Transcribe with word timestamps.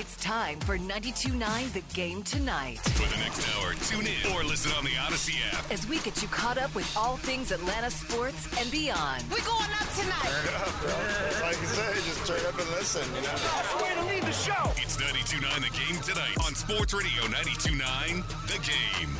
It's 0.00 0.16
time 0.16 0.58
for 0.60 0.78
92.9 0.78 1.72
The 1.74 1.82
Game 1.94 2.22
Tonight. 2.22 2.78
For 2.78 3.06
the 3.06 3.18
next 3.18 3.46
hour, 3.52 3.74
tune 3.74 4.06
in 4.06 4.32
or 4.32 4.42
listen 4.42 4.72
on 4.72 4.82
the 4.82 4.92
Audacy 4.92 5.34
app. 5.52 5.70
As 5.70 5.86
we 5.86 5.98
get 5.98 6.22
you 6.22 6.28
caught 6.28 6.56
up 6.56 6.74
with 6.74 6.90
all 6.96 7.18
things 7.18 7.52
Atlanta 7.52 7.90
sports 7.90 8.48
and 8.58 8.70
beyond. 8.70 9.22
We're 9.30 9.44
going 9.44 9.70
up 9.78 9.90
tonight. 9.92 11.42
like 11.42 11.60
you 11.60 11.66
say, 11.66 11.92
just 11.92 12.26
turn 12.26 12.40
up 12.46 12.58
and 12.58 12.70
listen, 12.70 13.06
you 13.14 13.20
know? 13.20 13.28
That's 13.28 13.74
the 13.74 13.84
way 13.84 13.94
to 13.94 14.04
leave 14.06 14.24
the 14.24 14.32
show. 14.32 14.72
It's 14.76 14.96
92.9 14.96 15.70
The 15.70 15.92
Game 15.92 16.00
tonight 16.00 16.46
on 16.46 16.54
Sports 16.54 16.94
Radio 16.94 17.24
92.9 17.24 18.46
The 18.46 18.58
Game. 18.66 19.10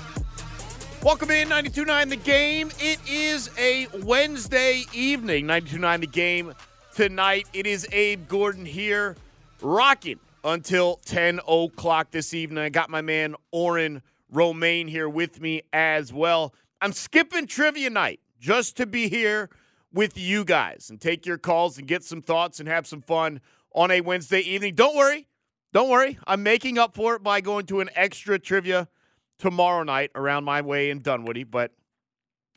Welcome 1.02 1.30
in 1.30 1.50
92.9 1.50 2.08
The 2.08 2.16
Game. 2.16 2.70
It 2.78 3.00
is 3.06 3.50
a 3.58 3.86
Wednesday 4.02 4.84
evening. 4.94 5.44
92.9 5.44 6.00
The 6.00 6.06
Game 6.06 6.54
tonight. 6.94 7.48
It 7.52 7.66
is 7.66 7.86
Abe 7.92 8.26
Gordon 8.28 8.64
here, 8.64 9.14
rocking 9.60 10.18
until 10.44 10.96
10 11.04 11.40
o'clock 11.46 12.10
this 12.10 12.34
evening. 12.34 12.58
I 12.58 12.68
got 12.68 12.90
my 12.90 13.00
man 13.00 13.34
Oren 13.50 14.02
Romaine 14.30 14.88
here 14.88 15.08
with 15.08 15.40
me 15.40 15.62
as 15.72 16.12
well. 16.12 16.54
I'm 16.80 16.92
skipping 16.92 17.46
trivia 17.46 17.90
night 17.90 18.20
just 18.38 18.76
to 18.78 18.86
be 18.86 19.08
here 19.08 19.50
with 19.92 20.16
you 20.16 20.44
guys 20.44 20.88
and 20.88 21.00
take 21.00 21.26
your 21.26 21.38
calls 21.38 21.78
and 21.78 21.86
get 21.86 22.04
some 22.04 22.22
thoughts 22.22 22.60
and 22.60 22.68
have 22.68 22.86
some 22.86 23.02
fun 23.02 23.40
on 23.74 23.90
a 23.90 24.00
Wednesday 24.00 24.40
evening. 24.40 24.74
Don't 24.74 24.96
worry. 24.96 25.26
Don't 25.72 25.88
worry. 25.88 26.18
I'm 26.26 26.42
making 26.42 26.78
up 26.78 26.94
for 26.94 27.14
it 27.14 27.22
by 27.22 27.40
going 27.40 27.66
to 27.66 27.80
an 27.80 27.90
extra 27.94 28.38
trivia 28.38 28.88
tomorrow 29.38 29.82
night 29.82 30.10
around 30.14 30.44
my 30.44 30.60
way 30.60 30.90
in 30.90 31.00
Dunwoody. 31.00 31.44
But 31.44 31.72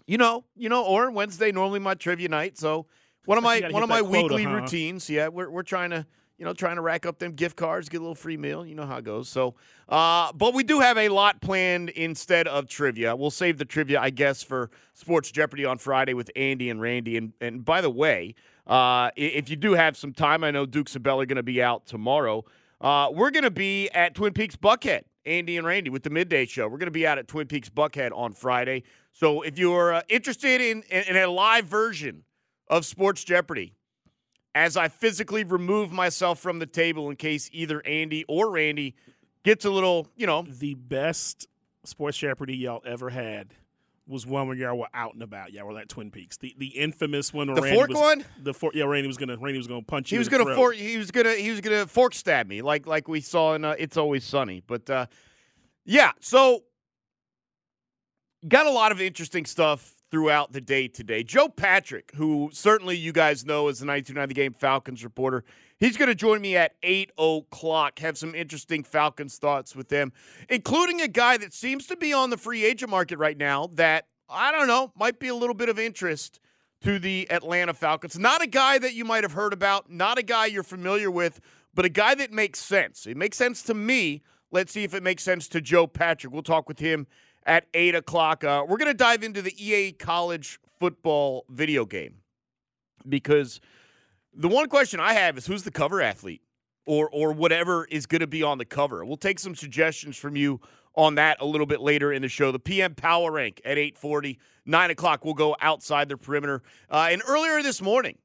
you 0.08 0.18
know, 0.18 0.46
you 0.56 0.70
know, 0.70 0.84
Oren, 0.84 1.14
Wednesday 1.14 1.52
normally 1.52 1.80
my 1.80 1.94
trivia 1.94 2.30
night. 2.30 2.58
So 2.58 2.88
one 3.26 3.38
of 3.38 3.44
my 3.44 3.62
one 3.70 3.84
of 3.84 3.90
my 3.90 4.00
quota, 4.00 4.24
weekly 4.24 4.44
huh? 4.44 4.56
routines. 4.56 5.10
Yeah, 5.10 5.28
we're 5.28 5.50
we're 5.50 5.64
trying 5.64 5.92
to 5.92 6.06
you 6.44 6.50
know 6.50 6.54
trying 6.54 6.76
to 6.76 6.82
rack 6.82 7.06
up 7.06 7.20
them 7.20 7.32
gift 7.32 7.56
cards, 7.56 7.88
get 7.88 8.00
a 8.00 8.02
little 8.02 8.16
free 8.16 8.36
meal. 8.36 8.66
You 8.66 8.76
know 8.76 8.86
how 8.86 8.98
it 8.98 9.06
goes. 9.06 9.30
So, 9.30 9.56
uh, 9.88 10.34
but 10.34 10.54
we 10.54 10.66
do 10.66 10.82
have 10.82 10.98
a 10.98 11.08
lot 11.08 11.40
planned 11.40 11.88
instead 11.92 12.50
of 12.50 12.68
trivia. 12.68 13.16
We'll 13.16 13.32
save 13.32 13.58
the 13.58 13.64
trivia, 13.64 14.02
I 14.02 14.10
guess, 14.10 14.44
for 14.44 14.70
Sports 14.94 15.32
Jeopardy 15.32 15.64
on 15.64 15.78
Friday 15.78 16.14
with 16.14 16.30
Andy 16.36 16.70
and 16.70 16.82
Randy. 16.82 17.16
And 17.16 17.32
and 17.40 17.64
by 17.64 17.80
the 17.80 17.90
way, 17.90 18.36
uh, 18.68 19.12
if 19.16 19.50
you 19.50 19.56
do 19.56 19.72
have 19.76 19.96
some 19.96 20.12
time, 20.12 20.44
I 20.44 20.52
know 20.52 20.66
Duke 20.66 20.90
Bell 21.02 21.22
are 21.22 21.26
going 21.26 21.38
to 21.38 21.44
be 21.44 21.64
out 21.64 21.86
tomorrow. 21.86 22.44
Uh, 22.82 23.10
we're 23.14 23.32
going 23.32 23.46
to 23.46 23.52
be 23.52 23.90
at 23.92 24.14
Twin 24.14 24.34
Peaks 24.34 24.58
Buckhead, 24.58 25.04
Andy 25.26 25.56
and 25.56 25.66
Randy 25.66 25.92
with 25.92 26.04
the 26.04 26.10
midday 26.10 26.46
show. 26.46 26.68
We're 26.68 26.78
going 26.78 26.88
to 26.88 26.92
be 26.92 27.08
out 27.08 27.18
at 27.18 27.30
Twin 27.30 27.48
Peaks 27.48 27.70
Buckhead 27.70 28.12
on 28.14 28.34
Friday. 28.34 28.84
So 29.14 29.44
if 29.44 29.58
you're 29.58 29.94
uh, 29.94 30.02
interested 30.10 30.60
in, 30.60 30.84
in 30.92 31.04
in 31.04 31.16
a 31.16 31.28
live 31.28 31.68
version 31.68 32.26
of 32.68 32.86
Sports 32.86 33.24
Jeopardy, 33.24 33.76
as 34.56 34.78
I 34.78 34.88
physically 34.88 35.44
remove 35.44 35.92
myself 35.92 36.40
from 36.40 36.60
the 36.60 36.66
table 36.66 37.10
in 37.10 37.16
case 37.16 37.50
either 37.54 37.82
Andy 37.86 38.24
or 38.28 38.52
Randy 38.52 38.96
gets 39.44 39.66
a 39.66 39.70
little, 39.70 40.08
you 40.16 40.28
know, 40.28 40.44
The 40.44 40.76
best 40.76 41.48
sports 41.84 42.18
Jeopardy 42.18 42.56
y'all 42.56 42.82
ever 42.86 43.10
had 43.10 43.54
was 44.08 44.26
one 44.26 44.48
where 44.48 44.56
y'all 44.56 44.78
were 44.78 44.88
out 44.94 45.14
and 45.14 45.24
about. 45.24 45.54
Y'all 45.54 45.66
were 45.66 45.80
at 45.80 45.90
Twin 45.90 46.12
Peaks. 46.12 46.38
The 46.38 46.54
the 46.58 46.68
infamous 46.68 47.34
one. 47.34 47.48
Where 47.48 47.56
The 47.56 47.62
Randy 47.62 47.78
fork 47.78 47.90
was, 47.90 47.98
one? 47.98 48.26
The 48.42 48.54
fork. 48.54 48.76
Yeah, 48.76 48.86
Randy 48.86 49.08
was 49.08 49.18
gonna. 49.18 49.38
Randy 49.38 49.58
was 49.58 49.68
gonna 49.68 49.82
punch 49.82 50.12
you. 50.12 50.16
he 50.16 50.20
was 50.20 50.30
gonna 50.30 50.56
fork, 50.56 50.76
he 50.76 50.98
was 50.98 51.12
gonna 51.12 51.34
he 51.34 51.50
was 51.52 51.62
gonna 51.62 51.88
fork 51.88 52.14
stab 52.14 52.48
me 52.48 52.62
like 52.62 52.86
like 52.86 53.08
we 53.08 53.22
saw 53.22 53.56
in 53.56 53.64
uh, 53.66 53.76
It's 53.80 53.98
Always 53.98 54.24
Sunny. 54.26 54.62
But 54.66 54.90
uh, 54.90 55.06
yeah, 55.86 56.12
so 56.20 56.64
got 58.48 58.66
a 58.66 58.72
lot 58.72 58.92
of 58.92 59.00
interesting 59.02 59.46
stuff 59.46 59.94
throughout 60.14 60.52
the 60.52 60.62
day 60.62 60.88
today. 60.88 61.24
Joe 61.24 61.50
Patrick, 61.50 62.12
who 62.14 62.52
certainly 62.54 62.96
you 62.96 63.12
guys 63.12 63.44
know 63.48 63.68
as 63.68 63.80
the 63.80 63.88
1990 63.88 64.36
Game 64.36 64.54
Falcons 64.54 65.04
reporter, 65.04 65.44
he's 65.80 65.98
going 65.98 66.08
to 66.08 66.14
join 66.14 66.40
me 66.40 66.56
at 66.56 66.76
8 66.84 67.12
o'clock. 67.18 67.98
Have 67.98 68.16
some 68.16 68.36
interesting 68.36 68.84
Falcons 68.84 69.40
thoughts 69.40 69.76
with 69.76 69.90
them, 69.90 70.14
including 70.50 71.02
a 71.02 71.08
guy 71.08 71.38
that 71.38 71.52
seems 71.52 71.88
to 71.88 71.98
be 71.98 72.14
on 72.14 72.30
the 72.30 72.38
free 72.38 72.64
agent 72.64 72.92
market 72.92 73.18
right 73.18 73.36
now 73.36 73.72
that, 73.74 74.06
I 74.30 74.52
don't 74.52 74.68
know, 74.68 74.92
might 74.96 75.18
be 75.18 75.30
a 75.30 75.36
little 75.36 75.56
bit 75.56 75.68
of 75.68 75.80
interest 75.80 76.40
to 76.82 77.00
the 77.00 77.26
Atlanta 77.32 77.74
Falcons. 77.74 78.20
Not 78.20 78.44
a 78.44 78.48
guy 78.48 78.78
that 78.78 78.94
you 78.94 79.06
might 79.06 79.24
have 79.24 79.34
heard 79.34 79.52
about, 79.52 79.90
not 79.90 80.20
a 80.20 80.24
guy 80.24 80.46
you're 80.46 80.62
familiar 80.62 81.10
with, 81.10 81.42
but 81.74 81.86
a 81.86 81.90
guy 81.90 82.14
that 82.14 82.32
makes 82.32 82.60
sense. 82.60 83.08
It 83.08 83.18
makes 83.18 83.36
sense 83.36 83.64
to 83.64 83.74
me. 83.74 84.22
Let's 84.52 84.74
see 84.74 84.84
if 84.84 84.94
it 84.94 85.02
makes 85.02 85.24
sense 85.24 85.48
to 85.48 85.60
Joe 85.60 85.88
Patrick. 85.88 86.32
We'll 86.32 86.44
talk 86.44 86.68
with 86.68 86.78
him 86.78 87.08
at 87.46 87.66
8 87.74 87.96
o'clock. 87.96 88.44
Uh, 88.44 88.64
we're 88.68 88.78
going 88.78 88.92
to 88.92 88.94
dive 88.94 89.24
into 89.24 89.42
the 89.42 89.54
EA 89.58 89.92
college 89.92 90.60
football 90.80 91.46
video 91.50 91.86
game 91.86 92.16
because 93.08 93.62
the 94.34 94.48
one 94.48 94.68
question 94.68 95.00
I 95.00 95.14
have 95.14 95.38
is 95.38 95.46
who's 95.46 95.64
the 95.64 95.72
cover 95.72 96.02
athlete 96.02 96.42
or, 96.86 97.10
or 97.10 97.32
whatever 97.32 97.86
is 97.86 98.06
going 98.06 98.22
to 98.22 98.28
be 98.28 98.44
on 98.44 98.58
the 98.58 98.66
cover. 98.66 99.06
We'll 99.06 99.18
take 99.18 99.40
some 99.40 99.56
suggestions 99.56 100.18
from 100.18 100.36
you 100.36 100.60
on 100.96 101.16
that 101.16 101.38
a 101.40 101.46
little 101.46 101.66
bit 101.66 101.82
later 101.82 102.12
in 102.12 102.22
the 102.22 102.28
show. 102.28 102.52
The 102.52 102.60
PM 102.60 102.96
Power 102.96 103.32
Rank 103.32 103.62
at 103.66 103.78
840, 103.78 104.40
9 104.66 104.92
o'clock, 104.92 105.26
we'll 105.26 105.34
go 105.34 105.56
outside 105.60 106.10
the 106.10 106.18
perimeter. 106.18 106.62
Uh, 106.90 107.08
and 107.12 107.22
earlier 107.28 107.62
this 107.64 107.82
morning, 107.82 108.18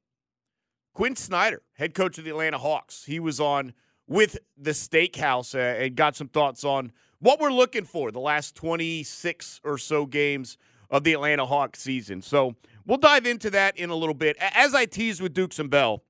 Quin 0.95 1.17
Snyder, 1.17 1.63
head 1.75 1.95
coach 1.95 2.19
of 2.19 2.25
the 2.25 2.31
Atlanta 2.31 2.59
Hawks, 2.59 3.05
he 3.05 3.21
was 3.21 3.41
on 3.41 3.73
with 4.07 4.39
the 4.57 4.73
Steakhouse 4.73 5.55
uh, 5.55 5.85
and 5.85 5.95
got 5.95 6.17
some 6.17 6.29
thoughts 6.29 6.65
on 6.65 6.93
what 7.21 7.41
we're 7.41 7.53
looking 7.53 7.85
for 7.85 8.11
the 8.11 8.21
last 8.21 8.55
26 8.55 9.61
or 9.65 9.79
so 9.79 10.07
games 10.07 10.57
of 10.91 11.05
the 11.05 11.13
Atlanta 11.13 11.47
Hawks 11.47 11.81
season. 11.81 12.23
So 12.23 12.55
we'll 12.87 12.99
dive 12.99 13.27
into 13.27 13.51
that 13.51 13.77
in 13.77 13.91
a 13.91 13.95
little 13.95 14.15
bit. 14.15 14.37
As 14.41 14.75
I 14.75 14.87
teased 14.87 15.21
with 15.21 15.35
Dukes 15.35 15.59
and 15.59 15.71
Bell, 15.71 16.03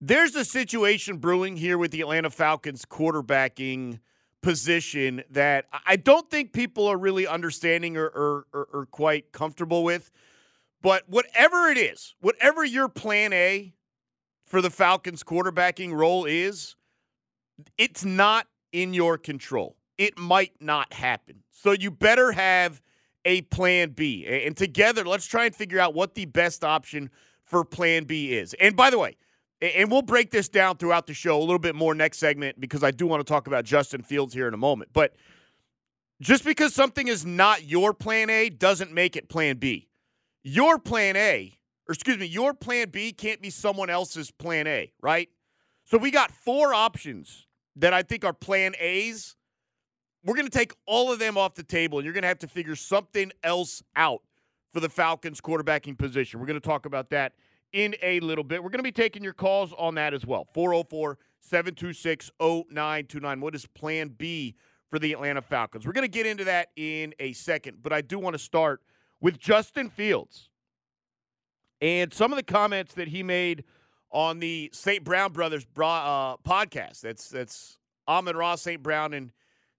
there's 0.00 0.36
a 0.36 0.44
situation 0.44 1.16
brewing 1.16 1.56
here 1.56 1.76
with 1.76 1.90
the 1.90 2.00
Atlanta 2.00 2.30
Falcons 2.30 2.84
quarterbacking 2.84 3.98
position 4.40 5.24
that 5.30 5.66
I- 5.84 5.96
don't 5.96 6.30
think 6.30 6.52
people 6.52 6.86
are 6.86 6.96
really 6.96 7.26
understanding 7.26 7.96
or, 7.96 8.06
or, 8.06 8.46
or, 8.52 8.68
or 8.72 8.86
quite 8.86 9.32
comfortable 9.32 9.82
with. 9.82 10.12
But 10.80 11.08
whatever 11.08 11.66
it 11.66 11.76
is, 11.76 12.14
whatever 12.20 12.64
your 12.64 12.88
plan 12.88 13.32
A 13.32 13.74
for 14.46 14.62
the 14.62 14.70
Falcons 14.70 15.24
quarterbacking 15.24 15.92
role 15.92 16.24
is, 16.24 16.76
it's 17.76 18.04
not 18.04 18.46
in 18.72 18.94
your 18.94 19.18
control. 19.18 19.76
it 19.96 20.16
might 20.16 20.52
not 20.60 20.92
happen. 20.92 21.42
So 21.50 21.72
you 21.72 21.90
better 21.90 22.30
have 22.30 22.80
a 23.24 23.42
plan 23.42 23.90
B. 23.90 24.24
And 24.26 24.56
together, 24.56 25.04
let's 25.04 25.26
try 25.26 25.44
and 25.44 25.54
figure 25.54 25.80
out 25.80 25.92
what 25.92 26.14
the 26.14 26.24
best 26.24 26.64
option 26.64 27.10
for 27.44 27.64
plan 27.64 28.04
B 28.04 28.32
is. 28.32 28.54
And 28.54 28.76
by 28.76 28.90
the 28.90 28.98
way, 28.98 29.16
and 29.60 29.90
we'll 29.90 30.02
break 30.02 30.30
this 30.30 30.48
down 30.48 30.76
throughout 30.76 31.08
the 31.08 31.14
show 31.14 31.36
a 31.36 31.40
little 31.42 31.58
bit 31.58 31.74
more 31.74 31.94
next 31.94 32.18
segment 32.18 32.60
because 32.60 32.84
I 32.84 32.92
do 32.92 33.08
want 33.08 33.26
to 33.26 33.30
talk 33.30 33.48
about 33.48 33.64
Justin 33.64 34.02
Fields 34.02 34.32
here 34.32 34.46
in 34.46 34.54
a 34.54 34.58
moment. 34.58 34.90
But 34.92 35.14
just 36.20 36.44
because 36.44 36.74
something 36.74 37.08
is 37.08 37.26
not 37.26 37.64
your 37.64 37.92
plan 37.92 38.30
A 38.30 38.50
doesn't 38.50 38.92
make 38.92 39.16
it 39.16 39.28
plan 39.28 39.56
B. 39.56 39.88
Your 40.44 40.78
plan 40.78 41.16
A, 41.16 41.58
or 41.88 41.92
excuse 41.92 42.18
me, 42.18 42.26
your 42.26 42.54
plan 42.54 42.90
B 42.90 43.12
can't 43.12 43.42
be 43.42 43.50
someone 43.50 43.90
else's 43.90 44.30
plan 44.30 44.68
A, 44.68 44.92
right? 45.02 45.28
So 45.84 45.98
we 45.98 46.12
got 46.12 46.30
four 46.30 46.72
options 46.72 47.47
that 47.78 47.94
I 47.94 48.02
think 48.02 48.24
are 48.24 48.32
plan 48.32 48.74
A's. 48.78 49.36
We're 50.24 50.34
going 50.34 50.48
to 50.48 50.56
take 50.58 50.74
all 50.84 51.12
of 51.12 51.18
them 51.18 51.38
off 51.38 51.54
the 51.54 51.62
table, 51.62 51.98
and 51.98 52.04
you're 52.04 52.12
going 52.12 52.22
to 52.22 52.28
have 52.28 52.40
to 52.40 52.48
figure 52.48 52.76
something 52.76 53.32
else 53.42 53.82
out 53.96 54.22
for 54.72 54.80
the 54.80 54.88
Falcons 54.88 55.40
quarterbacking 55.40 55.96
position. 55.96 56.40
We're 56.40 56.46
going 56.46 56.60
to 56.60 56.66
talk 56.66 56.86
about 56.86 57.08
that 57.10 57.34
in 57.72 57.94
a 58.02 58.20
little 58.20 58.44
bit. 58.44 58.62
We're 58.62 58.70
going 58.70 58.80
to 58.80 58.82
be 58.82 58.92
taking 58.92 59.22
your 59.22 59.32
calls 59.32 59.72
on 59.78 59.94
that 59.94 60.12
as 60.12 60.26
well. 60.26 60.46
404 60.52 61.18
726 61.40 62.30
0929. 62.40 63.40
What 63.40 63.54
is 63.54 63.66
plan 63.66 64.08
B 64.08 64.56
for 64.90 64.98
the 64.98 65.12
Atlanta 65.12 65.40
Falcons? 65.40 65.86
We're 65.86 65.92
going 65.92 66.02
to 66.02 66.08
get 66.08 66.26
into 66.26 66.44
that 66.44 66.68
in 66.76 67.14
a 67.20 67.32
second, 67.32 67.78
but 67.82 67.92
I 67.92 68.00
do 68.00 68.18
want 68.18 68.34
to 68.34 68.38
start 68.38 68.82
with 69.20 69.38
Justin 69.38 69.88
Fields 69.88 70.50
and 71.80 72.12
some 72.12 72.32
of 72.32 72.36
the 72.36 72.42
comments 72.42 72.94
that 72.94 73.08
he 73.08 73.22
made 73.22 73.64
on 74.10 74.38
the 74.38 74.70
St. 74.72 75.04
Brown 75.04 75.32
Brothers 75.32 75.66
uh, 75.76 76.36
podcast. 76.38 77.00
That's 77.00 77.28
that's 77.28 77.78
Amon-Ra 78.06 78.54
St. 78.56 78.82
Brown 78.82 79.14
and 79.14 79.32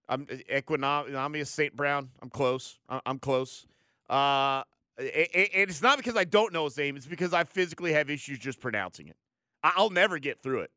I'm 0.08 0.22
um, 0.22 0.38
Equanimeous 0.52 1.46
St. 1.46 1.76
Brown. 1.76 2.10
I'm 2.20 2.30
close. 2.30 2.78
I'm 3.06 3.20
close. 3.20 3.66
Uh, 4.08 4.64
and 4.98 5.08
it's 5.54 5.82
not 5.82 5.98
because 5.98 6.16
I 6.16 6.24
don't 6.24 6.52
know 6.52 6.64
his 6.64 6.76
name. 6.76 6.96
It's 6.96 7.06
because 7.06 7.32
I 7.32 7.44
physically 7.44 7.92
have 7.92 8.10
issues 8.10 8.40
just 8.40 8.60
pronouncing 8.60 9.06
it. 9.06 9.16
I'll 9.62 9.90
never 9.90 10.18
get 10.18 10.42
through 10.42 10.62
it. 10.62 10.72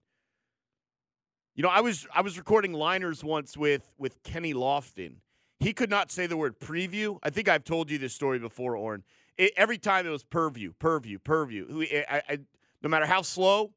You 1.56 1.64
know, 1.64 1.70
I 1.70 1.82
was 1.82 2.08
I 2.14 2.22
was 2.22 2.38
recording 2.38 2.74
liners 2.74 3.24
once 3.24 3.58
with 3.58 3.94
with 3.98 4.22
Kenny 4.24 4.54
Lofton. 4.54 5.16
He 5.60 5.74
could 5.74 5.90
not 5.90 6.12
say 6.12 6.28
the 6.28 6.38
word 6.38 6.60
preview. 6.60 7.20
I 7.24 7.30
think 7.30 7.48
I've 7.48 7.64
told 7.64 7.90
you 7.90 7.98
this 7.98 8.14
story 8.14 8.40
before, 8.40 8.76
Orrin. 8.76 9.04
It, 9.38 9.54
every 9.56 9.78
time 9.78 10.06
it 10.06 10.10
was 10.10 10.24
purview, 10.24 10.74
purview, 10.78 11.20
purview. 11.20 11.86
I, 12.10 12.22
I, 12.28 12.40
no 12.84 12.90
matter 12.90 13.06
how 13.06 13.22
slow 13.22 13.74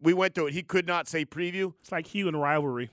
we 0.00 0.12
went 0.12 0.34
through 0.34 0.48
it, 0.48 0.54
he 0.54 0.62
could 0.62 0.86
not 0.86 1.08
say 1.08 1.24
preview. 1.24 1.72
It's 1.80 1.92
like 1.92 2.08
Hugh 2.08 2.28
and 2.28 2.40
rivalry. 2.40 2.90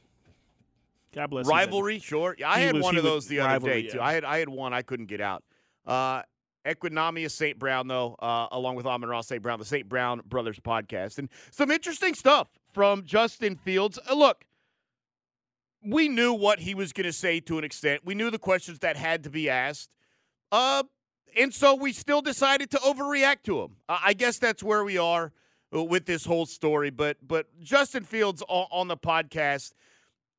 God 1.13 1.30
bless. 1.30 1.48
Rivalry, 1.48 2.00
sure. 2.00 2.36
Yeah, 2.38 2.51
I 2.51 2.59
he 2.59 2.65
had 2.65 2.75
was, 2.75 2.83
one 2.83 2.98
of 2.98 3.04
those 3.04 3.25
the 3.25 3.39
other 3.39 3.65
day 3.65 3.88
too. 3.88 4.00
I 4.00 4.13
had 4.13 4.24
I 4.24 4.38
had 4.38 4.50
one 4.50 4.74
I 4.74 4.83
couldn't 4.83 5.07
get 5.07 5.21
out. 5.21 5.44
Uh, 5.86 6.21
Equanimeous 6.65 7.31
St. 7.31 7.57
Brown, 7.57 7.88
though, 7.88 8.15
uh, 8.19 8.48
along 8.51 8.75
with 8.75 8.86
Amon-Ra 8.86 9.21
St. 9.21 9.42
Brown, 9.42 9.57
the 9.57 9.65
St. 9.65 9.88
Brown 9.88 10.21
Brothers 10.25 10.59
podcast. 10.59 11.18
And 11.18 11.30
some 11.50 11.71
interesting 11.71 12.13
stuff 12.13 12.50
from 12.74 13.06
Justin 13.06 13.56
Fields. 13.56 13.98
Uh, 14.10 14.15
look, 14.15 14.45
we 15.81 16.10
knew 16.10 16.33
what 16.33 16.60
he 16.60 16.75
was 16.75 16.92
going 16.92 17.06
to 17.06 17.13
say 17.13 17.39
to 17.42 17.57
an 17.57 17.63
extent. 17.63 18.01
We 18.03 18.15
knew 18.15 18.30
the 18.30 18.39
questions 18.39 18.80
that 18.80 18.98
had 18.98 19.24
to 19.24 19.30
be 19.30 19.50
asked. 19.50 19.89
Uh, 20.51 20.83
and 21.38 21.53
so 21.53 21.74
we 21.74 21.94
still 21.94 22.21
decided 22.21 22.69
to 22.71 22.77
overreact 22.77 23.44
to 23.44 23.62
him. 23.62 23.77
I 23.88 24.13
guess 24.13 24.38
that's 24.38 24.62
where 24.62 24.83
we 24.83 24.98
are 24.98 25.31
with 25.71 26.05
this 26.05 26.25
whole 26.25 26.45
story. 26.45 26.89
But 26.89 27.17
but 27.25 27.47
Justin 27.61 28.03
Fields 28.03 28.43
on, 28.47 28.87
the 28.87 28.97
podcast, 28.97 29.73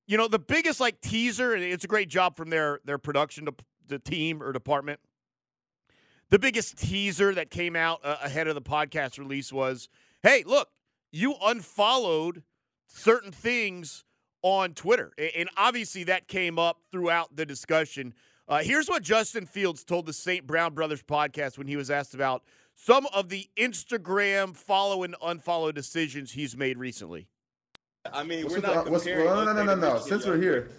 you 0.06 0.16
know, 0.16 0.28
the 0.28 0.38
biggest 0.38 0.80
like 0.80 1.00
teaser, 1.00 1.54
and 1.54 1.62
it's 1.62 1.84
a 1.84 1.88
great 1.88 2.08
job 2.08 2.36
from 2.36 2.50
their 2.50 2.80
their 2.84 2.98
production 2.98 3.46
to, 3.46 3.54
the 3.86 3.98
team 3.98 4.42
or 4.42 4.52
department. 4.52 5.00
The 6.30 6.38
biggest 6.38 6.78
teaser 6.78 7.34
that 7.34 7.50
came 7.50 7.74
out 7.74 8.00
uh, 8.04 8.16
ahead 8.22 8.48
of 8.48 8.54
the 8.54 8.62
podcast 8.62 9.18
release 9.18 9.52
was, 9.52 9.88
"Hey, 10.22 10.44
look, 10.46 10.68
you 11.10 11.34
unfollowed 11.42 12.42
certain 12.86 13.32
things 13.32 14.04
on 14.42 14.74
Twitter," 14.74 15.12
and 15.18 15.48
obviously 15.56 16.04
that 16.04 16.28
came 16.28 16.58
up 16.58 16.80
throughout 16.90 17.36
the 17.36 17.46
discussion. 17.46 18.14
Uh, 18.46 18.62
here's 18.62 18.88
what 18.88 19.02
Justin 19.02 19.44
Fields 19.44 19.84
told 19.84 20.06
the 20.06 20.12
St. 20.12 20.46
Brown 20.46 20.72
Brothers 20.72 21.02
podcast 21.02 21.58
when 21.58 21.66
he 21.66 21.76
was 21.76 21.90
asked 21.90 22.14
about 22.14 22.42
some 22.80 23.06
of 23.12 23.28
the 23.28 23.48
Instagram 23.56 24.56
follow 24.56 25.02
and 25.02 25.14
unfollow 25.20 25.74
decisions 25.74 26.32
he's 26.32 26.56
made 26.56 26.78
recently. 26.78 27.26
I 28.10 28.22
mean, 28.22 28.44
what's 28.44 28.54
we're 28.54 28.60
not 28.62 28.84
the, 28.84 28.90
what's, 28.92 29.04
well, 29.04 29.44
no, 29.44 29.52
no, 29.52 29.64
no, 29.64 29.74
no, 29.74 29.94
no. 29.94 29.98
Since 29.98 30.24
we're 30.24 30.38
here, 30.38 30.70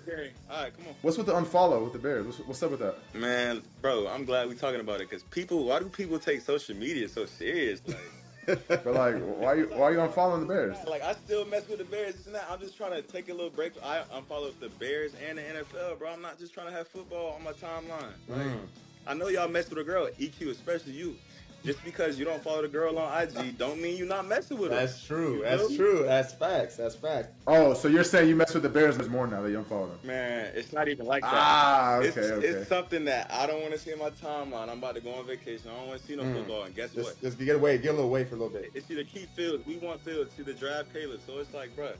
all 0.49 0.63
right, 0.63 0.75
come 0.75 0.87
on. 0.87 0.95
What's 1.01 1.17
with 1.17 1.27
the 1.27 1.33
unfollow 1.33 1.83
with 1.83 1.93
the 1.93 1.99
Bears? 1.99 2.25
What's, 2.25 2.39
what's 2.39 2.63
up 2.63 2.71
with 2.71 2.79
that? 2.79 2.95
Man, 3.13 3.61
bro, 3.81 4.07
I'm 4.07 4.25
glad 4.25 4.47
we're 4.47 4.55
talking 4.55 4.79
about 4.79 5.01
it 5.01 5.09
because 5.09 5.23
people. 5.23 5.65
Why 5.65 5.79
do 5.79 5.89
people 5.89 6.17
take 6.17 6.41
social 6.41 6.75
media 6.75 7.07
so 7.09 7.25
serious? 7.25 7.81
Like, 7.85 8.67
but 8.67 8.87
like, 8.87 9.15
why 9.19 9.55
you 9.55 9.69
why 9.73 9.91
you 9.91 9.97
unfollowing 9.97 10.39
the 10.39 10.45
Bears? 10.47 10.77
Like, 10.87 11.03
I 11.03 11.13
still 11.13 11.45
mess 11.45 11.67
with 11.67 11.79
the 11.79 11.85
Bears. 11.85 12.15
I'm 12.49 12.59
just 12.59 12.77
trying 12.77 12.93
to 12.93 13.01
take 13.01 13.29
a 13.29 13.33
little 13.33 13.51
break. 13.51 13.73
I 13.83 14.03
unfollow 14.15 14.57
the 14.59 14.69
Bears 14.69 15.11
and 15.27 15.37
the 15.37 15.41
NFL, 15.41 15.99
bro. 15.99 16.09
I'm 16.09 16.21
not 16.21 16.39
just 16.39 16.53
trying 16.53 16.67
to 16.67 16.73
have 16.73 16.87
football 16.87 17.35
on 17.35 17.43
my 17.43 17.51
timeline. 17.51 18.13
Like, 18.27 18.39
mm. 18.39 18.57
I 19.05 19.13
know 19.13 19.27
y'all 19.27 19.49
mess 19.49 19.69
with 19.69 19.79
a 19.79 19.83
girl, 19.83 20.07
EQ, 20.19 20.49
especially 20.49 20.93
you. 20.93 21.15
Just 21.63 21.83
because 21.83 22.17
you 22.17 22.23
don't 22.23 22.41
follow 22.41 22.61
the 22.61 22.69
girl 22.69 22.97
on 22.97 23.21
IG, 23.21 23.57
don't 23.57 23.81
mean 23.81 23.97
you're 23.97 24.07
not 24.07 24.25
messing 24.25 24.57
with 24.57 24.71
her. 24.71 24.77
That's 24.77 25.03
true. 25.03 25.41
That's 25.43 25.75
true. 25.75 26.03
That's 26.05 26.33
facts. 26.33 26.77
That's 26.77 26.95
facts. 26.95 27.29
Oh, 27.47 27.73
so 27.73 27.89
you're 27.89 28.05
saying 28.05 28.29
you 28.29 28.35
mess 28.35 28.53
with 28.53 28.63
the 28.63 28.69
Bears 28.69 28.97
more 29.09 29.27
now 29.27 29.41
that 29.41 29.49
you 29.49 29.55
don't 29.55 29.67
follow 29.67 29.87
them? 29.87 29.99
Man, 30.03 30.51
it's 30.55 30.71
not 30.71 30.87
even 30.87 31.05
like 31.05 31.21
that. 31.23 31.33
Ah, 31.33 31.95
okay, 31.97 32.07
it's, 32.07 32.17
okay. 32.17 32.47
It's 32.47 32.69
something 32.69 33.03
that 33.05 33.29
I 33.31 33.45
don't 33.45 33.61
want 33.61 33.73
to 33.73 33.79
see 33.79 33.91
in 33.91 33.99
my 33.99 34.09
timeline. 34.09 34.69
I'm 34.69 34.77
about 34.77 34.95
to 34.95 35.01
go 35.01 35.13
on 35.13 35.27
vacation. 35.27 35.69
I 35.69 35.77
don't 35.77 35.87
want 35.89 35.99
to 36.01 36.07
see 36.07 36.15
no 36.15 36.23
mm. 36.23 36.33
football. 36.33 36.63
And 36.63 36.73
guess 36.73 36.93
just, 36.93 37.05
what? 37.09 37.21
Just 37.21 37.37
get 37.37 37.55
away. 37.55 37.77
Get 37.77 37.89
a 37.89 37.91
little 37.91 38.05
away 38.05 38.23
for 38.23 38.35
a 38.35 38.37
little 38.37 38.53
bit. 38.53 38.71
It's 38.73 38.89
either 38.89 39.03
keep 39.03 39.29
Fields. 39.35 39.65
We 39.65 39.77
want 39.77 39.99
Fields. 40.01 40.31
It's 40.31 40.39
either 40.39 40.57
drive 40.57 40.91
Caleb. 40.93 41.19
So 41.27 41.39
it's 41.39 41.53
like, 41.53 41.75
bro, 41.75 41.91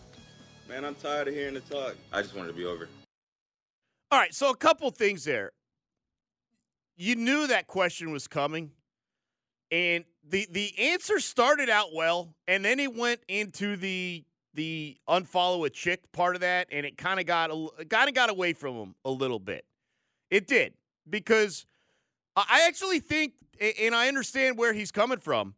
man, 0.69 0.85
I'm 0.85 0.95
tired 0.95 1.27
of 1.27 1.33
hearing 1.33 1.55
the 1.55 1.61
talk. 1.61 1.95
I 2.13 2.21
just 2.21 2.33
wanted 2.33 2.49
to 2.49 2.57
be 2.57 2.65
over. 2.65 2.87
All 4.11 4.19
right. 4.19 4.33
So 4.33 4.49
a 4.49 4.55
couple 4.55 4.89
things 4.91 5.25
there. 5.25 5.51
You 6.95 7.15
knew 7.15 7.47
that 7.47 7.67
question 7.67 8.11
was 8.11 8.27
coming. 8.27 8.71
And 9.71 10.05
the 10.27 10.47
the 10.51 10.73
answer 10.77 11.19
started 11.19 11.69
out 11.69 11.93
well, 11.93 12.33
and 12.47 12.63
then 12.63 12.79
he 12.79 12.87
went 12.87 13.21
into 13.27 13.75
the 13.75 14.23
the 14.53 14.97
unfollow 15.07 15.65
a 15.65 15.69
chick 15.69 16.11
part 16.11 16.35
of 16.35 16.41
that, 16.41 16.67
and 16.71 16.85
it 16.85 16.97
kind 16.97 17.19
of 17.19 17.25
got 17.25 17.51
kind 17.89 18.09
of 18.09 18.15
got 18.15 18.29
away 18.29 18.53
from 18.53 18.75
him 18.75 18.95
a 19.05 19.11
little 19.11 19.39
bit. 19.39 19.65
It 20.29 20.47
did 20.47 20.73
because 21.09 21.65
I 22.35 22.65
actually 22.67 22.99
think, 22.99 23.33
and 23.79 23.95
I 23.95 24.07
understand 24.07 24.57
where 24.57 24.73
he's 24.73 24.91
coming 24.91 25.19
from. 25.19 25.55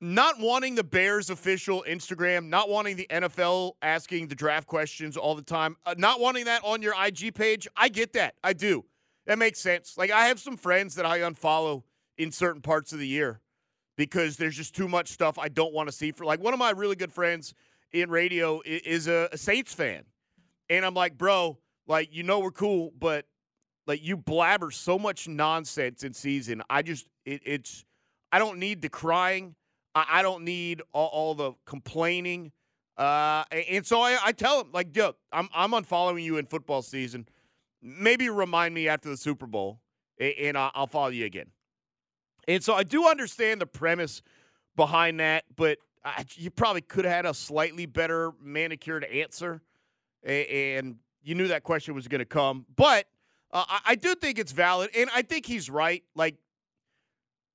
Not 0.00 0.40
wanting 0.40 0.74
the 0.74 0.82
Bears 0.82 1.30
official 1.30 1.84
Instagram, 1.88 2.48
not 2.48 2.68
wanting 2.68 2.96
the 2.96 3.06
NFL 3.08 3.74
asking 3.82 4.26
the 4.26 4.34
draft 4.34 4.66
questions 4.66 5.16
all 5.16 5.36
the 5.36 5.42
time, 5.42 5.76
uh, 5.86 5.94
not 5.96 6.18
wanting 6.18 6.46
that 6.46 6.60
on 6.64 6.82
your 6.82 6.92
IG 7.00 7.34
page. 7.34 7.68
I 7.76 7.88
get 7.88 8.12
that. 8.14 8.34
I 8.42 8.52
do. 8.52 8.84
That 9.26 9.38
makes 9.38 9.60
sense. 9.60 9.96
Like 9.96 10.10
I 10.10 10.26
have 10.26 10.40
some 10.40 10.56
friends 10.56 10.96
that 10.96 11.06
I 11.06 11.20
unfollow 11.20 11.84
in 12.22 12.30
certain 12.30 12.62
parts 12.62 12.92
of 12.92 12.98
the 12.98 13.06
year 13.06 13.40
because 13.96 14.36
there's 14.36 14.56
just 14.56 14.74
too 14.74 14.88
much 14.88 15.08
stuff 15.08 15.38
I 15.38 15.48
don't 15.48 15.74
want 15.74 15.88
to 15.88 15.92
see. 15.92 16.12
For 16.12 16.24
like 16.24 16.40
one 16.40 16.52
of 16.52 16.58
my 16.58 16.70
really 16.70 16.96
good 16.96 17.12
friends 17.12 17.54
in 17.92 18.10
radio 18.10 18.62
is 18.64 19.08
a, 19.08 19.28
a 19.32 19.38
Saints 19.38 19.74
fan, 19.74 20.04
and 20.70 20.84
I'm 20.84 20.94
like, 20.94 21.18
bro, 21.18 21.58
like 21.86 22.14
you 22.14 22.22
know 22.22 22.40
we're 22.40 22.52
cool, 22.52 22.92
but 22.98 23.26
like 23.86 24.02
you 24.02 24.16
blabber 24.16 24.70
so 24.70 24.98
much 24.98 25.28
nonsense 25.28 26.04
in 26.04 26.14
season. 26.14 26.62
I 26.70 26.82
just 26.82 27.06
it, 27.24 27.42
it's 27.44 27.84
I 28.30 28.38
don't 28.38 28.58
need 28.58 28.82
the 28.82 28.88
crying. 28.88 29.56
I, 29.94 30.06
I 30.08 30.22
don't 30.22 30.44
need 30.44 30.80
all, 30.92 31.08
all, 31.08 31.34
the 31.34 31.52
complaining. 31.66 32.52
Uh, 32.96 33.44
and 33.68 33.86
so 33.86 34.00
I, 34.00 34.16
I 34.24 34.32
tell 34.32 34.60
him 34.60 34.68
like, 34.72 34.96
yo, 34.96 35.14
I'm 35.32 35.48
I'm 35.52 35.72
unfollowing 35.72 36.22
you 36.22 36.38
in 36.38 36.46
football 36.46 36.82
season. 36.82 37.26
Maybe 37.82 38.28
remind 38.28 38.74
me 38.74 38.86
after 38.86 39.08
the 39.08 39.16
Super 39.16 39.46
Bowl, 39.46 39.80
and 40.20 40.56
I'll 40.56 40.86
follow 40.86 41.08
you 41.08 41.24
again. 41.24 41.50
And 42.48 42.62
so 42.62 42.74
I 42.74 42.82
do 42.82 43.06
understand 43.06 43.60
the 43.60 43.66
premise 43.66 44.22
behind 44.76 45.20
that, 45.20 45.44
but 45.54 45.78
I, 46.04 46.24
you 46.34 46.50
probably 46.50 46.80
could 46.80 47.04
have 47.04 47.14
had 47.14 47.26
a 47.26 47.34
slightly 47.34 47.86
better 47.86 48.32
manicured 48.40 49.04
answer, 49.04 49.62
and 50.24 50.96
you 51.22 51.34
knew 51.34 51.48
that 51.48 51.62
question 51.62 51.94
was 51.94 52.08
going 52.08 52.18
to 52.18 52.24
come. 52.24 52.66
But 52.74 53.06
uh, 53.52 53.64
I, 53.68 53.80
I 53.86 53.94
do 53.94 54.14
think 54.14 54.38
it's 54.38 54.52
valid, 54.52 54.90
and 54.96 55.08
I 55.14 55.22
think 55.22 55.46
he's 55.46 55.70
right. 55.70 56.02
Like, 56.16 56.36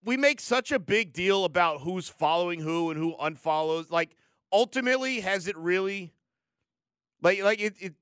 we 0.04 0.16
make 0.16 0.40
such 0.40 0.72
a 0.72 0.80
big 0.80 1.12
deal 1.12 1.44
about 1.44 1.82
who's 1.82 2.08
following 2.08 2.62
who 2.62 2.90
and 2.92 2.98
who 2.98 3.16
unfollows. 3.18 3.92
Like, 3.92 4.16
ultimately, 4.54 5.20
has 5.20 5.48
it 5.48 5.58
really? 5.58 6.14
Like, 7.22 7.44
like 7.44 7.60
it, 7.60 7.74
it 7.80 7.94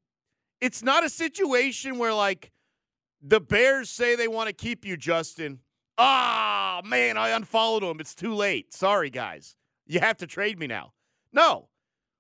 it's 0.62 0.84
not 0.84 1.04
a 1.04 1.10
situation 1.10 1.98
where 1.98 2.14
like 2.14 2.52
the 3.22 3.40
Bears 3.40 3.90
say 3.90 4.16
they 4.16 4.28
want 4.28 4.48
to 4.48 4.54
keep 4.54 4.86
you, 4.86 4.98
Justin 4.98 5.62
Ah, 5.98 6.82
oh, 6.84 6.88
man, 6.88 7.18
I 7.18 7.30
unfollowed 7.30 7.84
him. 7.84 8.00
It's 8.00 8.16
too 8.16 8.34
late. 8.34 8.74
Sorry, 8.74 9.10
guys. 9.10 9.56
You 9.86 10.00
have 10.00 10.18
to 10.18 10.28
trade 10.28 10.60
me 10.60 10.68
now. 10.68 10.94
No. 11.32 11.70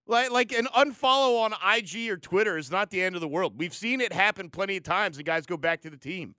Like, 0.08 0.32
like 0.32 0.51
an 0.51 0.67
unfollow 0.67 1.41
on 1.41 1.53
IG 1.75 2.10
or 2.10 2.17
Twitter 2.17 2.58
is 2.58 2.70
not 2.70 2.91
the 2.91 3.01
end 3.01 3.15
of 3.15 3.22
the 3.22 3.27
world. 3.27 3.58
We've 3.58 3.74
seen 3.74 4.01
it 4.01 4.13
happen 4.13 4.50
plenty 4.50 4.77
of 4.77 4.84
times. 4.84 5.17
The 5.17 5.24
guys 5.24 5.46
go 5.46 5.58
back 5.58 5.82
to 5.82 5.89
the 5.89 5.98
team. 5.98 6.36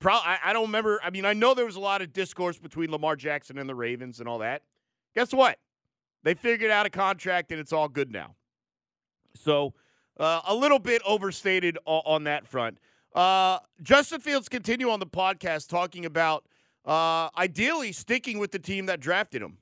Pro- 0.00 0.14
I, 0.14 0.38
I 0.44 0.52
don't 0.52 0.66
remember. 0.66 1.00
I 1.02 1.10
mean, 1.10 1.24
I 1.24 1.34
know 1.34 1.54
there 1.54 1.66
was 1.66 1.76
a 1.76 1.80
lot 1.80 2.02
of 2.02 2.12
discourse 2.12 2.58
between 2.58 2.90
Lamar 2.90 3.14
Jackson 3.14 3.58
and 3.58 3.68
the 3.68 3.74
Ravens 3.74 4.20
and 4.20 4.28
all 4.28 4.38
that. 4.38 4.62
Guess 5.14 5.32
what? 5.32 5.58
They 6.22 6.34
figured 6.34 6.70
out 6.70 6.86
a 6.86 6.90
contract 6.90 7.52
and 7.52 7.60
it's 7.60 7.72
all 7.72 7.88
good 7.88 8.10
now. 8.10 8.34
So 9.36 9.74
uh, 10.18 10.40
a 10.46 10.54
little 10.54 10.78
bit 10.78 11.02
overstated 11.06 11.78
on, 11.84 12.02
on 12.06 12.24
that 12.24 12.46
front. 12.46 12.78
Uh, 13.14 13.58
Justin 13.82 14.20
Fields 14.20 14.48
continue 14.48 14.90
on 14.90 14.98
the 14.98 15.06
podcast 15.06 15.68
talking 15.68 16.04
about 16.04 16.46
uh, 16.84 17.28
ideally 17.36 17.92
sticking 17.92 18.38
with 18.38 18.52
the 18.52 18.58
team 18.58 18.86
that 18.86 19.00
drafted 19.00 19.42
him. 19.42 19.58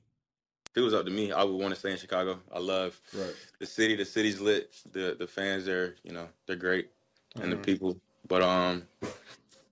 If 0.71 0.77
it 0.77 0.81
was 0.81 0.93
up 0.93 1.05
to 1.05 1.11
me, 1.11 1.31
I 1.31 1.43
would 1.43 1.59
want 1.59 1.73
to 1.73 1.79
stay 1.79 1.91
in 1.91 1.97
Chicago. 1.97 2.39
I 2.51 2.59
love 2.59 2.99
right. 3.15 3.35
the 3.59 3.65
city. 3.65 3.95
The 3.95 4.05
city's 4.05 4.39
lit. 4.39 4.73
The 4.91 5.15
the 5.17 5.27
fans 5.27 5.65
there, 5.65 5.95
you 6.03 6.13
know, 6.13 6.27
they're 6.47 6.55
great, 6.55 6.89
and 7.35 7.43
mm-hmm. 7.43 7.51
the 7.51 7.57
people. 7.57 7.97
But 8.27 8.41
um, 8.41 8.83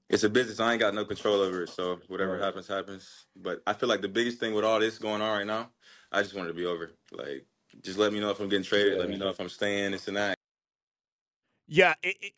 it's 0.10 0.24
a 0.24 0.30
business. 0.30 0.60
I 0.60 0.74
ain't 0.74 0.80
got 0.80 0.94
no 0.94 1.06
control 1.06 1.42
over 1.42 1.64
it. 1.64 1.70
So 1.70 2.00
whatever 2.08 2.34
right. 2.34 2.44
happens, 2.44 2.68
happens. 2.68 3.26
But 3.36 3.64
I 3.66 3.74
feel 3.74 3.90
like 3.90 4.02
the 4.02 4.10
biggest 4.10 4.40
thing 4.40 4.54
with 4.54 4.66
all 4.66 4.80
this 4.80 5.00
going 5.00 5.22
on 5.22 5.38
right 5.38 5.48
now, 5.48 5.70
I 6.12 6.22
just 6.22 6.36
want 6.36 6.50
it 6.50 6.52
to 6.52 6.58
be 6.58 6.66
over. 6.66 6.92
Like, 7.12 7.46
just 7.82 7.98
let 7.98 8.14
me 8.14 8.20
know 8.20 8.30
if 8.30 8.40
I'm 8.40 8.50
getting 8.50 8.66
traded. 8.66 8.94
Yeah, 8.94 9.00
let 9.00 9.10
me 9.10 9.18
know 9.18 9.30
if 9.30 9.40
I'm 9.40 9.50
staying. 9.50 9.94
It's 9.94 10.06
that. 10.06 10.38
Yeah, 11.68 11.94
it, 12.04 12.18
it, 12.22 12.34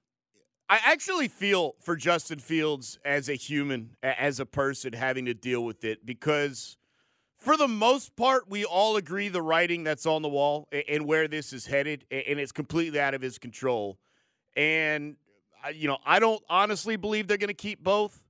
I 0.70 0.80
actually 0.86 1.28
feel 1.28 1.76
for 1.82 1.96
Justin 1.96 2.40
Fields 2.40 2.98
as 3.06 3.30
a 3.30 3.36
human, 3.36 3.96
as 4.02 4.40
a 4.40 4.46
person, 4.46 4.94
having 4.94 5.26
to 5.26 5.34
deal 5.34 5.64
with 5.64 5.84
it 5.84 6.06
because, 6.06 6.78
for 7.38 7.58
the 7.58 7.68
most 7.68 8.16
part, 8.16 8.50
we 8.50 8.66
all 8.66 8.96
agree 8.96 9.28
the 9.28 9.42
writing 9.42 9.84
that's 9.84 10.06
on 10.06 10.22
the 10.22 10.30
wall 10.30 10.68
and 10.88 11.06
where 11.06 11.28
this 11.28 11.54
is 11.54 11.68
headed, 11.68 12.06
and 12.10 12.40
it's 12.40 12.52
completely 12.52 13.00
out 13.00 13.14
of 13.14 13.22
his 13.22 13.38
control. 13.38 13.98
And 14.56 15.18
you 15.74 15.88
know, 15.88 15.98
I 16.06 16.20
don't 16.20 16.44
honestly 16.50 16.96
believe 16.96 17.28
they're 17.28 17.38
going 17.38 17.48
to 17.48 17.54
keep 17.54 17.84
both. 17.84 18.24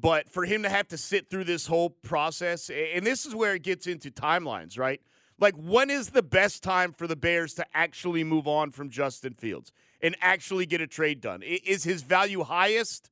But 0.00 0.30
for 0.30 0.44
him 0.44 0.62
to 0.62 0.68
have 0.68 0.86
to 0.88 0.96
sit 0.96 1.28
through 1.28 1.44
this 1.44 1.66
whole 1.66 1.90
process, 1.90 2.70
and 2.70 3.04
this 3.04 3.26
is 3.26 3.34
where 3.34 3.54
it 3.54 3.64
gets 3.64 3.88
into 3.88 4.12
timelines, 4.12 4.78
right? 4.78 5.00
Like, 5.40 5.54
when 5.54 5.90
is 5.90 6.10
the 6.10 6.22
best 6.22 6.62
time 6.62 6.92
for 6.92 7.08
the 7.08 7.16
Bears 7.16 7.54
to 7.54 7.66
actually 7.74 8.22
move 8.22 8.46
on 8.46 8.70
from 8.70 8.90
Justin 8.90 9.34
Fields 9.34 9.72
and 10.00 10.16
actually 10.20 10.66
get 10.66 10.80
a 10.80 10.86
trade 10.86 11.20
done? 11.20 11.42
Is 11.42 11.84
his 11.84 12.02
value 12.02 12.42
highest 12.42 13.10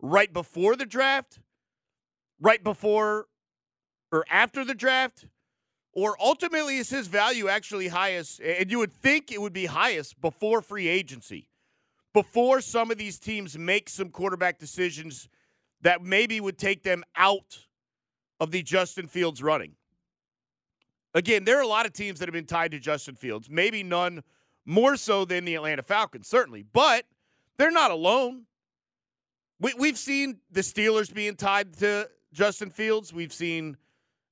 right 0.00 0.32
before 0.32 0.76
the 0.76 0.86
draft, 0.86 1.40
right 2.40 2.62
before 2.62 3.26
or 4.12 4.24
after 4.30 4.64
the 4.64 4.74
draft? 4.74 5.26
Or 5.92 6.14
ultimately, 6.20 6.76
is 6.76 6.90
his 6.90 7.06
value 7.06 7.48
actually 7.48 7.88
highest? 7.88 8.40
And 8.40 8.70
you 8.70 8.78
would 8.78 8.92
think 8.92 9.32
it 9.32 9.40
would 9.40 9.54
be 9.54 9.64
highest 9.64 10.20
before 10.20 10.60
free 10.60 10.88
agency 10.88 11.48
before 12.16 12.62
some 12.62 12.90
of 12.90 12.96
these 12.96 13.18
teams 13.18 13.58
make 13.58 13.90
some 13.90 14.08
quarterback 14.08 14.58
decisions 14.58 15.28
that 15.82 16.02
maybe 16.02 16.40
would 16.40 16.56
take 16.56 16.82
them 16.82 17.04
out 17.14 17.66
of 18.40 18.50
the 18.50 18.62
Justin 18.62 19.06
Fields 19.06 19.42
running. 19.42 19.72
Again, 21.12 21.44
there 21.44 21.58
are 21.58 21.62
a 21.62 21.66
lot 21.66 21.84
of 21.84 21.92
teams 21.92 22.18
that 22.18 22.26
have 22.26 22.32
been 22.32 22.46
tied 22.46 22.70
to 22.70 22.78
Justin 22.78 23.16
Fields, 23.16 23.50
maybe 23.50 23.82
none 23.82 24.22
more 24.66 24.96
so 24.96 25.24
than 25.24 25.44
the 25.44 25.54
Atlanta 25.54 25.82
Falcons, 25.82 26.28
certainly, 26.28 26.64
but 26.72 27.06
they're 27.56 27.70
not 27.70 27.90
alone. 27.92 28.42
We, 29.60 29.72
we've 29.78 29.96
seen 29.96 30.40
the 30.50 30.60
Steelers 30.60 31.14
being 31.14 31.36
tied 31.36 31.74
to 31.78 32.10
Justin 32.32 32.70
Fields. 32.70 33.12
We've 33.12 33.32
seen 33.32 33.76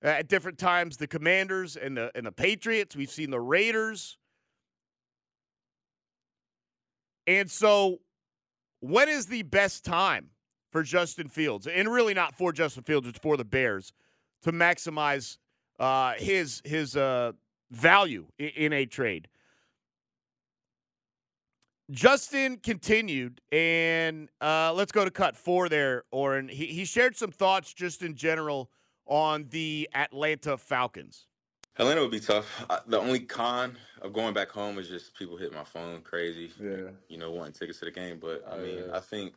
uh, 0.04 0.08
at 0.08 0.28
different 0.28 0.58
times 0.58 0.98
the 0.98 1.06
Commanders 1.06 1.76
and 1.76 1.96
the 1.96 2.10
and 2.14 2.26
the 2.26 2.32
Patriots. 2.32 2.94
We've 2.94 3.10
seen 3.10 3.30
the 3.30 3.40
Raiders. 3.40 4.18
And 7.26 7.50
so, 7.50 8.00
when 8.80 9.08
is 9.08 9.26
the 9.26 9.42
best 9.42 9.82
time 9.82 10.28
for 10.70 10.82
Justin 10.82 11.28
Fields? 11.28 11.66
And 11.66 11.90
really 11.90 12.12
not 12.12 12.36
for 12.36 12.52
Justin 12.52 12.82
Fields, 12.82 13.08
it's 13.08 13.18
for 13.18 13.38
the 13.38 13.46
Bears 13.46 13.94
to 14.42 14.52
maximize 14.52 15.38
uh, 15.78 16.14
his 16.18 16.60
his 16.64 16.96
uh, 16.96 17.32
value 17.70 18.26
in, 18.38 18.48
in 18.48 18.72
a 18.74 18.84
trade. 18.84 19.28
Justin 21.90 22.56
continued, 22.56 23.40
and 23.52 24.30
uh, 24.40 24.72
let's 24.72 24.92
go 24.92 25.04
to 25.04 25.10
cut 25.10 25.36
four 25.36 25.68
there, 25.68 26.04
Oren. 26.10 26.48
He, 26.48 26.66
he 26.66 26.84
shared 26.84 27.16
some 27.16 27.30
thoughts 27.30 27.74
just 27.74 28.02
in 28.02 28.14
general 28.14 28.70
on 29.06 29.46
the 29.50 29.88
Atlanta 29.94 30.56
Falcons. 30.56 31.26
Atlanta 31.78 32.00
would 32.00 32.10
be 32.10 32.20
tough. 32.20 32.64
The 32.86 32.98
only 32.98 33.20
con 33.20 33.76
of 34.00 34.12
going 34.12 34.32
back 34.32 34.48
home 34.48 34.78
is 34.78 34.88
just 34.88 35.14
people 35.16 35.36
hit 35.36 35.52
my 35.52 35.64
phone 35.64 36.02
crazy. 36.02 36.52
Yeah. 36.60 36.90
You 37.08 37.18
know, 37.18 37.32
wanting 37.32 37.52
tickets 37.52 37.80
to 37.80 37.86
the 37.86 37.90
game. 37.90 38.18
But 38.20 38.44
I 38.50 38.58
mean, 38.58 38.78
yeah. 38.86 38.96
I 38.96 39.00
think 39.00 39.34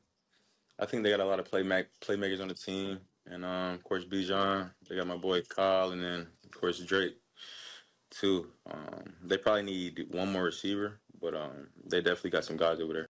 I 0.79 0.85
think 0.85 1.03
they 1.03 1.09
got 1.09 1.19
a 1.19 1.25
lot 1.25 1.39
of 1.39 1.45
play 1.45 1.63
playmakers 1.63 2.41
on 2.41 2.47
the 2.47 2.53
team, 2.53 2.99
and 3.25 3.43
um, 3.43 3.73
of 3.73 3.83
course 3.83 4.05
Bijan. 4.05 4.69
They 4.87 4.95
got 4.95 5.07
my 5.07 5.17
boy 5.17 5.41
Kyle, 5.41 5.91
and 5.91 6.03
then 6.03 6.27
of 6.45 6.51
course 6.51 6.79
Drake 6.79 7.17
too. 8.11 8.47
Um, 8.69 9.13
they 9.23 9.37
probably 9.37 9.63
need 9.63 10.05
one 10.11 10.31
more 10.31 10.43
receiver, 10.43 10.99
but 11.21 11.33
um, 11.33 11.67
they 11.85 12.01
definitely 12.01 12.31
got 12.31 12.45
some 12.45 12.57
guys 12.57 12.79
over 12.79 12.93
there. 12.93 13.07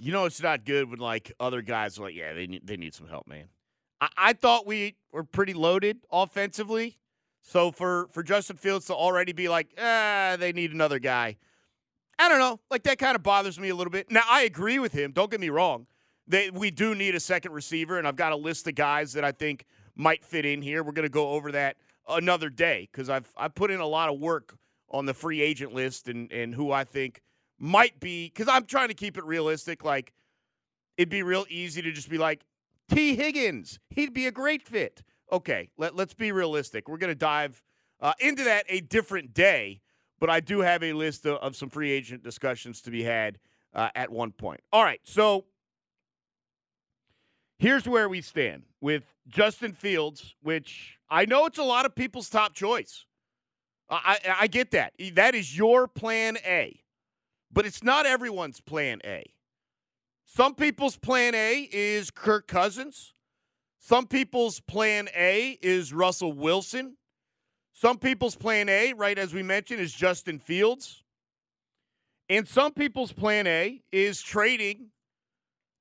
You 0.00 0.12
know, 0.12 0.24
it's 0.24 0.42
not 0.42 0.64
good 0.64 0.90
when 0.90 0.98
like 0.98 1.32
other 1.40 1.62
guys 1.62 1.98
are 1.98 2.02
like, 2.02 2.14
yeah, 2.14 2.32
they 2.32 2.46
need 2.46 2.66
they 2.66 2.76
need 2.76 2.94
some 2.94 3.08
help, 3.08 3.26
man. 3.26 3.46
I, 4.00 4.08
I 4.16 4.32
thought 4.32 4.66
we 4.66 4.96
were 5.12 5.24
pretty 5.24 5.54
loaded 5.54 5.98
offensively. 6.12 6.98
So 7.42 7.70
for 7.70 8.08
for 8.12 8.22
Justin 8.22 8.56
Fields 8.56 8.86
to 8.86 8.94
already 8.94 9.32
be 9.32 9.48
like, 9.48 9.68
ah, 9.78 10.36
they 10.38 10.52
need 10.52 10.72
another 10.72 10.98
guy. 10.98 11.36
I 12.18 12.28
don't 12.28 12.40
know. 12.40 12.60
Like 12.70 12.82
that 12.84 12.98
kind 12.98 13.14
of 13.14 13.22
bothers 13.22 13.58
me 13.58 13.68
a 13.68 13.74
little 13.74 13.90
bit. 13.90 14.10
Now 14.10 14.22
I 14.28 14.42
agree 14.42 14.78
with 14.78 14.92
him. 14.92 15.12
Don't 15.12 15.30
get 15.30 15.40
me 15.40 15.50
wrong. 15.50 15.86
They, 16.26 16.50
we 16.50 16.70
do 16.70 16.94
need 16.94 17.14
a 17.14 17.20
second 17.20 17.52
receiver, 17.52 17.98
and 17.98 18.06
I've 18.06 18.16
got 18.16 18.32
a 18.32 18.36
list 18.36 18.68
of 18.68 18.74
guys 18.74 19.14
that 19.14 19.24
I 19.24 19.32
think 19.32 19.64
might 19.96 20.22
fit 20.22 20.44
in 20.44 20.60
here. 20.60 20.82
We're 20.82 20.92
going 20.92 21.04
to 21.04 21.08
go 21.08 21.30
over 21.30 21.52
that 21.52 21.78
another 22.06 22.50
day 22.50 22.88
because 22.90 23.08
I've 23.08 23.32
I've 23.36 23.54
put 23.54 23.70
in 23.70 23.80
a 23.80 23.86
lot 23.86 24.10
of 24.10 24.18
work 24.18 24.56
on 24.90 25.06
the 25.06 25.14
free 25.14 25.40
agent 25.40 25.74
list 25.74 26.08
and 26.08 26.32
and 26.32 26.54
who 26.54 26.72
I 26.72 26.84
think 26.84 27.22
might 27.58 28.00
be 28.00 28.26
because 28.26 28.48
I'm 28.48 28.64
trying 28.64 28.88
to 28.88 28.94
keep 28.94 29.18
it 29.18 29.24
realistic. 29.24 29.84
Like 29.84 30.12
it'd 30.96 31.08
be 31.08 31.22
real 31.22 31.46
easy 31.48 31.80
to 31.80 31.92
just 31.92 32.10
be 32.10 32.18
like, 32.18 32.44
Tee 32.90 33.16
Higgins, 33.16 33.78
he'd 33.90 34.12
be 34.12 34.26
a 34.26 34.32
great 34.32 34.62
fit. 34.62 35.02
Okay, 35.30 35.70
let, 35.76 35.94
let's 35.94 36.14
be 36.14 36.32
realistic. 36.32 36.88
We're 36.88 36.98
to 36.98 37.14
dive 37.14 37.62
uh, 38.00 38.14
into 38.18 38.44
that 38.44 38.64
a 38.68 38.80
different 38.80 39.34
day, 39.34 39.80
but 40.18 40.30
I 40.30 40.40
do 40.40 40.60
have 40.60 40.82
a 40.82 40.92
list 40.92 41.26
of, 41.26 41.36
of 41.36 41.54
some 41.54 41.68
free 41.68 41.90
agent 41.90 42.22
discussions 42.22 42.80
to 42.82 42.90
be 42.90 43.04
had 43.04 43.38
uh, 43.74 43.90
at 43.94 44.10
one 44.10 44.32
point. 44.32 44.60
All 44.72 44.82
right, 44.82 45.00
so 45.04 45.44
here's 47.58 47.86
where 47.86 48.08
we 48.08 48.20
stand 48.22 48.62
with 48.80 49.04
Justin 49.28 49.72
Fields, 49.72 50.34
which 50.42 50.98
I 51.10 51.26
know 51.26 51.46
it's 51.46 51.58
a 51.58 51.64
lot 51.64 51.84
of 51.84 51.94
people's 51.94 52.30
top 52.30 52.54
choice. 52.54 53.04
I, 53.90 54.18
I, 54.40 54.46
get 54.48 54.72
that. 54.72 54.92
That 55.14 55.34
is 55.34 55.56
your 55.56 55.88
plan 55.88 56.36
A, 56.44 56.80
but 57.50 57.64
it's 57.64 57.82
not 57.82 58.04
everyone's 58.04 58.60
plan 58.60 59.00
A. 59.04 59.24
Some 60.26 60.54
people's 60.54 60.96
plan 60.96 61.34
A 61.34 61.68
is 61.72 62.10
Kirk 62.10 62.46
Cousins. 62.46 63.14
Some 63.78 64.06
people's 64.06 64.60
plan 64.60 65.08
A 65.16 65.58
is 65.62 65.92
Russell 65.92 66.34
Wilson. 66.34 66.96
Some 67.72 67.98
people's 67.98 68.36
plan 68.36 68.68
A, 68.68 68.92
right 68.92 69.18
as 69.18 69.32
we 69.32 69.42
mentioned, 69.42 69.80
is 69.80 69.92
Justin 69.92 70.38
Fields. 70.38 71.02
And 72.28 72.46
some 72.46 72.72
people's 72.72 73.12
plan 73.12 73.46
A 73.46 73.80
is 73.90 74.20
trading 74.20 74.88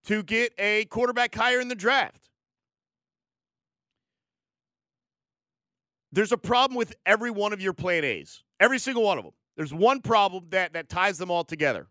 to 0.06 0.24
get 0.24 0.54
a 0.58 0.86
quarterback 0.86 1.36
higher 1.36 1.60
in 1.60 1.68
the 1.68 1.76
draft. 1.76 2.27
There's 6.12 6.32
a 6.32 6.38
problem 6.38 6.78
with 6.78 6.96
every 7.06 7.32
one 7.32 7.54
of 7.54 7.62
your 7.62 7.74
plan 7.74 8.04
A's, 8.04 8.44
every 8.60 8.80
single 8.80 9.04
one 9.04 9.18
of 9.18 9.24
them. 9.24 9.34
There's 9.56 9.74
one 9.74 10.02
problem 10.02 10.46
that, 10.50 10.74
that 10.74 10.90
ties 10.90 11.18
them 11.18 11.32
all 11.32 11.44
together. 11.44 11.88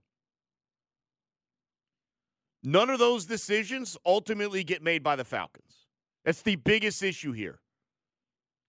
None 2.63 2.91
of 2.91 2.99
those 2.99 3.27
decisions 3.27 3.97
ultimately 4.05 4.65
get 4.65 4.83
made 4.83 5.03
by 5.03 5.17
the 5.17 5.25
Falcons. 5.25 5.87
That's 6.25 6.43
the 6.43 6.57
biggest 6.57 7.03
issue 7.03 7.33
here. 7.33 7.61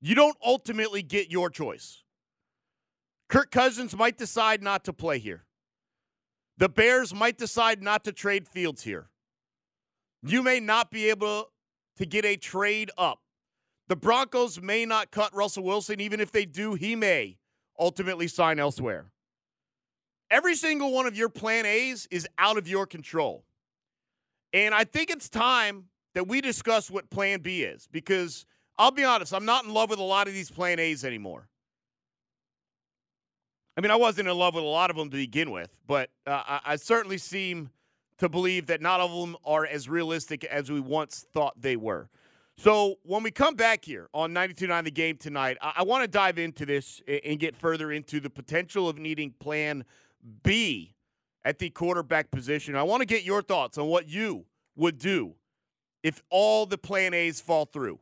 You 0.02 0.14
don't 0.14 0.38
ultimately 0.46 1.02
get 1.02 1.32
your 1.32 1.50
choice. 1.50 2.04
Kirk 3.30 3.52
Cousins 3.52 3.96
might 3.96 4.18
decide 4.18 4.62
not 4.62 4.84
to 4.86 4.94
play 4.94 5.20
here. 5.20 5.46
The 6.58 6.70
Bears 6.70 7.14
might 7.14 7.38
decide 7.38 7.82
not 7.82 8.04
to 8.06 8.12
trade 8.12 8.48
Fields 8.48 8.84
here. 8.84 9.10
You 10.24 10.42
may 10.42 10.60
not 10.60 10.92
be 10.92 11.10
able 11.10 11.52
to 11.98 12.06
get 12.06 12.26
a 12.26 12.36
trade 12.36 12.92
up. 12.98 13.20
The 13.88 13.96
Broncos 13.96 14.62
may 14.62 14.86
not 14.86 15.12
cut 15.12 15.34
Russell 15.34 15.64
Wilson. 15.64 16.02
Even 16.02 16.20
if 16.20 16.32
they 16.32 16.46
do, 16.46 16.74
he 16.74 16.96
may 16.96 17.38
ultimately 17.80 18.28
sign 18.28 18.60
elsewhere. 18.60 19.12
Every 20.30 20.56
single 20.56 20.92
one 20.92 21.06
of 21.06 21.16
your 21.16 21.30
plan 21.30 21.66
A's 21.66 22.08
is 22.12 22.28
out 22.38 22.58
of 22.58 22.68
your 22.68 22.86
control. 22.86 23.46
And 24.52 24.74
I 24.74 24.84
think 24.84 25.10
it's 25.10 25.30
time 25.30 25.86
that 26.16 26.28
we 26.28 26.42
discuss 26.42 26.90
what 26.90 27.10
plan 27.10 27.40
B 27.42 27.64
is 27.64 27.88
because 27.92 28.46
I'll 28.78 28.92
be 28.92 29.04
honest, 29.04 29.34
I'm 29.34 29.46
not 29.46 29.66
in 29.66 29.74
love 29.74 29.90
with 29.90 30.00
a 30.00 30.04
lot 30.04 30.28
of 30.28 30.34
these 30.34 30.52
plan 30.52 30.80
A's 30.80 31.06
anymore. 31.06 31.48
I 33.78 33.82
mean, 33.82 33.92
I 33.92 33.96
wasn't 33.96 34.28
in 34.28 34.36
love 34.36 34.56
with 34.56 34.64
a 34.64 34.68
lot 34.68 34.90
of 34.90 34.96
them 34.96 35.10
to 35.12 35.16
begin 35.16 35.52
with, 35.52 35.70
but 35.86 36.10
uh, 36.26 36.42
I, 36.46 36.60
I 36.66 36.76
certainly 36.78 37.20
seem 37.20 37.70
to 38.18 38.28
believe 38.28 38.66
that 38.68 38.82
not 38.82 39.00
all 39.00 39.24
of 39.24 39.30
them 39.30 39.38
are 39.46 39.66
as 39.66 39.88
realistic 39.88 40.44
as 40.46 40.72
we 40.72 40.80
once 40.80 41.26
thought 41.34 41.54
they 41.62 41.76
were. 41.76 42.10
So 42.60 42.96
when 43.04 43.22
we 43.22 43.30
come 43.30 43.54
back 43.54 43.86
here 43.86 44.10
on 44.14 44.34
92.9 44.34 44.86
The 44.86 44.92
Game 44.92 45.18
tonight, 45.18 45.58
I, 45.62 45.74
I 45.78 45.84
want 45.84 46.04
to 46.04 46.08
dive 46.08 46.40
into 46.40 46.66
this 46.66 47.02
and, 47.08 47.38
get 47.40 47.56
further 47.56 47.92
into 47.92 48.20
the 48.20 48.32
potential 48.32 48.90
of 48.90 48.98
needing 48.98 49.32
Plan 49.40 49.86
B 50.42 50.96
at 51.46 51.60
the 51.60 51.70
quarterback 51.70 52.32
position. 52.32 52.76
I 52.76 52.82
want 52.82 53.02
to 53.02 53.06
get 53.06 53.24
your 53.24 53.44
thoughts 53.44 53.78
on 53.78 53.88
what 53.88 54.08
you 54.08 54.46
would 54.76 54.98
do 54.98 55.36
if 56.02 56.24
all 56.32 56.66
the 56.66 56.80
Plan 56.80 57.14
A's 57.14 57.40
fall 57.40 57.66
through. 57.66 58.00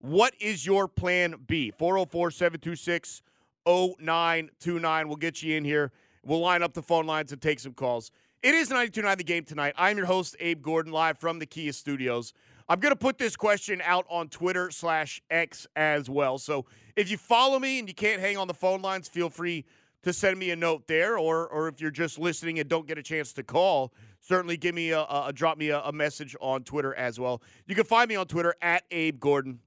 What 0.00 0.34
is 0.40 0.66
your 0.66 0.88
Plan 0.88 1.36
B? 1.46 1.70
404 1.70 2.32
726 2.32 3.22
0929. 3.64 5.08
We'll 5.08 5.16
get 5.16 5.44
you 5.44 5.56
in 5.56 5.64
here. 5.64 5.92
We'll 6.24 6.40
line 6.40 6.64
up 6.64 6.74
the 6.74 6.82
phone 6.82 7.06
lines 7.06 7.30
and 7.30 7.40
take 7.40 7.60
some 7.60 7.72
calls. 7.72 8.10
It 8.42 8.56
is 8.56 8.68
92.9 8.68 9.16
The 9.16 9.24
Game 9.24 9.44
tonight. 9.44 9.74
I'm 9.78 9.96
your 9.96 10.06
host, 10.06 10.34
Abe 10.40 10.60
Gordon, 10.60 10.90
live 10.90 11.18
from 11.18 11.38
the 11.38 11.46
Kia 11.46 11.72
Studios. 11.72 12.32
I'm 12.72 12.80
going 12.80 12.92
to 12.92 12.96
put 12.96 13.18
this 13.18 13.36
question 13.36 13.82
out 13.84 14.06
on 14.08 14.30
Twitter 14.30 14.70
slash 14.70 15.20
X 15.30 15.66
as 15.76 16.08
well. 16.08 16.38
So 16.38 16.64
if 16.96 17.10
you 17.10 17.18
follow 17.18 17.58
me 17.58 17.78
and 17.78 17.86
you 17.86 17.92
can't 17.92 18.18
hang 18.18 18.38
on 18.38 18.48
the 18.48 18.54
phone 18.54 18.80
lines, 18.80 19.08
feel 19.08 19.28
free 19.28 19.66
to 20.04 20.12
send 20.14 20.38
me 20.38 20.52
a 20.52 20.56
note 20.56 20.86
there. 20.86 21.18
Or, 21.18 21.46
or 21.48 21.68
if 21.68 21.82
you're 21.82 21.90
just 21.90 22.18
listening 22.18 22.58
and 22.60 22.70
don't 22.70 22.86
get 22.86 22.96
a 22.96 23.02
chance 23.02 23.34
to 23.34 23.42
call, 23.42 23.92
certainly 24.20 24.56
give 24.56 24.74
me 24.74 24.88
a, 24.88 25.00
a, 25.00 25.24
a 25.26 25.32
drop 25.34 25.58
me 25.58 25.68
a, 25.68 25.80
a 25.80 25.92
message 25.92 26.34
on 26.40 26.62
Twitter 26.62 26.94
as 26.94 27.20
well. 27.20 27.42
You 27.66 27.74
can 27.74 27.84
find 27.84 28.08
me 28.08 28.16
on 28.16 28.24
Twitter 28.24 28.54
at 28.62 28.84
Abe 28.90 29.20
Gordon. 29.20 29.58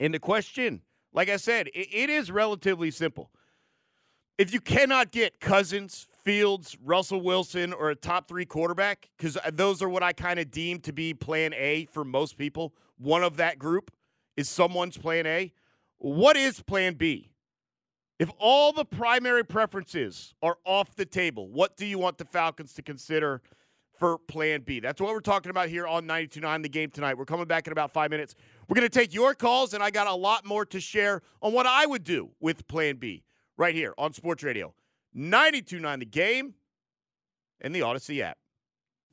And 0.00 0.14
the 0.14 0.18
question, 0.18 0.80
like 1.12 1.28
I 1.28 1.36
said, 1.36 1.66
it, 1.74 1.88
it 1.92 2.08
is 2.08 2.30
relatively 2.30 2.90
simple. 2.90 3.30
If 4.38 4.50
you 4.50 4.62
cannot 4.62 5.12
get 5.12 5.40
Cousins, 5.40 6.08
Fields, 6.24 6.76
Russell 6.82 7.20
Wilson, 7.20 7.72
or 7.72 7.90
a 7.90 7.94
top 7.94 8.28
three 8.28 8.46
quarterback, 8.46 9.10
because 9.16 9.36
uh, 9.36 9.50
those 9.52 9.82
are 9.82 9.88
what 9.88 10.02
I 10.02 10.12
kind 10.12 10.40
of 10.40 10.50
deem 10.50 10.80
to 10.80 10.92
be 10.92 11.12
plan 11.12 11.52
A 11.54 11.86
for 11.92 12.02
most 12.02 12.38
people, 12.38 12.72
one 12.96 13.22
of 13.22 13.36
that 13.36 13.58
group 13.58 13.90
is 14.36 14.48
someone's 14.48 14.96
plan 14.96 15.26
A. 15.26 15.52
What 15.98 16.36
is 16.36 16.60
plan 16.62 16.94
B? 16.94 17.30
If 18.18 18.30
all 18.38 18.72
the 18.72 18.84
primary 18.84 19.44
preferences 19.44 20.34
are 20.42 20.56
off 20.64 20.94
the 20.94 21.04
table, 21.04 21.48
what 21.48 21.76
do 21.76 21.84
you 21.84 21.98
want 21.98 22.16
the 22.16 22.24
Falcons 22.24 22.72
to 22.74 22.82
consider 22.82 23.42
for 23.98 24.18
plan 24.18 24.62
B? 24.62 24.80
That's 24.80 25.00
what 25.00 25.12
we're 25.12 25.20
talking 25.20 25.50
about 25.50 25.68
here 25.68 25.86
on 25.86 26.06
92.9 26.06 26.62
The 26.62 26.68
Game 26.68 26.90
tonight. 26.90 27.18
We're 27.18 27.24
coming 27.26 27.46
back 27.46 27.66
in 27.66 27.72
about 27.72 27.92
five 27.92 28.10
minutes. 28.10 28.34
We're 28.68 28.76
going 28.76 28.88
to 28.88 28.98
take 28.98 29.12
your 29.12 29.34
calls, 29.34 29.74
and 29.74 29.82
I 29.82 29.90
got 29.90 30.06
a 30.06 30.14
lot 30.14 30.46
more 30.46 30.64
to 30.66 30.80
share 30.80 31.20
on 31.42 31.52
what 31.52 31.66
I 31.66 31.84
would 31.84 32.04
do 32.04 32.30
with 32.40 32.66
plan 32.66 32.96
B 32.96 33.24
right 33.58 33.74
here 33.74 33.92
on 33.98 34.12
Sports 34.14 34.42
Radio 34.42 34.72
92.9 35.16 35.98
The 36.00 36.04
Game 36.06 36.54
and 37.60 37.74
the 37.74 37.80
Audacy 37.80 38.20
app. 38.20 38.38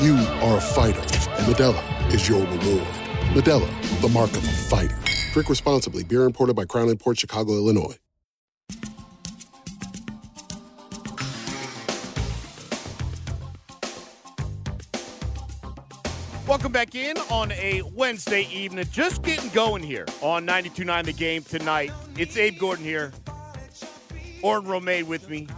You 0.00 0.14
are 0.14 0.58
a 0.58 0.60
fighter, 0.60 1.00
and 1.00 1.52
Modelo 1.52 2.14
is 2.14 2.28
your 2.28 2.38
reward. 2.38 2.86
Modelo, 3.34 4.00
the 4.00 4.08
mark 4.08 4.30
of 4.30 4.44
a 4.44 4.48
fighter. 4.48 4.96
Drink 5.32 5.48
responsibly. 5.48 6.04
Beer 6.04 6.22
imported 6.22 6.54
by 6.54 6.66
Crown 6.66 6.96
Port 6.98 7.18
Chicago, 7.18 7.54
Illinois. 7.54 7.96
Welcome 16.46 16.70
back 16.70 16.94
in 16.94 17.18
on 17.28 17.50
a 17.50 17.82
Wednesday 17.92 18.46
evening. 18.52 18.86
Just 18.92 19.24
getting 19.24 19.50
going 19.50 19.82
here 19.82 20.06
on 20.20 20.46
92.9 20.46 21.06
The 21.06 21.12
Game 21.12 21.42
tonight. 21.42 21.90
It's 22.16 22.36
Abe 22.36 22.56
Gordon 22.56 22.84
here. 22.84 23.12
Orrin 24.42 24.64
Romade 24.64 25.08
with 25.08 25.28
me. 25.28 25.48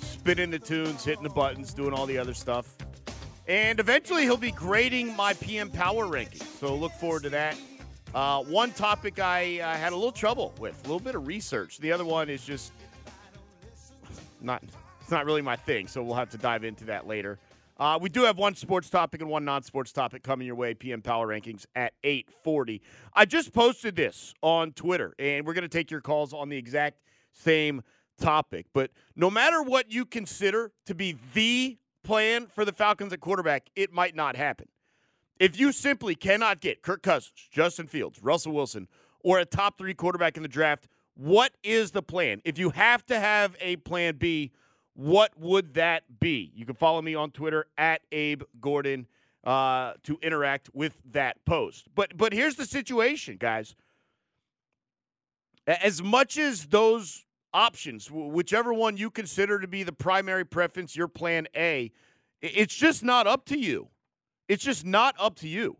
Spinning 0.00 0.50
the 0.50 0.58
tunes, 0.58 1.04
hitting 1.04 1.24
the 1.24 1.28
buttons, 1.28 1.74
doing 1.74 1.92
all 1.92 2.06
the 2.06 2.16
other 2.16 2.32
stuff. 2.32 2.77
And 3.48 3.80
eventually 3.80 4.24
he'll 4.24 4.36
be 4.36 4.50
grading 4.50 5.16
my 5.16 5.32
PM 5.32 5.70
Power 5.70 6.06
rankings. 6.06 6.42
So 6.60 6.74
look 6.76 6.92
forward 6.92 7.22
to 7.22 7.30
that. 7.30 7.56
Uh, 8.14 8.42
one 8.42 8.72
topic 8.72 9.18
I 9.18 9.60
uh, 9.60 9.74
had 9.74 9.92
a 9.92 9.96
little 9.96 10.12
trouble 10.12 10.52
with, 10.60 10.78
a 10.80 10.82
little 10.82 11.00
bit 11.00 11.14
of 11.14 11.26
research. 11.26 11.78
The 11.78 11.90
other 11.90 12.04
one 12.04 12.28
is 12.28 12.44
just 12.44 12.72
not 14.40 14.62
it's 15.00 15.10
not 15.10 15.24
really 15.24 15.40
my 15.40 15.56
thing, 15.56 15.88
so 15.88 16.02
we'll 16.02 16.16
have 16.16 16.28
to 16.30 16.38
dive 16.38 16.64
into 16.64 16.84
that 16.84 17.06
later. 17.06 17.38
Uh, 17.78 17.98
we 18.00 18.10
do 18.10 18.24
have 18.24 18.36
one 18.36 18.54
sports 18.54 18.90
topic 18.90 19.22
and 19.22 19.30
one 19.30 19.44
non-sports 19.44 19.92
topic 19.92 20.22
coming 20.22 20.46
your 20.46 20.56
way. 20.56 20.74
PM 20.74 21.00
Power 21.00 21.26
Rankings 21.26 21.64
at 21.74 21.94
8:40. 22.04 22.82
I 23.14 23.24
just 23.24 23.54
posted 23.54 23.96
this 23.96 24.34
on 24.42 24.72
Twitter, 24.72 25.14
and 25.18 25.46
we're 25.46 25.54
going 25.54 25.62
to 25.62 25.68
take 25.68 25.90
your 25.90 26.02
calls 26.02 26.34
on 26.34 26.50
the 26.50 26.58
exact 26.58 26.98
same 27.32 27.82
topic. 28.20 28.66
But 28.74 28.90
no 29.16 29.30
matter 29.30 29.62
what 29.62 29.90
you 29.90 30.04
consider 30.04 30.72
to 30.84 30.94
be 30.94 31.16
the 31.32 31.78
plan 32.04 32.46
for 32.46 32.64
the 32.64 32.72
Falcons 32.72 33.12
at 33.12 33.20
quarterback, 33.20 33.70
it 33.76 33.92
might 33.92 34.14
not 34.14 34.36
happen. 34.36 34.68
If 35.38 35.58
you 35.58 35.72
simply 35.72 36.14
cannot 36.14 36.60
get 36.60 36.82
Kirk 36.82 37.02
Cousins, 37.02 37.48
Justin 37.50 37.86
Fields, 37.86 38.22
Russell 38.22 38.52
Wilson, 38.52 38.88
or 39.22 39.38
a 39.38 39.44
top 39.44 39.78
three 39.78 39.94
quarterback 39.94 40.36
in 40.36 40.42
the 40.42 40.48
draft, 40.48 40.88
what 41.14 41.52
is 41.62 41.90
the 41.90 42.02
plan? 42.02 42.40
If 42.44 42.58
you 42.58 42.70
have 42.70 43.04
to 43.06 43.18
have 43.18 43.56
a 43.60 43.76
plan 43.76 44.16
B, 44.16 44.52
what 44.94 45.38
would 45.38 45.74
that 45.74 46.04
be? 46.20 46.52
You 46.54 46.66
can 46.66 46.74
follow 46.74 47.02
me 47.02 47.14
on 47.14 47.30
Twitter 47.30 47.66
at 47.76 48.02
Abe 48.10 48.42
Gordon 48.60 49.06
uh, 49.44 49.94
to 50.04 50.18
interact 50.22 50.70
with 50.74 50.96
that 51.12 51.44
post. 51.44 51.86
But 51.94 52.16
but 52.16 52.32
here's 52.32 52.56
the 52.56 52.66
situation, 52.66 53.36
guys. 53.36 53.76
As 55.66 56.02
much 56.02 56.38
as 56.38 56.66
those 56.66 57.24
options, 57.52 58.10
whichever 58.10 58.72
one 58.72 58.96
you 58.96 59.10
consider 59.10 59.58
to 59.58 59.68
be 59.68 59.82
the 59.82 59.92
primary 59.92 60.44
preference, 60.44 60.96
your 60.96 61.08
plan 61.08 61.46
A, 61.56 61.90
it's 62.40 62.74
just 62.74 63.02
not 63.02 63.26
up 63.26 63.44
to 63.46 63.58
you. 63.58 63.88
It's 64.48 64.64
just 64.64 64.84
not 64.84 65.14
up 65.18 65.36
to 65.36 65.48
you. 65.48 65.76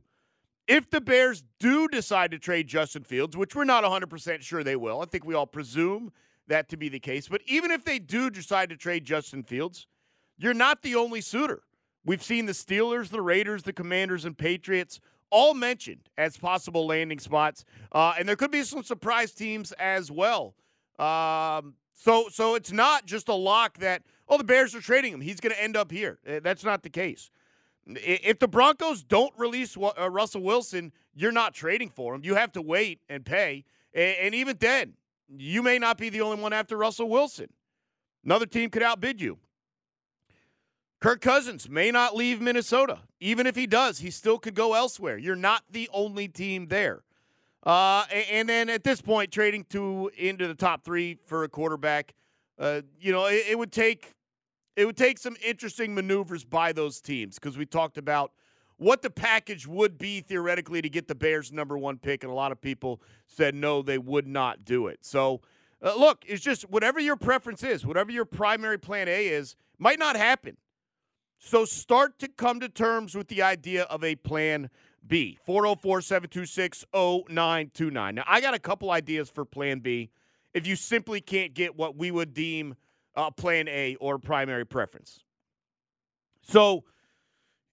If 0.66 0.90
the 0.90 1.00
Bears 1.00 1.42
do 1.58 1.88
decide 1.88 2.30
to 2.32 2.38
trade 2.38 2.68
Justin 2.68 3.02
Fields, 3.02 3.36
which 3.36 3.54
we're 3.54 3.64
not 3.64 3.84
100% 3.84 4.42
sure 4.42 4.62
they 4.62 4.76
will, 4.76 5.00
I 5.00 5.06
think 5.06 5.24
we 5.24 5.34
all 5.34 5.46
presume 5.46 6.12
that 6.48 6.68
to 6.68 6.76
be 6.76 6.88
the 6.88 7.00
case. 7.00 7.28
But 7.28 7.40
even 7.46 7.70
if 7.70 7.84
they 7.84 7.98
do 7.98 8.28
decide 8.28 8.68
to 8.70 8.76
trade 8.76 9.04
Justin 9.04 9.42
Fields, 9.42 9.86
you're 10.36 10.54
not 10.54 10.82
the 10.82 10.94
only 10.94 11.20
suitor. 11.20 11.62
We've 12.04 12.22
seen 12.22 12.46
the 12.46 12.52
Steelers, 12.52 13.08
the 13.08 13.22
Raiders, 13.22 13.62
the 13.62 13.72
Commanders, 13.72 14.24
and 14.24 14.36
Patriots 14.36 15.00
all 15.30 15.54
mentioned 15.54 16.08
as 16.16 16.36
possible 16.36 16.86
landing 16.86 17.18
spots. 17.18 17.64
Uh, 17.92 18.14
and 18.18 18.28
there 18.28 18.36
could 18.36 18.50
be 18.50 18.62
some 18.62 18.82
surprise 18.82 19.32
teams 19.32 19.72
as 19.72 20.10
well. 20.10 20.54
Um, 20.98 21.74
so, 21.94 22.28
so 22.30 22.54
it's 22.54 22.72
not 22.72 23.06
just 23.06 23.28
a 23.28 23.34
lock 23.34 23.78
that 23.78 24.02
oh, 24.28 24.38
the 24.38 24.44
Bears 24.44 24.74
are 24.74 24.80
trading 24.80 25.12
him. 25.12 25.20
He's 25.20 25.40
going 25.40 25.54
to 25.54 25.62
end 25.62 25.76
up 25.76 25.90
here. 25.90 26.18
Uh, 26.28 26.40
that's 26.42 26.64
not 26.64 26.82
the 26.82 26.90
case. 26.90 27.30
If 27.86 28.38
the 28.38 28.48
Broncos 28.48 29.02
don't 29.02 29.32
release 29.38 29.76
uh, 29.76 30.10
Russell 30.10 30.42
Wilson, 30.42 30.92
you're 31.14 31.32
not 31.32 31.54
trading 31.54 31.88
for 31.88 32.14
him. 32.14 32.20
You 32.22 32.34
have 32.34 32.52
to 32.52 32.62
wait 32.62 33.00
and 33.08 33.24
pay. 33.24 33.64
And 33.94 34.34
even 34.34 34.58
then, 34.60 34.92
you 35.36 35.62
may 35.62 35.78
not 35.78 35.96
be 35.96 36.10
the 36.10 36.20
only 36.20 36.40
one 36.40 36.52
after 36.52 36.76
Russell 36.76 37.08
Wilson. 37.08 37.48
Another 38.24 38.46
team 38.46 38.68
could 38.68 38.82
outbid 38.82 39.20
you. 39.20 39.38
Kirk 41.00 41.20
Cousins 41.20 41.68
may 41.68 41.90
not 41.90 42.14
leave 42.14 42.40
Minnesota. 42.40 43.00
Even 43.20 43.46
if 43.46 43.56
he 43.56 43.66
does, 43.66 44.00
he 44.00 44.10
still 44.10 44.38
could 44.38 44.54
go 44.54 44.74
elsewhere. 44.74 45.16
You're 45.16 45.36
not 45.36 45.62
the 45.70 45.88
only 45.92 46.28
team 46.28 46.66
there. 46.66 47.02
Uh, 47.64 48.04
and 48.30 48.48
then 48.48 48.68
at 48.68 48.84
this 48.84 49.00
point, 49.00 49.32
trading 49.32 49.64
to 49.70 50.10
into 50.16 50.46
the 50.46 50.54
top 50.54 50.84
three 50.84 51.18
for 51.26 51.44
a 51.44 51.48
quarterback, 51.48 52.14
uh, 52.58 52.82
you 53.00 53.12
know, 53.12 53.26
it, 53.26 53.44
it 53.50 53.58
would 53.58 53.72
take 53.72 54.14
it 54.76 54.86
would 54.86 54.96
take 54.96 55.18
some 55.18 55.36
interesting 55.44 55.92
maneuvers 55.92 56.44
by 56.44 56.72
those 56.72 57.00
teams 57.00 57.34
because 57.34 57.58
we 57.58 57.66
talked 57.66 57.98
about 57.98 58.32
what 58.76 59.02
the 59.02 59.10
package 59.10 59.66
would 59.66 59.98
be 59.98 60.20
theoretically 60.20 60.80
to 60.80 60.88
get 60.88 61.08
the 61.08 61.14
Bears' 61.16 61.52
number 61.52 61.76
one 61.76 61.98
pick, 61.98 62.22
and 62.22 62.30
a 62.30 62.34
lot 62.34 62.52
of 62.52 62.60
people 62.60 63.02
said 63.26 63.56
no, 63.56 63.82
they 63.82 63.98
would 63.98 64.26
not 64.26 64.64
do 64.64 64.86
it. 64.86 65.00
So, 65.02 65.40
uh, 65.82 65.94
look, 65.96 66.24
it's 66.28 66.42
just 66.42 66.70
whatever 66.70 67.00
your 67.00 67.16
preference 67.16 67.64
is, 67.64 67.84
whatever 67.84 68.12
your 68.12 68.24
primary 68.24 68.78
plan 68.78 69.08
A 69.08 69.26
is, 69.26 69.56
might 69.78 69.98
not 69.98 70.14
happen. 70.14 70.56
So, 71.40 71.64
start 71.64 72.20
to 72.20 72.28
come 72.28 72.60
to 72.60 72.68
terms 72.68 73.16
with 73.16 73.26
the 73.26 73.42
idea 73.42 73.82
of 73.84 74.04
a 74.04 74.14
plan 74.14 74.70
B. 75.06 75.38
404 75.44 76.00
726 76.00 76.84
0929. 76.92 78.14
Now, 78.14 78.24
I 78.26 78.40
got 78.40 78.54
a 78.54 78.58
couple 78.58 78.90
ideas 78.90 79.30
for 79.30 79.44
plan 79.44 79.80
B 79.80 80.10
if 80.54 80.66
you 80.66 80.76
simply 80.76 81.20
can't 81.20 81.54
get 81.54 81.76
what 81.76 81.96
we 81.96 82.10
would 82.10 82.34
deem 82.34 82.74
uh, 83.14 83.30
plan 83.30 83.68
A 83.68 83.96
or 83.96 84.18
primary 84.18 84.64
preference. 84.64 85.24
So, 86.42 86.84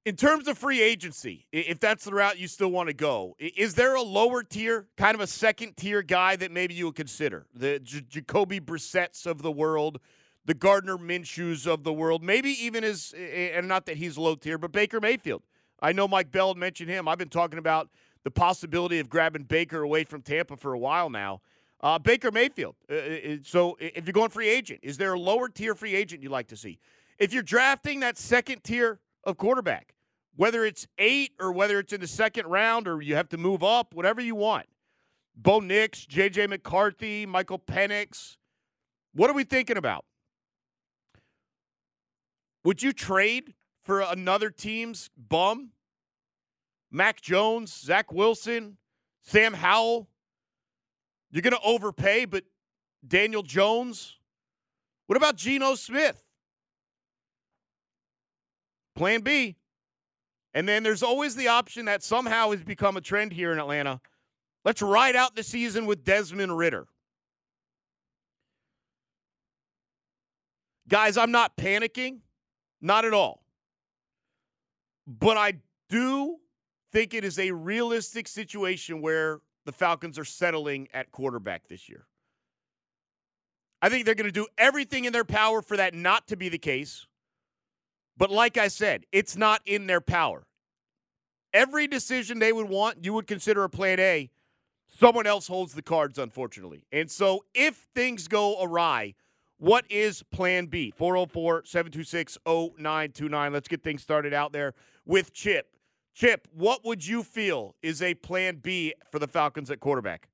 in 0.05 0.15
terms 0.15 0.47
of 0.47 0.57
free 0.57 0.81
agency, 0.81 1.47
if 1.51 1.79
that's 1.79 2.05
the 2.05 2.13
route 2.13 2.37
you 2.37 2.47
still 2.47 2.69
want 2.69 2.89
to 2.89 2.93
go, 2.93 3.35
is 3.39 3.73
there 3.73 3.95
a 3.95 4.01
lower 4.01 4.43
tier, 4.43 4.87
kind 4.97 5.15
of 5.15 5.21
a 5.21 5.27
second 5.27 5.77
tier 5.77 6.03
guy 6.03 6.35
that 6.35 6.51
maybe 6.51 6.75
you 6.75 6.85
would 6.85 6.95
consider? 6.95 7.47
The 7.55 7.79
J- 7.79 8.01
Jacoby 8.07 8.59
Brissett's 8.59 9.25
of 9.25 9.41
the 9.41 9.51
world, 9.51 9.99
the 10.45 10.53
Gardner 10.53 10.97
Minshews 10.97 11.65
of 11.65 11.83
the 11.83 11.91
world, 11.91 12.23
maybe 12.23 12.51
even 12.63 12.83
as, 12.83 13.15
and 13.17 13.67
not 13.67 13.87
that 13.87 13.97
he's 13.97 14.15
low 14.15 14.35
tier, 14.35 14.59
but 14.59 14.71
Baker 14.71 15.01
Mayfield. 15.01 15.41
I 15.85 15.91
know 15.91 16.07
Mike 16.07 16.31
Bell 16.31 16.55
mentioned 16.55 16.89
him. 16.89 17.07
I've 17.07 17.19
been 17.19 17.29
talking 17.29 17.59
about 17.59 17.89
the 18.23 18.31
possibility 18.31 18.97
of 18.97 19.07
grabbing 19.07 19.43
Baker 19.43 19.83
away 19.83 20.03
from 20.03 20.23
Tampa 20.23 20.57
for 20.57 20.73
a 20.73 20.79
while 20.79 21.11
now. 21.11 21.41
Uh, 21.79 21.99
Baker 21.99 22.31
Mayfield. 22.31 22.75
Uh, 22.89 22.95
uh, 22.95 22.97
uh, 22.97 23.35
so 23.43 23.77
if 23.79 24.07
you're 24.07 24.13
going 24.13 24.31
free 24.31 24.49
agent, 24.49 24.79
is 24.81 24.97
there 24.97 25.13
a 25.13 25.19
lower 25.19 25.47
tier 25.47 25.75
free 25.75 25.93
agent 25.93 26.23
you'd 26.23 26.31
like 26.31 26.47
to 26.47 26.57
see? 26.57 26.79
If 27.19 27.33
you're 27.33 27.43
drafting 27.43 27.99
that 27.99 28.17
second 28.17 28.63
tier 28.63 28.99
of 29.25 29.37
quarterback, 29.37 29.93
whether 30.35 30.65
it's 30.65 30.87
eight 30.97 31.33
or 31.39 31.51
whether 31.51 31.77
it's 31.77 31.93
in 31.93 32.01
the 32.01 32.07
second 32.07 32.47
round 32.47 32.87
or 32.87 32.99
you 33.03 33.13
have 33.13 33.29
to 33.29 33.37
move 33.37 33.63
up, 33.63 33.93
whatever 33.93 34.21
you 34.21 34.33
want. 34.33 34.65
Bo 35.35 35.59
Nix, 35.59 36.03
J.J. 36.07 36.47
McCarthy, 36.47 37.27
Michael 37.27 37.59
Penix. 37.59 38.37
What 39.13 39.29
are 39.29 39.33
we 39.33 39.43
thinking 39.43 39.77
about? 39.77 40.03
Would 42.63 42.81
you 42.81 42.91
trade 42.91 43.53
for 43.83 44.01
another 44.01 44.49
team's 44.49 45.11
bum? 45.15 45.73
Mac 46.95 47.19
Jones, 47.19 47.73
Zach 47.77 48.13
Wilson, 48.13 48.77
Sam 49.21 49.53
Howell? 49.53 50.07
You're 51.29 51.41
going 51.41 51.51
to 51.51 51.59
overpay, 51.61 52.23
but 52.23 52.45
Daniel 53.05 53.43
Jones? 53.43 54.17
What 55.07 55.17
about 55.17 55.35
Geno 55.35 55.75
Smith? 55.75 56.23
Plan 58.95 59.19
B. 59.19 59.57
And 60.53 60.69
then 60.69 60.83
there's 60.83 61.03
always 61.03 61.35
the 61.35 61.49
option 61.49 61.83
that 61.83 62.01
somehow 62.01 62.51
has 62.51 62.63
become 62.63 62.95
a 62.95 63.01
trend 63.01 63.33
here 63.33 63.51
in 63.51 63.59
Atlanta. 63.59 63.99
Let's 64.63 64.81
ride 64.81 65.17
out 65.17 65.35
the 65.35 65.43
season 65.43 65.85
with 65.85 66.05
Desmond 66.05 66.57
Ridder. 66.57 66.87
Guys, 70.87 71.17
I'm 71.17 71.31
not 71.31 71.57
panicking. 71.57 72.19
Not 72.79 73.03
at 73.03 73.13
all. 73.13 73.43
But 75.05 75.35
I 75.35 75.55
do 75.89 76.37
think 76.95 77.13
it 77.13 77.25
is 77.25 77.37
a 77.37 77.51
realistic 77.51 78.25
situation 78.25 79.01
where 79.01 79.41
the 79.65 79.73
Falcons 79.73 80.17
are 80.17 80.23
settling 80.23 80.87
at 80.93 81.11
quarterback 81.11 81.67
this 81.67 81.89
year. 81.89 82.05
I 83.81 83.89
think 83.89 84.05
they're 84.05 84.15
going 84.15 84.29
to 84.29 84.31
do 84.31 84.47
everything 84.57 85.03
in 85.03 85.11
their 85.11 85.25
power 85.25 85.61
for 85.61 85.75
that 85.75 85.93
not 85.93 86.25
to 86.29 86.37
be 86.37 86.47
the 86.47 86.57
case. 86.57 87.05
But 88.15 88.31
like 88.31 88.57
I 88.57 88.69
said, 88.69 89.05
it's 89.11 89.35
not 89.35 89.61
in 89.65 89.87
their 89.87 89.99
power. 89.99 90.47
Every 91.53 91.85
decision 91.85 92.39
they 92.39 92.53
would 92.53 92.69
want, 92.69 93.03
you 93.03 93.11
would 93.11 93.27
consider 93.27 93.65
a 93.65 93.69
plan 93.69 93.99
A. 93.99 94.29
Someone 94.87 95.27
else 95.27 95.47
holds 95.47 95.73
the 95.73 95.81
cards, 95.81 96.17
unfortunately. 96.17 96.85
And 96.93 97.11
so 97.11 97.43
if 97.53 97.75
things 97.93 98.29
go 98.29 98.63
awry, 98.63 99.15
what 99.57 99.83
is 99.89 100.23
plan 100.31 100.67
B? 100.67 100.93
404 100.95 101.65
726 101.65 102.37
0929. 102.45 103.51
Let's 103.51 103.67
get 103.67 103.83
things 103.83 104.01
started 104.01 104.33
out 104.33 104.53
there 104.53 104.73
with 105.05 105.33
Chip. 105.33 105.74
Chip, 106.15 106.47
what 106.53 106.85
would 106.85 107.05
you 107.05 107.23
feel 107.23 107.75
is 107.83 108.01
a 108.01 108.13
plan 108.13 108.55
B 108.63 108.93
for 109.11 109.19
the 109.19 109.27
Falcons 109.27 109.69
at 109.69 109.81
quarterback? 109.81 110.29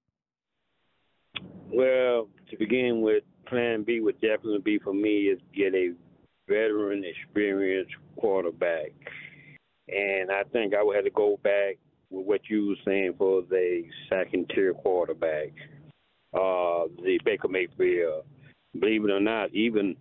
Well, 1.74 2.28
to 2.52 2.58
begin 2.58 3.02
with, 3.02 3.24
plan 3.48 3.82
B 3.84 4.00
would 4.00 4.22
definitely 4.22 4.60
be 4.60 4.78
for 4.78 4.94
me 4.94 5.24
is 5.24 5.40
get 5.56 5.74
a 5.74 5.94
veteran, 6.48 7.04
experienced 7.04 7.96
quarterback. 8.16 8.92
And 9.88 10.30
I 10.30 10.44
think 10.54 10.76
I 10.76 10.84
would 10.84 10.98
have 10.98 11.06
to 11.06 11.12
go 11.12 11.40
back 11.42 11.78
with 12.12 12.28
what 12.28 12.42
you 12.48 12.68
were 12.68 12.76
saying 12.86 13.16
for 13.18 13.42
the 13.50 13.84
second 14.08 14.52
tier 14.54 14.76
quarterback, 14.76 15.48
uh, 16.36 16.86
the 17.02 17.20
Baker 17.26 17.48
Mayfield. 17.48 18.26
Believe 18.80 19.04
it 19.04 19.12
or 19.12 19.20
not, 19.20 19.52
even 19.56 19.96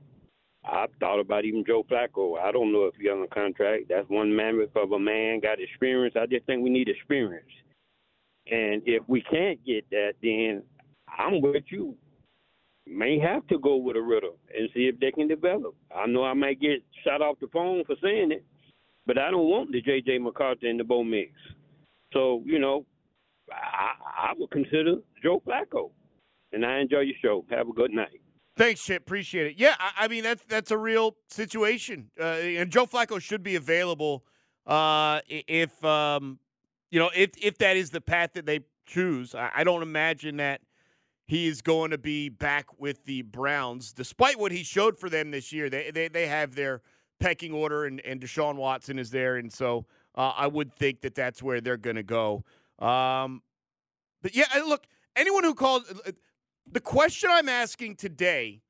I 0.70 0.86
thought 1.00 1.18
about 1.18 1.44
even 1.44 1.64
Joe 1.66 1.84
Flacco. 1.90 2.38
I 2.38 2.52
don't 2.52 2.72
know 2.72 2.84
if 2.84 2.94
he's 2.94 3.10
on 3.10 3.22
a 3.22 3.34
contract. 3.34 3.86
That's 3.88 4.08
one 4.08 4.34
mammoth 4.34 4.76
of 4.76 4.92
a 4.92 4.98
man, 4.98 5.40
got 5.40 5.60
experience. 5.60 6.14
I 6.18 6.26
just 6.26 6.46
think 6.46 6.62
we 6.62 6.70
need 6.70 6.88
experience. 6.88 7.50
And 8.46 8.82
if 8.86 9.02
we 9.08 9.20
can't 9.22 9.64
get 9.66 9.88
that, 9.90 10.12
then 10.22 10.62
I'm 11.18 11.40
with 11.40 11.64
you. 11.70 11.96
May 12.86 13.18
have 13.18 13.46
to 13.48 13.58
go 13.58 13.76
with 13.76 13.96
a 13.96 14.00
Ridder 14.00 14.30
and 14.56 14.70
see 14.72 14.82
if 14.82 14.98
they 15.00 15.10
can 15.10 15.28
develop. 15.28 15.74
I 15.94 16.06
know 16.06 16.24
I 16.24 16.34
might 16.34 16.60
get 16.60 16.82
shot 17.04 17.20
off 17.20 17.40
the 17.40 17.48
phone 17.48 17.84
for 17.84 17.96
saying 18.02 18.32
it, 18.32 18.44
but 19.06 19.18
I 19.18 19.30
don't 19.30 19.48
want 19.48 19.72
the 19.72 19.80
J.J. 19.80 20.18
McCarthy 20.18 20.70
and 20.70 20.78
the 20.78 20.84
Bo 20.84 21.02
Nix. 21.02 21.32
So, 22.12 22.42
you 22.44 22.58
know, 22.58 22.86
I, 23.52 24.30
I 24.30 24.32
would 24.38 24.50
consider 24.50 24.96
Joe 25.22 25.42
Flacco. 25.46 25.90
And 26.52 26.66
I 26.66 26.80
enjoy 26.80 27.00
your 27.00 27.16
show. 27.22 27.44
Have 27.50 27.68
a 27.68 27.72
good 27.72 27.92
night. 27.92 28.19
Thanks, 28.60 28.84
Chip. 28.84 29.00
Appreciate 29.00 29.46
it. 29.46 29.54
Yeah, 29.56 29.74
I, 29.78 30.04
I 30.04 30.08
mean 30.08 30.22
that's 30.22 30.44
that's 30.44 30.70
a 30.70 30.76
real 30.76 31.16
situation, 31.30 32.10
uh, 32.20 32.24
and 32.24 32.70
Joe 32.70 32.84
Flacco 32.84 33.18
should 33.18 33.42
be 33.42 33.56
available 33.56 34.22
uh, 34.66 35.20
if 35.26 35.82
um, 35.82 36.38
you 36.90 37.00
know 37.00 37.10
if 37.16 37.30
if 37.40 37.56
that 37.56 37.78
is 37.78 37.88
the 37.88 38.02
path 38.02 38.34
that 38.34 38.44
they 38.44 38.60
choose. 38.84 39.34
I, 39.34 39.50
I 39.54 39.64
don't 39.64 39.80
imagine 39.80 40.36
that 40.36 40.60
he 41.26 41.48
is 41.48 41.62
going 41.62 41.90
to 41.92 41.96
be 41.96 42.28
back 42.28 42.66
with 42.78 43.06
the 43.06 43.22
Browns, 43.22 43.94
despite 43.94 44.38
what 44.38 44.52
he 44.52 44.62
showed 44.62 44.98
for 44.98 45.08
them 45.08 45.30
this 45.30 45.54
year. 45.54 45.70
They 45.70 45.90
they, 45.90 46.08
they 46.08 46.26
have 46.26 46.54
their 46.54 46.82
pecking 47.18 47.54
order, 47.54 47.86
and, 47.86 47.98
and 48.04 48.20
Deshaun 48.20 48.56
Watson 48.56 48.98
is 48.98 49.10
there, 49.10 49.36
and 49.36 49.50
so 49.50 49.86
uh, 50.14 50.34
I 50.36 50.48
would 50.48 50.76
think 50.76 51.00
that 51.00 51.14
that's 51.14 51.42
where 51.42 51.62
they're 51.62 51.78
going 51.78 51.96
to 51.96 52.02
go. 52.02 52.44
Um, 52.78 53.40
but 54.20 54.36
yeah, 54.36 54.44
look, 54.66 54.86
anyone 55.16 55.44
who 55.44 55.54
calls 55.54 55.90
the 56.72 56.80
question 56.80 57.30
I'm 57.32 57.48
asking 57.48 57.96
today 57.96 58.62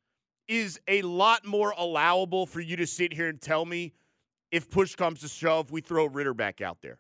is 0.49 0.81
a 0.89 1.03
lot 1.03 1.45
more 1.47 1.73
allowable 1.77 2.47
for 2.47 2.61
you 2.61 2.77
to 2.77 2.87
sit 2.87 3.13
here 3.13 3.29
and 3.29 3.41
tell 3.41 3.65
me 3.65 3.93
if 4.51 4.69
push 4.69 4.97
comes 4.97 5.21
to 5.21 5.29
shove, 5.29 5.71
we 5.71 5.81
throw 5.81 6.07
Ridder 6.07 6.35
back 6.35 6.61
out 6.61 6.79
there. 6.83 6.99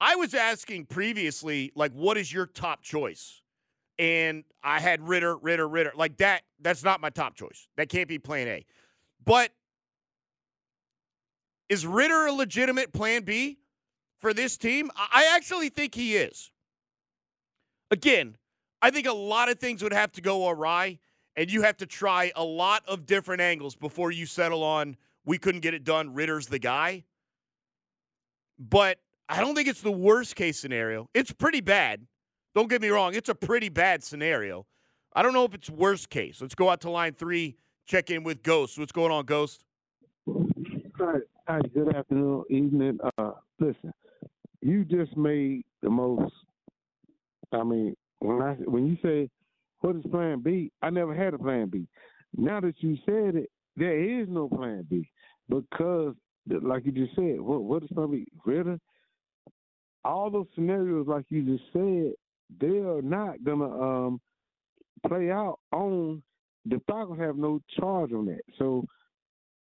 I 0.00 0.14
was 0.14 0.32
asking 0.32 0.86
previously, 0.86 1.72
like, 1.74 1.92
what 1.92 2.16
is 2.16 2.32
your 2.32 2.46
top 2.46 2.82
choice? 2.82 3.42
And 3.98 4.44
I 4.62 4.78
had 4.78 5.08
Ridder, 5.08 5.36
Ridder, 5.36 5.66
Ridder. 5.66 5.92
Like 5.96 6.18
that, 6.18 6.42
that's 6.60 6.84
not 6.84 7.00
my 7.00 7.10
top 7.10 7.34
choice. 7.34 7.66
That 7.76 7.88
can't 7.88 8.06
be 8.08 8.18
plan 8.18 8.46
A. 8.46 8.64
But 9.24 9.50
is 11.68 11.84
Ridder 11.84 12.26
a 12.26 12.32
legitimate 12.32 12.92
plan 12.92 13.24
B 13.24 13.58
for 14.18 14.32
this 14.32 14.56
team? 14.56 14.90
I 14.96 15.32
actually 15.34 15.68
think 15.68 15.96
he 15.96 16.14
is. 16.14 16.52
Again, 17.90 18.36
I 18.80 18.90
think 18.90 19.06
a 19.06 19.12
lot 19.12 19.48
of 19.48 19.58
things 19.58 19.82
would 19.82 19.92
have 19.92 20.12
to 20.12 20.20
go 20.20 20.48
awry, 20.48 20.98
and 21.36 21.50
you 21.50 21.62
have 21.62 21.76
to 21.78 21.86
try 21.86 22.32
a 22.36 22.44
lot 22.44 22.82
of 22.86 23.06
different 23.06 23.40
angles 23.40 23.74
before 23.74 24.10
you 24.10 24.26
settle 24.26 24.62
on 24.62 24.96
we 25.28 25.36
couldn't 25.36 25.60
get 25.60 25.74
it 25.74 25.84
done. 25.84 26.14
Ridder's 26.14 26.46
the 26.46 26.58
guy. 26.58 27.04
But 28.58 28.98
I 29.28 29.40
don't 29.40 29.54
think 29.54 29.68
it's 29.68 29.82
the 29.82 29.92
worst 29.92 30.36
case 30.36 30.58
scenario. 30.58 31.10
It's 31.12 31.30
pretty 31.32 31.60
bad. 31.60 32.06
Don't 32.54 32.68
get 32.68 32.80
me 32.80 32.88
wrong, 32.88 33.14
it's 33.14 33.28
a 33.28 33.34
pretty 33.34 33.68
bad 33.68 34.02
scenario. 34.02 34.66
I 35.14 35.22
don't 35.22 35.34
know 35.34 35.44
if 35.44 35.54
it's 35.54 35.68
worst 35.68 36.08
case. 36.08 36.40
Let's 36.40 36.54
go 36.54 36.70
out 36.70 36.80
to 36.80 36.90
line 36.90 37.12
three, 37.12 37.56
check 37.86 38.10
in 38.10 38.24
with 38.24 38.42
Ghost. 38.42 38.78
What's 38.78 38.90
going 38.90 39.12
on, 39.12 39.26
Ghost? 39.26 39.64
Hi, 40.98 41.18
hi, 41.46 41.60
good 41.74 41.94
afternoon, 41.94 42.44
evening. 42.48 42.98
Uh, 43.18 43.32
listen, 43.60 43.92
you 44.62 44.84
just 44.84 45.16
made 45.16 45.64
the 45.82 45.90
most. 45.90 46.32
I 47.52 47.62
mean, 47.64 47.94
when 48.20 48.42
I 48.42 48.54
when 48.54 48.86
you 48.86 48.96
say 49.02 49.30
what 49.80 49.96
is 49.96 50.02
Plan 50.10 50.40
B, 50.40 50.70
I 50.82 50.90
never 50.90 51.14
had 51.14 51.34
a 51.34 51.38
Plan 51.38 51.68
B. 51.68 51.86
Now 52.36 52.60
that 52.60 52.74
you 52.78 52.96
said 53.06 53.36
it, 53.36 53.50
there 53.76 53.98
is 53.98 54.28
no 54.28 54.48
Plan 54.48 54.86
B 54.88 55.08
because, 55.48 56.14
like 56.48 56.84
you 56.84 56.92
just 56.92 57.14
said, 57.14 57.40
what 57.40 57.62
what 57.62 57.82
is 57.82 57.88
Plan 57.90 58.10
B? 58.10 58.26
Ridder. 58.44 58.78
All 60.04 60.30
those 60.30 60.46
scenarios, 60.54 61.06
like 61.06 61.26
you 61.28 61.42
just 61.42 61.64
said, 61.72 62.12
they 62.60 62.78
are 62.78 63.02
not 63.02 63.42
gonna 63.44 63.80
um 63.80 64.20
play 65.06 65.30
out 65.30 65.58
on. 65.72 66.22
The 66.66 66.80
Falcons 66.86 67.20
have 67.20 67.36
no 67.36 67.60
charge 67.78 68.12
on 68.12 68.26
that, 68.26 68.42
so 68.58 68.84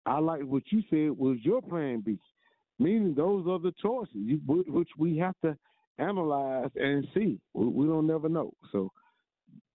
I 0.05 0.19
like 0.19 0.41
what 0.41 0.63
you 0.71 0.81
said 0.89 1.17
was 1.17 1.37
your 1.41 1.61
plan 1.61 2.01
B, 2.01 2.17
meaning 2.79 3.13
those 3.13 3.45
are 3.47 3.59
the 3.59 3.73
choices 3.81 4.39
which 4.47 4.89
we 4.97 5.17
have 5.17 5.35
to 5.43 5.57
analyze 5.97 6.69
and 6.75 7.07
see. 7.13 7.39
We 7.53 7.85
don't 7.87 8.07
never 8.07 8.29
know. 8.29 8.53
So 8.71 8.91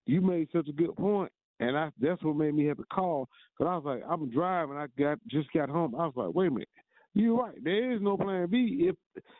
you 0.05 0.21
made 0.21 0.49
such 0.53 0.67
a 0.67 0.73
good 0.73 0.95
point, 0.95 1.31
and 1.59 1.77
I 1.77 1.89
that's 1.99 2.23
what 2.23 2.35
made 2.35 2.53
me 2.53 2.65
have 2.65 2.77
to 2.77 2.85
call 2.91 3.27
because 3.57 3.71
I 3.71 3.75
was 3.75 3.83
like, 3.85 4.03
I'm 4.09 4.29
driving. 4.29 4.77
I 4.77 4.87
got 4.97 5.19
just 5.27 5.51
got 5.53 5.69
home. 5.69 5.95
I 5.95 6.05
was 6.05 6.13
like, 6.15 6.33
wait 6.33 6.47
a 6.47 6.51
minute. 6.51 6.69
You're 7.13 7.35
right. 7.35 7.55
There 7.61 7.91
is 7.91 8.01
no 8.01 8.17
plan 8.17 8.47
B 8.49 8.87
if 8.89 8.95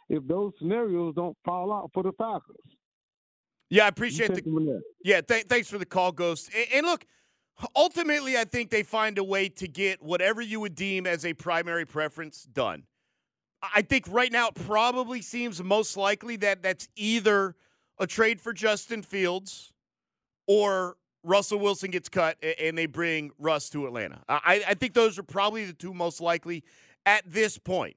if 0.10 0.28
those 0.28 0.52
scenarios 0.60 1.16
don't 1.16 1.38
fall 1.46 1.72
out 1.74 1.92
for 1.94 2.04
the 2.04 2.12
Falcons. 2.18 2.58
Yeah, 3.70 3.86
I 3.86 3.88
appreciate 3.88 4.34
the. 4.34 4.82
Yeah, 5.04 5.22
th- 5.22 5.46
thanks 5.46 5.70
for 5.70 5.78
the 5.78 5.86
call, 5.86 6.12
Ghost. 6.12 6.52
And, 6.54 6.68
and 6.74 6.86
look, 6.86 7.06
ultimately, 7.74 8.38
I 8.38 8.44
think 8.44 8.70
they 8.70 8.84
find 8.84 9.18
a 9.18 9.24
way 9.24 9.48
to 9.48 9.68
get 9.68 10.02
whatever 10.02 10.42
you 10.42 10.60
would 10.60 10.76
deem 10.76 11.08
as 11.08 11.26
a 11.26 11.34
primary 11.34 11.86
preference 11.86 12.44
done. 12.44 12.84
I 13.62 13.82
think 13.82 14.06
right 14.10 14.32
now 14.32 14.48
it 14.48 14.56
probably 14.56 15.22
seems 15.22 15.62
most 15.64 15.96
likely 15.96 16.36
that 16.38 16.64
that's 16.64 16.88
either 16.96 17.56
a 18.00 18.08
trade 18.08 18.42
for 18.42 18.54
Justin 18.54 19.04
Fields 19.04 19.72
or 20.48 20.98
Russell 21.24 21.60
Wilson 21.60 21.92
gets 21.92 22.10
cut 22.10 22.38
and 22.60 22.78
they 22.78 22.88
bring 22.88 23.32
Russ 23.38 23.70
to 23.72 23.86
Atlanta. 23.86 24.24
I, 24.28 24.64
I 24.68 24.74
think 24.74 24.94
those 24.94 25.20
are 25.20 25.24
probably 25.24 25.66
the 25.66 25.74
two 25.74 25.94
most 25.94 26.20
likely 26.20 26.64
at 27.06 27.24
this 27.26 27.58
point. 27.58 27.96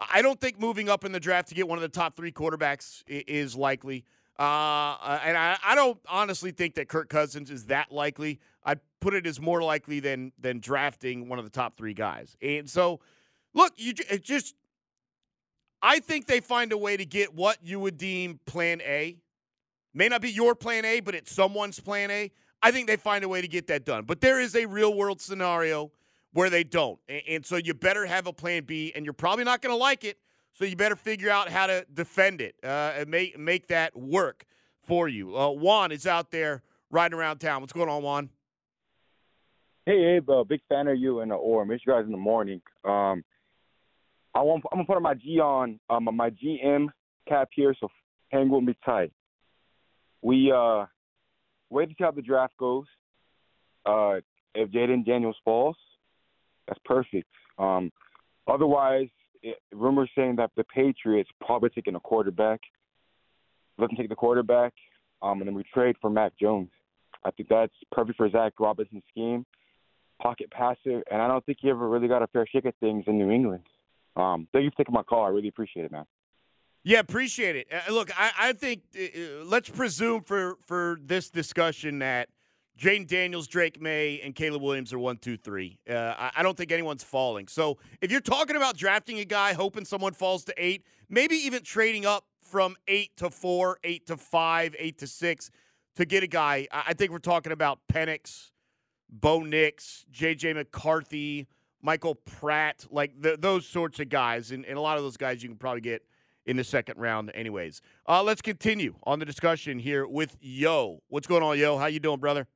I 0.00 0.22
don't 0.22 0.40
think 0.40 0.58
moving 0.58 0.88
up 0.88 1.04
in 1.04 1.12
the 1.12 1.20
draft 1.20 1.48
to 1.48 1.54
get 1.54 1.68
one 1.68 1.76
of 1.76 1.82
the 1.82 1.88
top 1.88 2.16
three 2.16 2.32
quarterbacks 2.32 3.02
is 3.06 3.54
likely. 3.54 4.04
Uh, 4.38 5.18
and 5.22 5.36
I, 5.36 5.58
I, 5.62 5.74
don't 5.74 5.98
honestly 6.08 6.50
think 6.50 6.76
that 6.76 6.88
Kirk 6.88 7.10
Cousins 7.10 7.50
is 7.50 7.66
that 7.66 7.92
likely. 7.92 8.40
I'd 8.64 8.80
put 9.00 9.12
it 9.12 9.26
as 9.26 9.38
more 9.38 9.62
likely 9.62 10.00
than 10.00 10.32
than 10.38 10.60
drafting 10.60 11.28
one 11.28 11.38
of 11.38 11.44
the 11.44 11.50
top 11.50 11.76
three 11.76 11.92
guys. 11.92 12.38
And 12.40 12.70
so, 12.70 13.00
look, 13.52 13.74
you 13.76 13.92
just 13.92 14.54
I 15.82 16.00
think 16.00 16.26
they 16.26 16.40
find 16.40 16.72
a 16.72 16.78
way 16.78 16.96
to 16.96 17.04
get 17.04 17.34
what 17.34 17.58
you 17.62 17.80
would 17.80 17.96
deem 17.96 18.40
Plan 18.46 18.80
A. 18.82 19.16
May 19.94 20.08
not 20.08 20.20
be 20.20 20.30
your 20.30 20.54
Plan 20.54 20.84
A, 20.84 21.00
but 21.00 21.14
it's 21.14 21.32
someone's 21.32 21.80
Plan 21.80 22.10
A. 22.10 22.30
I 22.62 22.70
think 22.70 22.86
they 22.86 22.96
find 22.96 23.24
a 23.24 23.28
way 23.28 23.40
to 23.40 23.48
get 23.48 23.66
that 23.68 23.84
done. 23.84 24.04
But 24.04 24.20
there 24.20 24.40
is 24.40 24.54
a 24.54 24.66
real 24.66 24.94
world 24.94 25.20
scenario 25.20 25.90
where 26.32 26.50
they 26.50 26.62
don't, 26.62 26.98
and 27.26 27.44
so 27.44 27.56
you 27.56 27.74
better 27.74 28.06
have 28.06 28.26
a 28.28 28.32
Plan 28.32 28.64
B, 28.64 28.92
and 28.94 29.04
you're 29.04 29.12
probably 29.12 29.44
not 29.44 29.62
going 29.62 29.72
to 29.72 29.76
like 29.76 30.04
it 30.04 30.18
so 30.52 30.64
you 30.64 30.76
better 30.76 30.96
figure 30.96 31.30
out 31.30 31.48
how 31.48 31.66
to 31.66 31.84
defend 31.92 32.40
it 32.40 32.54
uh, 32.62 32.92
and 32.96 33.08
make 33.08 33.38
make 33.38 33.68
that 33.68 33.96
work 33.96 34.44
for 34.82 35.08
you. 35.08 35.36
Uh, 35.36 35.50
Juan 35.50 35.90
is 35.90 36.06
out 36.06 36.30
there 36.30 36.62
riding 36.90 37.18
around 37.18 37.38
town. 37.38 37.62
What's 37.62 37.72
going 37.72 37.88
on, 37.88 38.02
Juan? 38.02 38.28
Hey, 39.86 40.16
Abe, 40.16 40.30
uh, 40.30 40.44
big 40.44 40.60
fan 40.68 40.86
of 40.88 40.98
you 40.98 41.20
and 41.20 41.32
uh, 41.32 41.36
or 41.36 41.64
miss 41.64 41.80
you 41.86 41.92
guys 41.92 42.04
in 42.04 42.12
the 42.12 42.18
morning. 42.18 42.60
Um, 42.84 43.24
I 44.34 44.42
want 44.42 44.64
I'm 44.72 44.78
gonna 44.78 44.86
put 44.86 45.02
my 45.02 45.14
G 45.14 45.40
on 45.40 45.80
um, 45.88 46.08
my 46.14 46.30
GM 46.30 46.86
cap 47.28 47.48
here, 47.52 47.74
so 47.78 47.88
hang 48.28 48.48
with 48.48 48.64
me 48.64 48.76
tight. 48.84 49.12
We 50.22 50.52
uh 50.52 50.86
wait 51.70 51.88
to 51.88 51.94
see 51.98 52.04
how 52.04 52.10
the 52.10 52.22
draft 52.22 52.56
goes. 52.58 52.86
Uh, 53.86 54.16
if 54.54 54.70
Jayden 54.70 55.06
Daniels 55.06 55.36
falls, 55.44 55.76
that's 56.68 56.80
perfect. 56.84 57.28
Um, 57.58 57.90
otherwise, 58.46 59.08
it, 59.42 59.56
rumors 59.72 60.10
saying 60.14 60.36
that 60.36 60.50
the 60.56 60.64
Patriots 60.64 61.30
probably 61.44 61.70
taking 61.70 61.94
a 61.94 62.00
quarterback. 62.00 62.60
Let 63.78 63.88
them 63.88 63.96
take 63.96 64.10
the 64.10 64.16
quarterback, 64.16 64.74
um, 65.22 65.40
and 65.40 65.48
then 65.48 65.54
we 65.54 65.64
trade 65.72 65.96
for 66.00 66.10
Mac 66.10 66.32
Jones. 66.38 66.68
I 67.24 67.30
think 67.30 67.48
that's 67.48 67.72
perfect 67.92 68.18
for 68.18 68.28
Zac 68.30 68.54
Robinson's 68.60 69.02
scheme, 69.10 69.46
pocket 70.20 70.50
passer, 70.50 71.02
and 71.10 71.22
I 71.22 71.28
don't 71.28 71.44
think 71.46 71.58
he 71.60 71.70
ever 71.70 71.88
really 71.88 72.08
got 72.08 72.22
a 72.22 72.26
fair 72.26 72.46
shake 72.46 72.66
at 72.66 72.74
things 72.80 73.04
in 73.06 73.18
New 73.18 73.30
England. 73.30 73.64
Um, 74.16 74.48
thank 74.52 74.64
you 74.64 74.70
for 74.70 74.76
taking 74.78 74.94
my 74.94 75.02
call. 75.02 75.24
I 75.24 75.28
really 75.28 75.48
appreciate 75.48 75.84
it, 75.84 75.92
man. 75.92 76.04
Yeah, 76.82 77.00
appreciate 77.00 77.56
it. 77.56 77.68
Uh, 77.70 77.92
look, 77.92 78.10
I, 78.18 78.30
I 78.38 78.52
think 78.54 78.82
uh, 78.96 79.02
uh 79.02 79.44
let's 79.44 79.68
presume 79.68 80.22
for 80.22 80.56
for 80.66 80.98
this 81.02 81.28
discussion 81.30 81.98
that 81.98 82.30
Jayden 82.80 83.06
Daniels, 83.06 83.46
Drake 83.46 83.80
Maye, 83.80 84.20
and 84.24 84.34
Caleb 84.34 84.62
Williams 84.62 84.92
are 84.94 84.98
one, 84.98 85.18
two, 85.18 85.36
three. 85.36 85.78
Uh, 85.88 86.14
I, 86.16 86.30
I, 86.36 86.42
don't 86.42 86.56
think 86.56 86.72
anyone's 86.72 87.04
falling. 87.04 87.46
So 87.46 87.76
if 88.00 88.10
you're 88.10 88.22
talking 88.22 88.56
about 88.56 88.74
drafting 88.78 89.18
a 89.18 89.26
guy, 89.26 89.52
hoping 89.52 89.84
someone 89.84 90.14
falls 90.14 90.44
to 90.44 90.54
eight, 90.56 90.84
maybe 91.10 91.36
even 91.36 91.62
trading 91.62 92.06
up 92.06 92.24
from 92.40 92.76
eight 92.88 93.14
to 93.18 93.28
four, 93.28 93.78
eight 93.84 94.06
to 94.06 94.16
five, 94.16 94.74
eight 94.78 94.96
to 94.98 95.06
six 95.06 95.50
to 95.96 96.06
get 96.06 96.22
a 96.22 96.26
guy, 96.26 96.68
I, 96.72 96.84
I 96.88 96.94
think 96.94 97.12
we're 97.12 97.18
talking 97.18 97.52
about 97.52 97.80
Penix, 97.92 98.50
Bo 99.10 99.40
Nix, 99.40 100.06
J.J. 100.10 100.54
McCarthy, 100.54 101.48
Michael 101.82 102.14
Pratt, 102.14 102.86
like 102.90 103.20
the, 103.20 103.36
those 103.38 103.66
sorts 103.66 104.00
of 104.00 104.08
guys. 104.08 104.50
And, 104.50 104.64
and, 104.64 104.76
a 104.76 104.80
lot 104.80 104.96
of 104.96 105.02
those 105.02 105.16
guys 105.16 105.42
you 105.42 105.48
can 105.48 105.58
probably 105.58 105.80
get 105.80 106.02
in 106.46 106.56
the 106.56 106.64
second 106.64 106.98
round 106.98 107.30
anyways. 107.34 107.80
Uh, 108.08 108.22
let's 108.22 108.42
continue 108.42 108.94
on 109.04 109.18
the 109.18 109.24
discussion 109.24 109.78
here 109.78 110.06
with 110.06 110.36
Yo. 110.40 111.02
What's 111.08 111.26
going 111.26 111.42
on, 111.42 111.58
Yo? 111.58 111.78
How 111.78 111.86
you 111.86 112.00
doing, 112.00 112.18
brother? 112.18 112.46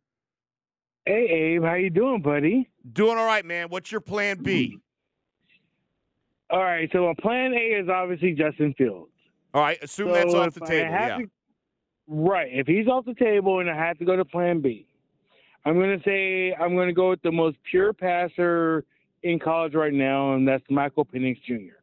Hey, 1.06 1.26
Abe, 1.56 1.62
how 1.62 1.74
you 1.74 1.90
doing, 1.90 2.22
buddy? 2.22 2.70
Doing 2.92 3.18
all 3.18 3.26
right, 3.26 3.44
man. 3.44 3.68
What's 3.68 3.92
your 3.92 4.00
plan 4.00 4.42
B? 4.42 4.78
All 6.50 6.62
right, 6.62 6.88
so 6.92 7.06
my 7.06 7.14
plan 7.20 7.52
A 7.52 7.80
is 7.80 7.88
obviously 7.88 8.32
Justin 8.32 8.74
Fields. 8.78 9.10
All 9.52 9.60
right, 9.60 9.78
assume 9.82 10.08
so 10.08 10.14
that's 10.14 10.34
off 10.34 10.54
the 10.54 10.60
table. 10.60 10.90
Yeah. 10.90 11.18
To, 11.18 11.30
right, 12.08 12.48
if 12.52 12.66
he's 12.66 12.86
off 12.86 13.04
the 13.04 13.14
table 13.14 13.60
and 13.60 13.68
I 13.68 13.76
have 13.76 13.98
to 13.98 14.04
go 14.04 14.16
to 14.16 14.24
plan 14.24 14.60
B, 14.60 14.86
I'm 15.64 15.74
going 15.74 15.98
to 15.98 16.04
say 16.04 16.54
I'm 16.54 16.74
going 16.74 16.88
to 16.88 16.94
go 16.94 17.10
with 17.10 17.22
the 17.22 17.32
most 17.32 17.56
pure 17.70 17.92
passer 17.92 18.84
in 19.24 19.38
college 19.38 19.74
right 19.74 19.92
now, 19.92 20.34
and 20.34 20.46
that's 20.46 20.62
Michael 20.70 21.04
Penix 21.04 21.42
Jr. 21.42 21.74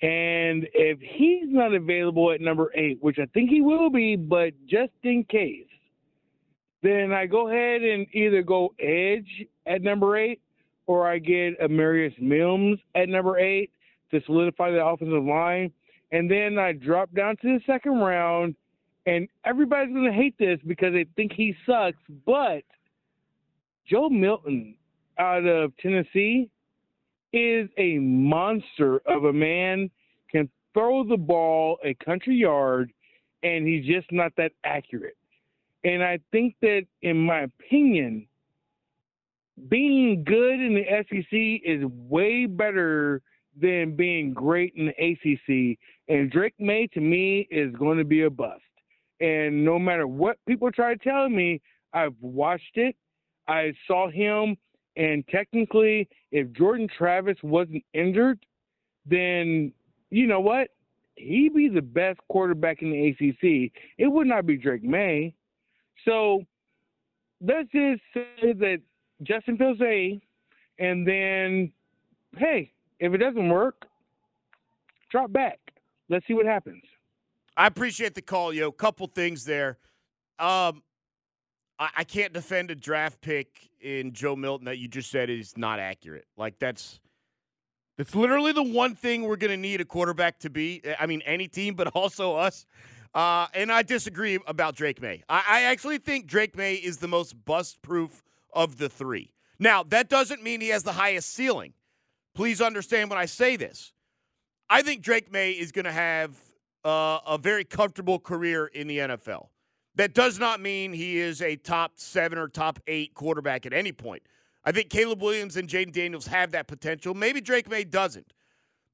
And 0.00 0.66
if 0.74 0.98
he's 1.00 1.46
not 1.46 1.74
available 1.74 2.32
at 2.32 2.40
number 2.40 2.72
eight, 2.74 2.98
which 3.00 3.18
I 3.18 3.26
think 3.34 3.50
he 3.50 3.60
will 3.60 3.90
be, 3.90 4.16
but 4.16 4.52
just 4.66 4.92
in 5.02 5.24
case, 5.24 5.66
then 6.82 7.12
I 7.12 7.26
go 7.26 7.48
ahead 7.48 7.82
and 7.82 8.06
either 8.14 8.42
go 8.42 8.72
edge 8.80 9.46
at 9.66 9.82
number 9.82 10.16
eight 10.16 10.40
or 10.86 11.06
I 11.06 11.18
get 11.18 11.60
Amarius 11.60 12.18
Mims 12.20 12.78
at 12.94 13.08
number 13.08 13.38
eight 13.38 13.70
to 14.10 14.20
solidify 14.24 14.70
the 14.70 14.84
offensive 14.84 15.24
line. 15.24 15.70
And 16.12 16.30
then 16.30 16.58
I 16.58 16.72
drop 16.72 17.12
down 17.14 17.36
to 17.42 17.58
the 17.58 17.60
second 17.66 17.98
round, 17.98 18.54
and 19.04 19.28
everybody's 19.44 19.92
going 19.92 20.10
to 20.10 20.16
hate 20.16 20.38
this 20.38 20.58
because 20.66 20.94
they 20.94 21.04
think 21.16 21.32
he 21.32 21.54
sucks. 21.66 21.98
But 22.24 22.62
Joe 23.86 24.08
Milton 24.08 24.77
out 25.18 25.44
of 25.46 25.76
Tennessee 25.78 26.48
is 27.32 27.68
a 27.76 27.98
monster 27.98 29.00
of 29.06 29.24
a 29.24 29.32
man, 29.32 29.90
can 30.30 30.48
throw 30.74 31.04
the 31.04 31.16
ball 31.16 31.78
a 31.84 31.94
country 31.94 32.36
yard, 32.36 32.92
and 33.42 33.66
he's 33.66 33.84
just 33.84 34.10
not 34.12 34.32
that 34.36 34.52
accurate. 34.64 35.16
And 35.84 36.02
I 36.02 36.18
think 36.32 36.54
that, 36.62 36.86
in 37.02 37.16
my 37.16 37.42
opinion, 37.42 38.26
being 39.68 40.24
good 40.24 40.60
in 40.60 40.74
the 40.74 40.84
SEC 41.08 41.62
is 41.64 41.84
way 42.08 42.46
better 42.46 43.22
than 43.60 43.96
being 43.96 44.32
great 44.32 44.72
in 44.76 44.86
the 44.86 44.92
ACC. 44.92 45.78
And 46.08 46.30
Drake 46.30 46.54
Maye, 46.58 46.88
to 46.94 47.00
me, 47.00 47.46
is 47.50 47.74
going 47.74 47.98
to 47.98 48.04
be 48.04 48.22
a 48.22 48.30
bust. 48.30 48.62
And 49.20 49.64
no 49.64 49.78
matter 49.78 50.06
what 50.06 50.38
people 50.46 50.70
try 50.70 50.94
to 50.94 50.98
tell 50.98 51.28
me, 51.28 51.60
I've 51.92 52.14
watched 52.20 52.76
it. 52.76 52.94
I 53.48 53.72
saw 53.86 54.08
him. 54.08 54.56
And 54.98 55.26
technically, 55.28 56.08
if 56.32 56.52
Jordan 56.52 56.88
Travis 56.98 57.36
wasn't 57.42 57.84
injured, 57.94 58.44
then 59.06 59.72
you 60.10 60.26
know 60.26 60.40
what? 60.40 60.68
He'd 61.14 61.54
be 61.54 61.68
the 61.68 61.80
best 61.80 62.18
quarterback 62.28 62.82
in 62.82 62.90
the 62.90 63.08
ACC. 63.08 63.72
It 63.96 64.08
would 64.08 64.26
not 64.26 64.44
be 64.44 64.56
Drake 64.56 64.82
Maye. 64.82 65.34
So 66.04 66.42
let's 67.40 67.70
just 67.70 68.02
say 68.12 68.52
that 68.52 68.80
Justin 69.22 69.56
Fields 69.56 69.80
A, 69.82 70.20
and 70.80 71.06
then, 71.06 71.72
hey, 72.36 72.72
if 72.98 73.12
it 73.14 73.18
doesn't 73.18 73.48
work, 73.48 73.86
drop 75.10 75.32
back. 75.32 75.58
Let's 76.08 76.26
see 76.26 76.34
what 76.34 76.46
happens. 76.46 76.82
I 77.56 77.66
appreciate 77.66 78.14
the 78.14 78.22
call, 78.22 78.52
yo. 78.52 78.72
Couple 78.72 79.06
things 79.06 79.44
there. 79.44 79.78
Um, 80.38 80.82
I, 81.78 81.90
I 81.98 82.04
can't 82.04 82.32
defend 82.32 82.70
a 82.70 82.74
draft 82.74 83.20
pick 83.20 83.70
in 83.80 84.12
Joe 84.12 84.36
Milton 84.36 84.66
that 84.66 84.78
you 84.78 84.88
just 84.88 85.10
said 85.10 85.30
is 85.30 85.56
not 85.56 85.78
accurate. 85.78 86.26
Like 86.36 86.58
that's 86.58 87.00
That's 87.96 88.14
literally 88.14 88.52
the 88.52 88.62
one 88.62 88.94
thing 88.94 89.22
we're 89.24 89.36
going 89.36 89.50
to 89.50 89.56
need 89.56 89.80
a 89.80 89.84
quarterback 89.84 90.38
to 90.40 90.50
be. 90.50 90.82
I 90.98 91.06
mean, 91.06 91.22
any 91.24 91.48
team, 91.48 91.74
but 91.74 91.88
also 91.88 92.36
us. 92.36 92.66
Uh, 93.14 93.46
and 93.54 93.72
I 93.72 93.82
disagree 93.82 94.38
about 94.46 94.76
Drake 94.76 95.00
Maye. 95.00 95.22
I, 95.28 95.42
I 95.48 95.62
actually 95.62 95.98
think 95.98 96.26
Drake 96.26 96.56
Maye 96.56 96.74
is 96.74 96.98
the 96.98 97.08
most 97.08 97.44
bust 97.44 97.80
proof 97.82 98.22
of 98.52 98.78
the 98.78 98.88
three. 98.88 99.32
Now, 99.58 99.82
that 99.84 100.08
doesn't 100.08 100.42
mean 100.42 100.60
he 100.60 100.68
has 100.68 100.84
the 100.84 100.92
highest 100.92 101.30
ceiling. 101.34 101.72
Please 102.34 102.60
understand 102.60 103.10
when 103.10 103.18
I 103.18 103.24
say 103.24 103.56
this. 103.56 103.92
I 104.70 104.82
think 104.82 105.02
Drake 105.02 105.32
Maye 105.32 105.52
is 105.52 105.72
going 105.72 105.86
to 105.86 105.92
have 105.92 106.36
uh, 106.84 107.18
a 107.26 107.38
very 107.38 107.64
comfortable 107.64 108.18
career 108.18 108.66
in 108.66 108.86
the 108.86 108.98
NFL. 108.98 109.48
That 109.98 110.14
does 110.14 110.38
not 110.38 110.60
mean 110.60 110.92
he 110.92 111.18
is 111.18 111.42
a 111.42 111.56
top 111.56 111.94
seven 111.96 112.38
or 112.38 112.46
top 112.46 112.78
eight 112.86 113.14
quarterback 113.14 113.66
at 113.66 113.72
any 113.72 113.90
point. 113.90 114.22
I 114.64 114.70
think 114.70 114.90
Caleb 114.90 115.20
Williams 115.20 115.56
and 115.56 115.68
Jayden 115.68 115.92
Daniels 115.92 116.28
have 116.28 116.52
that 116.52 116.68
potential. 116.68 117.14
Maybe 117.14 117.40
Drake 117.40 117.68
Maye 117.68 117.82
doesn't. 117.82 118.32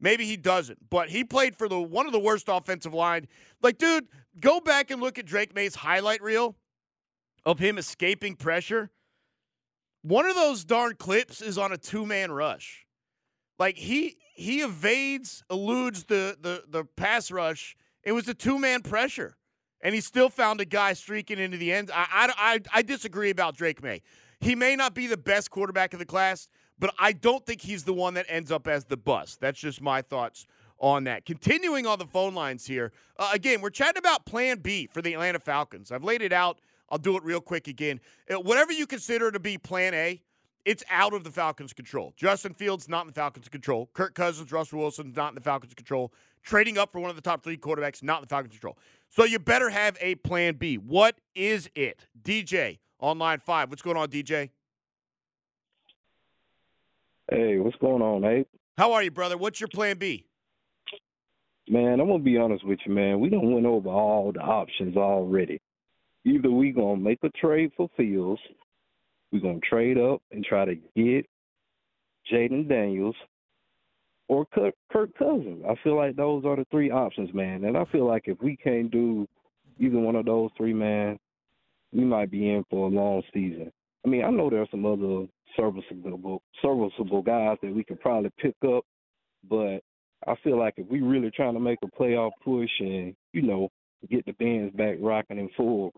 Maybe 0.01 0.25
he 0.25 0.38
doesn't. 0.38 0.88
But 0.88 1.11
he 1.11 1.23
played 1.23 1.57
for 1.57 1.69
the 1.69 1.79
one 1.79 2.07
of 2.07 2.12
the 2.12 2.19
worst 2.19 2.47
offensive 2.49 2.95
line. 2.95 3.29
Like, 3.62 3.77
dude, 3.77 4.09
go 4.40 4.61
back 4.61 4.90
and 4.90 4.99
look 4.99 5.19
at 5.19 5.27
Drake 5.27 5.55
Maye's 5.55 5.75
highlight 5.75 6.23
reel 6.23 6.57
of 7.45 7.59
him 7.59 7.77
escaping 7.77 8.35
pressure. 8.35 8.90
One 10.01 10.25
of 10.25 10.35
those 10.35 10.64
darn 10.64 10.97
clips 10.97 11.43
is 11.43 11.59
on 11.59 11.71
a 11.71 11.77
two-man 11.77 12.33
rush. 12.33 12.87
Like 13.59 13.77
he 13.77 14.17
he 14.35 14.62
evades, 14.62 15.45
eludes 15.51 16.05
the 16.05 16.38
the 16.40 16.64
the 16.67 16.85
pass 16.85 17.31
rush. 17.31 17.77
It 18.03 18.12
was 18.12 18.27
a 18.27 18.35
two-man 18.35 18.81
pressure. 18.81 19.37
And 19.85 19.94
he 19.94 20.01
still 20.01 20.31
found 20.31 20.61
a 20.61 20.64
guy 20.64 20.94
streaking 20.94 21.38
into 21.38 21.57
the 21.59 21.70
end. 21.70 21.90
I, 21.94 22.33
I, 22.37 22.61
I, 22.73 22.83
disagree 22.83 23.31
about 23.31 23.55
Drake 23.55 23.83
Maye. 23.83 24.01
He 24.40 24.57
may 24.57 24.75
not 24.75 24.94
be 24.94 25.07
the 25.07 25.16
best 25.16 25.51
quarterback 25.51 25.92
of 25.92 25.99
the 25.99 26.07
class, 26.07 26.49
but 26.79 26.92
I 26.99 27.12
don't 27.12 27.44
think 27.44 27.61
he's 27.61 27.85
the 27.85 27.92
one 27.92 28.14
that 28.14 28.27
ends 28.29 28.51
up 28.51 28.66
as 28.66 28.87
the 28.87 28.97
bust. 28.97 29.40
That's 29.40 29.61
just 29.61 29.83
my 29.83 30.03
thoughts 30.03 30.47
on 30.79 31.05
that. 31.05 31.25
Continuing 31.27 31.87
on 31.87 31.99
the 31.99 32.07
phone 32.07 32.35
lines 32.35 32.66
here. 32.66 32.92
Uh, 33.18 33.31
again, 33.33 33.61
we're 33.61 33.70
chatting 33.70 33.99
about 33.99 34.27
plan 34.27 34.59
B 34.59 34.87
for 34.87 35.03
the 35.03 35.12
Atlanta 35.12 35.38
Falcons. 35.38 35.92
I've 35.92 36.03
laid 36.03 36.23
it 36.23 36.33
out. 36.33 36.59
I'll 36.90 36.99
do 36.99 37.16
it 37.16 37.23
real 37.23 37.40
quick 37.40 37.68
again. 37.68 38.01
Uh, 38.31 38.40
whatever 38.40 38.73
you 38.73 38.87
consider 38.87 39.31
to 39.31 39.38
be 39.38 39.59
plan 39.59 39.94
A, 39.94 40.23
it's 40.64 40.83
out 40.90 41.12
of 41.12 41.25
the 41.25 41.31
Falcons' 41.31 41.73
control. 41.73 42.14
Justin 42.16 42.55
Fields 42.55 42.88
not 42.88 43.03
in 43.03 43.09
the 43.09 43.12
Falcons' 43.12 43.49
control. 43.49 43.90
Kirk 43.92 44.14
Cousins, 44.14 44.51
Russell 44.51 44.79
Wilson 44.79 45.12
not 45.14 45.31
in 45.31 45.35
the 45.35 45.40
Falcons' 45.40 45.75
control. 45.75 46.12
Trading 46.42 46.79
up 46.79 46.92
for 46.92 47.01
one 47.01 47.11
of 47.11 47.16
the 47.16 47.23
top 47.23 47.42
three 47.42 47.57
quarterbacks 47.57 48.03
not 48.03 48.18
in 48.18 48.23
the 48.23 48.29
Falcons' 48.29 48.53
control. 48.53 48.79
So 49.14 49.22
you 49.22 49.38
better 49.38 49.70
have 49.70 49.96
a 50.00 50.16
plan 50.16 50.55
B. 50.57 50.74
What 50.74 51.14
is 51.37 51.70
it? 51.77 52.09
DJ 52.20 52.81
on 52.98 53.16
line 53.16 53.38
five. 53.38 53.70
What's 53.70 53.81
going 53.81 53.96
on, 53.96 54.09
DJ? 54.09 54.50
Hey, 57.31 57.59
what's 57.59 57.77
going 57.77 58.03
on, 58.03 58.24
Abe? 58.24 58.46
How 58.77 58.92
are 58.92 59.05
you, 59.05 59.12
brother? 59.12 59.38
What's 59.38 59.61
your 59.61 59.68
plan 59.68 59.98
B? 59.98 60.27
Man, 61.68 62.00
I'm 62.00 62.09
gonna 62.09 62.24
be 62.24 62.37
honest 62.38 62.66
with 62.66 62.81
you, 62.85 62.92
man. 62.92 63.20
We 63.20 63.29
don't 63.29 63.55
went 63.55 63.66
over 63.66 63.88
all 63.88 64.33
the 64.33 64.40
options 64.40 64.96
already. 64.96 65.61
Either 66.24 66.50
we 66.50 66.72
gonna 66.72 66.96
make 66.96 67.20
a 67.22 67.31
trade 67.40 67.70
for 67.77 67.88
Fields, 67.96 68.40
we 69.31 69.38
gonna 69.38 69.61
trade 69.61 69.96
up 69.96 70.22
and 70.33 70.44
try 70.44 70.64
to 70.64 70.74
get 70.74 71.24
Jayden 72.33 72.68
Daniels, 72.68 73.14
or 74.29 74.47
Kirk, 74.47 74.75
Cousins. 75.19 75.65
I 75.69 75.75
feel 75.83 75.97
like 75.97 76.17
those 76.17 76.45
are 76.45 76.57
the 76.57 76.67
three 76.71 76.91
options, 76.91 77.33
man. 77.35 77.65
And 77.65 77.77
I 77.77 77.85
feel 77.87 78.07
like 78.07 78.25
if 78.27 78.41
we 78.41 78.57
can't 78.57 78.91
do 78.91 79.29
either 79.79 79.99
one 79.99 80.17
of 80.17 80.25
those 80.25 80.51
three, 80.57 80.73
man, 80.73 81.19
we 81.93 82.05
might 82.05 82.31
be 82.31 82.51
in 82.51 82.65
for 82.71 82.87
a 82.87 82.91
long 82.91 83.23
season. 83.33 83.71
I 84.05 84.09
mean, 84.09 84.25
I 84.25 84.31
know 84.31 84.51
there 84.51 84.63
are 84.63 84.69
some 84.71 84.85
other 84.85 85.27
serviceable 85.57 86.43
serviceable 86.61 87.23
guys 87.23 87.59
that 87.63 87.75
we 87.75 87.85
could 87.85 88.01
probably 88.01 88.31
pick 88.39 88.57
up, 88.67 88.85
but 89.49 89.81
I 90.27 90.35
feel 90.43 90.59
like 90.59 90.75
if 90.77 90.89
we 90.89 91.01
really 91.01 91.31
trying 91.31 91.55
to 91.55 91.61
make 91.61 91.79
a 91.83 91.87
playoff 91.87 92.33
push 92.45 92.71
and 92.81 93.15
you 93.33 93.43
know 93.43 93.69
get 94.11 94.27
the 94.27 94.33
bands 94.33 94.75
back 94.75 94.97
rocking 95.01 95.39
and 95.39 95.51
full, 95.57 95.93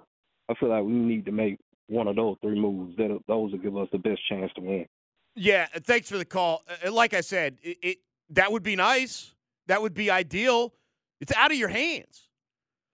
I 0.48 0.54
feel 0.54 0.68
like 0.68 0.84
we 0.84 0.92
need 0.92 1.24
to 1.26 1.32
make 1.32 1.58
one 1.88 2.06
of 2.06 2.16
those 2.16 2.36
three 2.42 2.60
moves. 2.60 2.96
That 2.96 3.18
those 3.26 3.52
will 3.52 3.58
give 3.58 3.76
us 3.76 3.88
the 3.92 3.98
best 3.98 4.20
chance 4.28 4.52
to 4.56 4.60
win. 4.60 4.86
Yeah, 5.34 5.66
thanks 5.82 6.08
for 6.08 6.16
the 6.16 6.24
call. 6.24 6.62
Like 6.90 7.12
I 7.12 7.20
said, 7.20 7.58
it, 7.62 7.78
it 7.82 7.98
that 8.30 8.52
would 8.52 8.62
be 8.62 8.76
nice. 8.76 9.34
That 9.66 9.82
would 9.82 9.94
be 9.94 10.10
ideal. 10.10 10.74
It's 11.20 11.32
out 11.34 11.50
of 11.50 11.56
your 11.56 11.68
hands. 11.68 12.28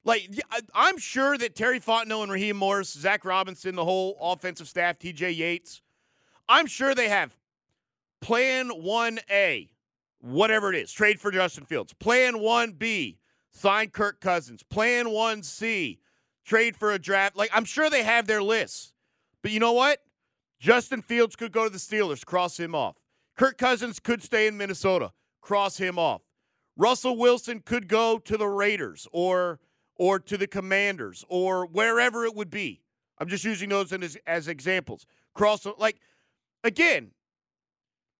Like, 0.05 0.29
I'm 0.75 0.99
sure 0.99 1.39
that 1.39 1.55
Terry 1.55 1.79
Fontenot 1.79 2.25
and 2.25 2.33
Raheem 2.33 2.57
Morris, 2.57 2.93
Zac 2.93 3.25
Robinson, 3.25 3.77
the 3.77 3.85
whole 3.85 4.17
offensive 4.21 4.69
staff, 4.69 4.99
TJ 4.99 5.37
Yates, 5.37 5.81
I'm 6.49 6.67
sure 6.67 6.95
they 6.95 7.09
have 7.09 7.37
plan 8.21 8.71
1A, 8.71 9.69
whatever 10.21 10.73
it 10.73 10.77
is, 10.77 10.93
trade 10.93 11.21
for 11.21 11.31
Justin 11.31 11.65
Fields. 11.65 11.93
Plan 11.95 12.35
1B, 12.35 13.19
sign 13.53 13.91
Kirk 13.91 14.21
Cousins. 14.21 14.65
Plan 14.65 15.07
1C, 15.07 15.99
trade 16.45 16.77
for 16.77 16.93
a 16.93 16.99
draft. 16.99 17.37
Like, 17.37 17.51
I'm 17.55 17.65
sure 17.65 17.89
they 17.89 18.03
have 18.03 18.27
their 18.27 18.43
lists. 18.43 18.93
But 19.41 19.53
you 19.53 19.61
know 19.61 19.73
what? 19.73 20.01
Justin 20.59 21.03
Fields 21.03 21.37
could 21.37 21.53
go 21.53 21.65
to 21.65 21.71
the 21.71 21.79
Steelers, 21.79 22.25
cross 22.25 22.59
him 22.59 22.75
off. 22.75 22.97
Kirk 23.37 23.57
Cousins 23.57 24.01
could 24.01 24.23
stay 24.23 24.47
in 24.47 24.57
Minnesota 24.57 25.13
cross 25.43 25.77
him 25.77 25.99
off. 25.99 26.23
Russell 26.77 27.19
Wilson 27.19 27.61
could 27.61 27.87
go 27.87 28.19
to 28.19 28.39
the 28.39 28.47
Raiders 28.47 29.07
or 29.13 29.61
or 29.97 30.19
to 30.19 30.39
the 30.39 30.47
Commanders 30.47 31.25
or 31.29 31.67
wherever 31.67 32.25
it 32.25 32.35
would 32.35 32.51
be. 32.51 32.81
I'm 33.19 33.29
just 33.29 33.45
using 33.45 33.69
those 33.69 33.93
as, 33.93 34.17
as 34.27 34.49
examples. 34.49 35.05
Cross 35.35 35.67
like 35.79 36.01
again, 36.65 37.11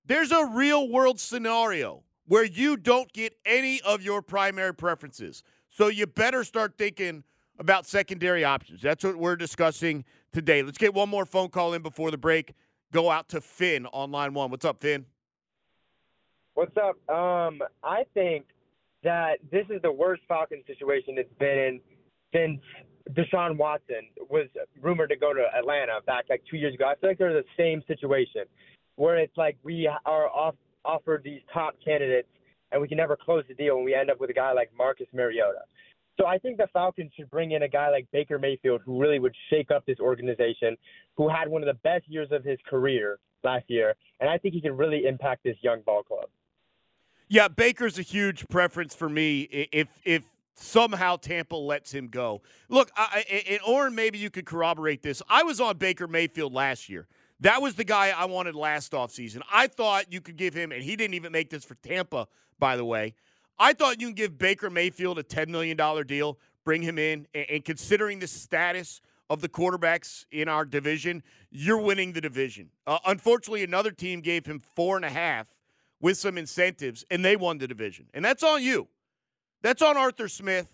there's 0.05 0.33
a 0.33 0.45
real 0.45 0.89
world 0.89 1.19
scenario 1.19 2.03
where 2.27 2.45
you 2.45 2.77
don't 2.77 3.13
get 3.13 3.35
any 3.47 3.81
of 3.83 4.03
your 4.03 4.21
primary 4.21 4.75
preferences. 4.75 5.43
So 5.71 5.89
you 5.89 6.07
better 6.07 6.45
start 6.45 6.77
thinking 6.77 7.25
about 7.59 7.87
secondary 7.87 8.45
options. 8.45 8.83
That's 8.83 9.05
what 9.05 9.17
we're 9.17 9.37
discussing 9.37 10.05
today. 10.33 10.63
Let's 10.63 10.79
get 10.79 10.95
one 10.95 11.09
more 11.09 11.25
phone 11.25 11.49
call 11.49 11.73
in 11.75 11.83
before 11.83 12.11
the 12.11 12.19
break. 12.19 12.53
Go 12.93 13.11
out 13.11 13.29
to 13.31 13.41
Finn 13.41 13.87
on 13.87 14.11
line 14.11 14.35
one. 14.35 14.51
What's 14.51 14.65
up, 14.65 14.81
Finn? 14.81 15.07
What's 16.55 16.77
up? 16.77 16.97
Um, 17.09 17.63
I 17.83 18.05
think 18.13 18.45
that 19.03 19.37
this 19.51 19.65
is 19.71 19.81
the 19.83 19.91
worst 19.91 20.23
Falcons 20.29 20.65
situation 20.67 21.15
it's 21.17 21.33
been 21.39 21.59
in 21.59 21.81
since 22.35 22.61
Deshaun 23.15 23.57
Watson 23.57 24.09
was 24.29 24.49
rumored 24.81 25.09
to 25.11 25.17
go 25.17 25.33
to 25.33 25.45
Atlanta 25.57 26.01
back 26.07 26.27
like 26.29 26.43
two 26.51 26.59
years 26.59 26.75
ago. 26.75 26.85
I 26.87 26.95
feel 26.97 27.11
like 27.11 27.19
they're 27.19 27.33
the 27.33 27.45
same 27.57 27.83
situation 27.89 28.43
where 28.97 29.17
it's 29.17 29.37
like 29.37 29.57
we 29.63 29.89
are 30.05 30.29
off, 30.29 30.55
offered 30.85 31.23
these 31.25 31.41
top 31.53 31.75
candidates 31.83 32.29
and 32.71 32.83
we 32.83 32.87
can 32.87 32.99
never 32.99 33.17
close 33.17 33.45
the 33.49 33.55
deal 33.55 33.77
and 33.77 33.85
we 33.85 33.95
end 33.95 34.11
up 34.11 34.21
with 34.21 34.29
a 34.29 34.35
guy 34.35 34.53
like 34.53 34.71
Marcus 34.77 35.09
Mariota. 35.15 35.61
So 36.21 36.27
I 36.27 36.37
think 36.37 36.59
the 36.59 36.69
Falcons 36.75 37.13
should 37.17 37.31
bring 37.31 37.53
in 37.53 37.63
a 37.63 37.69
guy 37.69 37.91
like 37.91 38.07
Baker 38.13 38.39
Mayfield 38.39 38.83
who 38.85 39.01
really 39.01 39.19
would 39.19 39.35
shake 39.49 39.71
up 39.71 39.87
this 39.87 39.99
organization, 39.99 40.77
who 41.17 41.31
had 41.31 41.49
one 41.49 41.63
of 41.63 41.67
the 41.67 41.81
best 41.83 42.05
years 42.09 42.29
of 42.31 42.45
his 42.45 42.59
career 42.69 43.19
last 43.43 43.65
year, 43.69 43.95
and 44.21 44.29
I 44.29 44.37
think 44.37 44.55
he 44.55 44.61
can 44.61 44.77
really 44.77 45.07
impact 45.07 45.43
this 45.45 45.57
young 45.63 45.81
ball 45.81 46.03
club. 46.03 46.29
Yeah, 47.33 47.49
Baker's 47.49 47.99
a 47.99 48.03
huge 48.03 48.47
preference 48.51 48.95
for 48.95 49.09
me. 49.09 49.41
If 49.73 49.89
if 50.05 50.23
somehow 50.55 51.17
Tampa 51.17 51.57
lets 51.57 51.91
him 51.91 52.09
go, 52.09 52.43
look, 52.69 52.91
I, 52.95 53.25
and 53.49 53.59
Oren, 53.67 53.95
maybe 53.95 54.19
you 54.19 54.29
could 54.29 54.45
corroborate 54.45 55.01
this. 55.01 55.23
I 55.31 55.43
was 55.43 55.59
on 55.59 55.79
Baker 55.79 56.07
Mayfield 56.07 56.53
last 56.53 56.91
year. 56.91 57.07
That 57.41 57.63
was 57.63 57.75
the 57.75 57.85
guy 57.85 58.11
I 58.15 58.27
wanted 58.27 58.55
last 58.55 58.93
offseason. 58.93 59.41
I 59.51 59.67
thought 59.67 60.13
you 60.13 60.21
could 60.21 60.37
give 60.37 60.53
him, 60.53 60.73
and 60.73 60.83
he 60.83 60.95
didn't 60.95 61.15
even 61.15 61.33
make 61.33 61.49
this 61.49 61.65
for 61.65 61.75
Tampa, 61.77 62.29
by 62.59 62.77
the 62.77 62.85
way. 62.85 63.15
I 63.59 63.73
thought 63.73 63.99
you 63.99 64.09
can 64.09 64.15
give 64.15 64.37
Baker 64.37 64.69
Mayfield 64.69 65.19
a 65.19 65.23
$10 65.23 65.49
million 65.49 66.07
deal, 66.07 66.39
bring 66.67 66.83
him 66.83 66.99
in, 66.99 67.27
and 67.33 67.65
considering 67.65 68.19
the 68.19 68.27
status 68.27 69.01
of 69.31 69.41
the 69.41 69.49
quarterbacks 69.49 70.27
in 70.33 70.49
our 70.49 70.67
division, 70.67 71.23
you're 71.51 71.81
winning 71.81 72.13
the 72.13 72.21
division. 72.21 72.69
Uh, 72.87 72.99
unfortunately, 73.07 73.65
another 73.65 73.91
team 73.91 74.21
gave 74.21 74.45
him 74.45 74.61
four 74.61 74.97
and 74.97 75.05
a 75.07 75.11
half 75.11 75.52
with 76.03 76.19
some 76.19 76.37
incentives, 76.37 77.05
and 77.11 77.25
they 77.25 77.37
won 77.37 77.57
the 77.57 77.67
division. 77.67 78.07
And 78.13 78.23
that's 78.23 78.43
on 78.43 78.63
you. 78.63 78.89
That's 79.63 79.81
on 79.81 79.97
Arthur 79.97 80.29
Smith. 80.29 80.67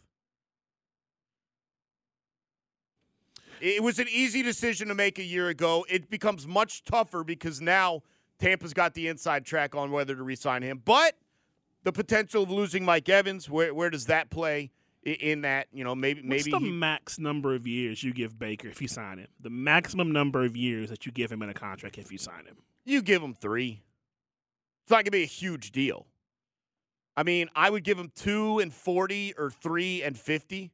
It 3.61 3.83
was 3.83 3.99
an 3.99 4.07
easy 4.11 4.43
decision 4.43 4.89
to 4.89 4.95
make 4.95 5.19
a 5.19 5.25
year 5.25 5.49
ago. 5.49 5.85
It 5.89 6.11
becomes 6.11 6.47
much 6.47 6.85
tougher 6.85 7.25
because 7.25 7.61
now 7.61 8.03
Tampa's 8.39 8.73
got 8.73 8.95
the 8.95 9.09
inside 9.09 9.45
track 9.45 9.75
on 9.75 9.91
whether 9.91 10.15
to 10.15 10.23
resign 10.23 10.63
him. 10.63 10.81
But 10.85 11.17
the 11.83 11.93
potential 11.93 12.45
of 12.45 12.51
losing 12.51 12.85
Mike 12.85 13.09
Evans, 13.09 13.51
where 13.51 13.75
where 13.75 13.91
does 13.91 14.07
that 14.07 14.31
play 14.31 14.71
in 15.05 15.43
that? 15.43 15.67
You 15.73 15.83
know, 15.83 15.95
maybe 15.95 16.23
maybe 16.23 16.53
What's 16.53 16.63
the 16.63 16.71
he, 16.71 16.73
max 16.73 17.19
number 17.19 17.55
of 17.55 17.67
years 17.67 18.03
you 18.03 18.15
give 18.15 18.39
Baker 18.39 18.69
if 18.69 18.81
you 18.81 18.89
sign 18.89 19.19
him? 19.19 19.29
The 19.41 19.51
maximum 19.51 20.13
number 20.13 20.45
of 20.45 20.57
years 20.57 20.89
that 20.91 21.05
you 21.05 21.13
give 21.13 21.31
him 21.31 21.43
in 21.43 21.49
a 21.49 21.55
contract 21.55 21.99
if 21.99 22.13
you 22.13 22.19
sign 22.19 22.47
him? 22.47 22.59
You 22.85 23.03
give 23.03 23.21
him 23.21 23.35
three. 23.35 23.83
It's 24.89 24.91
not 24.91 25.05
going 25.05 25.05
to 25.05 25.11
be 25.11 25.23
a 25.23 25.27
huge 25.27 25.71
deal. 25.71 26.07
I 27.15 27.23
mean, 27.23 27.51
I 27.55 27.69
would 27.69 27.85
give 27.85 27.99
him 27.99 28.11
two 28.15 28.59
and 28.59 28.73
40 28.73 29.35
or 29.37 29.51
three 29.51 30.03
and 30.03 30.19
50. 30.19 30.73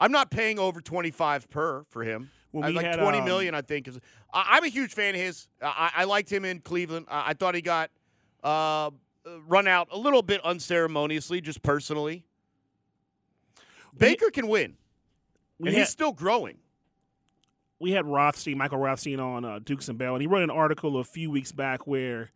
I'm 0.00 0.10
not 0.10 0.32
paying 0.32 0.58
over 0.58 0.80
25 0.80 1.48
per 1.50 1.84
for 1.84 2.02
him. 2.02 2.32
Like 2.52 2.74
had, 2.74 2.98
twenty 2.98 3.18
um, 3.18 3.26
million, 3.26 3.54
I 3.54 3.62
think. 3.62 3.86
Is, 3.86 4.00
I, 4.32 4.56
I'm 4.56 4.64
a 4.64 4.68
huge 4.68 4.92
fan 4.92 5.14
of 5.14 5.20
his. 5.20 5.46
I, 5.62 5.92
I 5.98 6.04
liked 6.04 6.32
him 6.32 6.44
in 6.44 6.58
Cleveland. 6.58 7.06
I, 7.08 7.30
I 7.30 7.34
thought 7.34 7.54
he 7.54 7.62
got 7.62 7.92
uh, 8.42 8.90
run 9.46 9.68
out 9.68 9.86
a 9.92 9.96
little 9.96 10.22
bit 10.22 10.40
unceremoniously, 10.44 11.40
just 11.40 11.62
personally. 11.62 12.24
Baker 13.96 14.30
can 14.30 14.48
win, 14.48 14.74
and 15.60 15.68
had- 15.68 15.76
he's 15.76 15.90
still 15.90 16.12
growing. 16.12 16.58
We 17.84 17.92
had 17.92 18.06
Rothstein, 18.06 18.56
Michael 18.56 18.78
Rothstein 18.78 19.20
on 19.20 19.44
uh, 19.44 19.58
Dukes 19.62 19.90
and 19.90 19.98
Bell, 19.98 20.14
and 20.14 20.22
he 20.22 20.26
wrote 20.26 20.42
an 20.42 20.48
article 20.48 20.98
a 20.98 21.04
few 21.04 21.30
weeks 21.30 21.52
back 21.52 21.86
where 21.86 22.30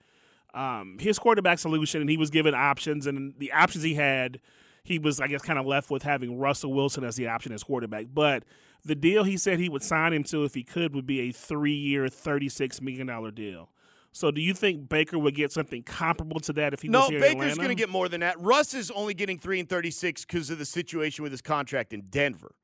um, 0.52 0.98
his 1.00 1.18
quarterback 1.18 1.58
solution, 1.58 2.02
and 2.02 2.10
he 2.10 2.18
was 2.18 2.28
given 2.28 2.54
options, 2.54 3.06
and 3.06 3.32
the 3.38 3.50
options 3.52 3.82
he 3.82 3.94
had, 3.94 4.40
he 4.84 4.98
was, 4.98 5.20
I 5.20 5.26
guess, 5.26 5.40
kind 5.40 5.58
of 5.58 5.64
left 5.64 5.90
with 5.90 6.02
having 6.02 6.38
Russell 6.38 6.74
Wilson 6.74 7.02
as 7.02 7.16
the 7.16 7.28
option 7.28 7.52
as 7.52 7.62
quarterback. 7.62 8.08
But 8.12 8.44
the 8.84 8.94
deal 8.94 9.24
he 9.24 9.38
said 9.38 9.58
he 9.58 9.70
would 9.70 9.82
sign 9.82 10.12
him 10.12 10.22
to 10.24 10.44
if 10.44 10.52
he 10.52 10.64
could 10.64 10.94
would 10.94 11.06
be 11.06 11.20
a 11.20 11.32
three-year, 11.32 12.08
$36 12.08 12.82
million 12.82 13.34
deal. 13.34 13.70
So 14.12 14.30
do 14.30 14.42
you 14.42 14.52
think 14.52 14.86
Baker 14.90 15.18
would 15.18 15.34
get 15.34 15.50
something 15.50 15.82
comparable 15.82 16.40
to 16.40 16.52
that 16.54 16.74
if 16.74 16.82
he 16.82 16.88
No, 16.88 17.00
was 17.00 17.08
here 17.08 17.20
Baker's 17.20 17.56
going 17.56 17.68
to 17.68 17.74
get 17.74 17.88
more 17.88 18.10
than 18.10 18.20
that. 18.20 18.38
Russ 18.38 18.74
is 18.74 18.90
only 18.90 19.14
getting 19.14 19.38
three 19.38 19.60
and 19.60 19.68
thirty-six 19.68 20.26
because 20.26 20.50
of 20.50 20.58
the 20.58 20.64
situation 20.64 21.22
with 21.22 21.32
his 21.32 21.42
contract 21.42 21.92
in 21.92 22.02
Denver. 22.10 22.54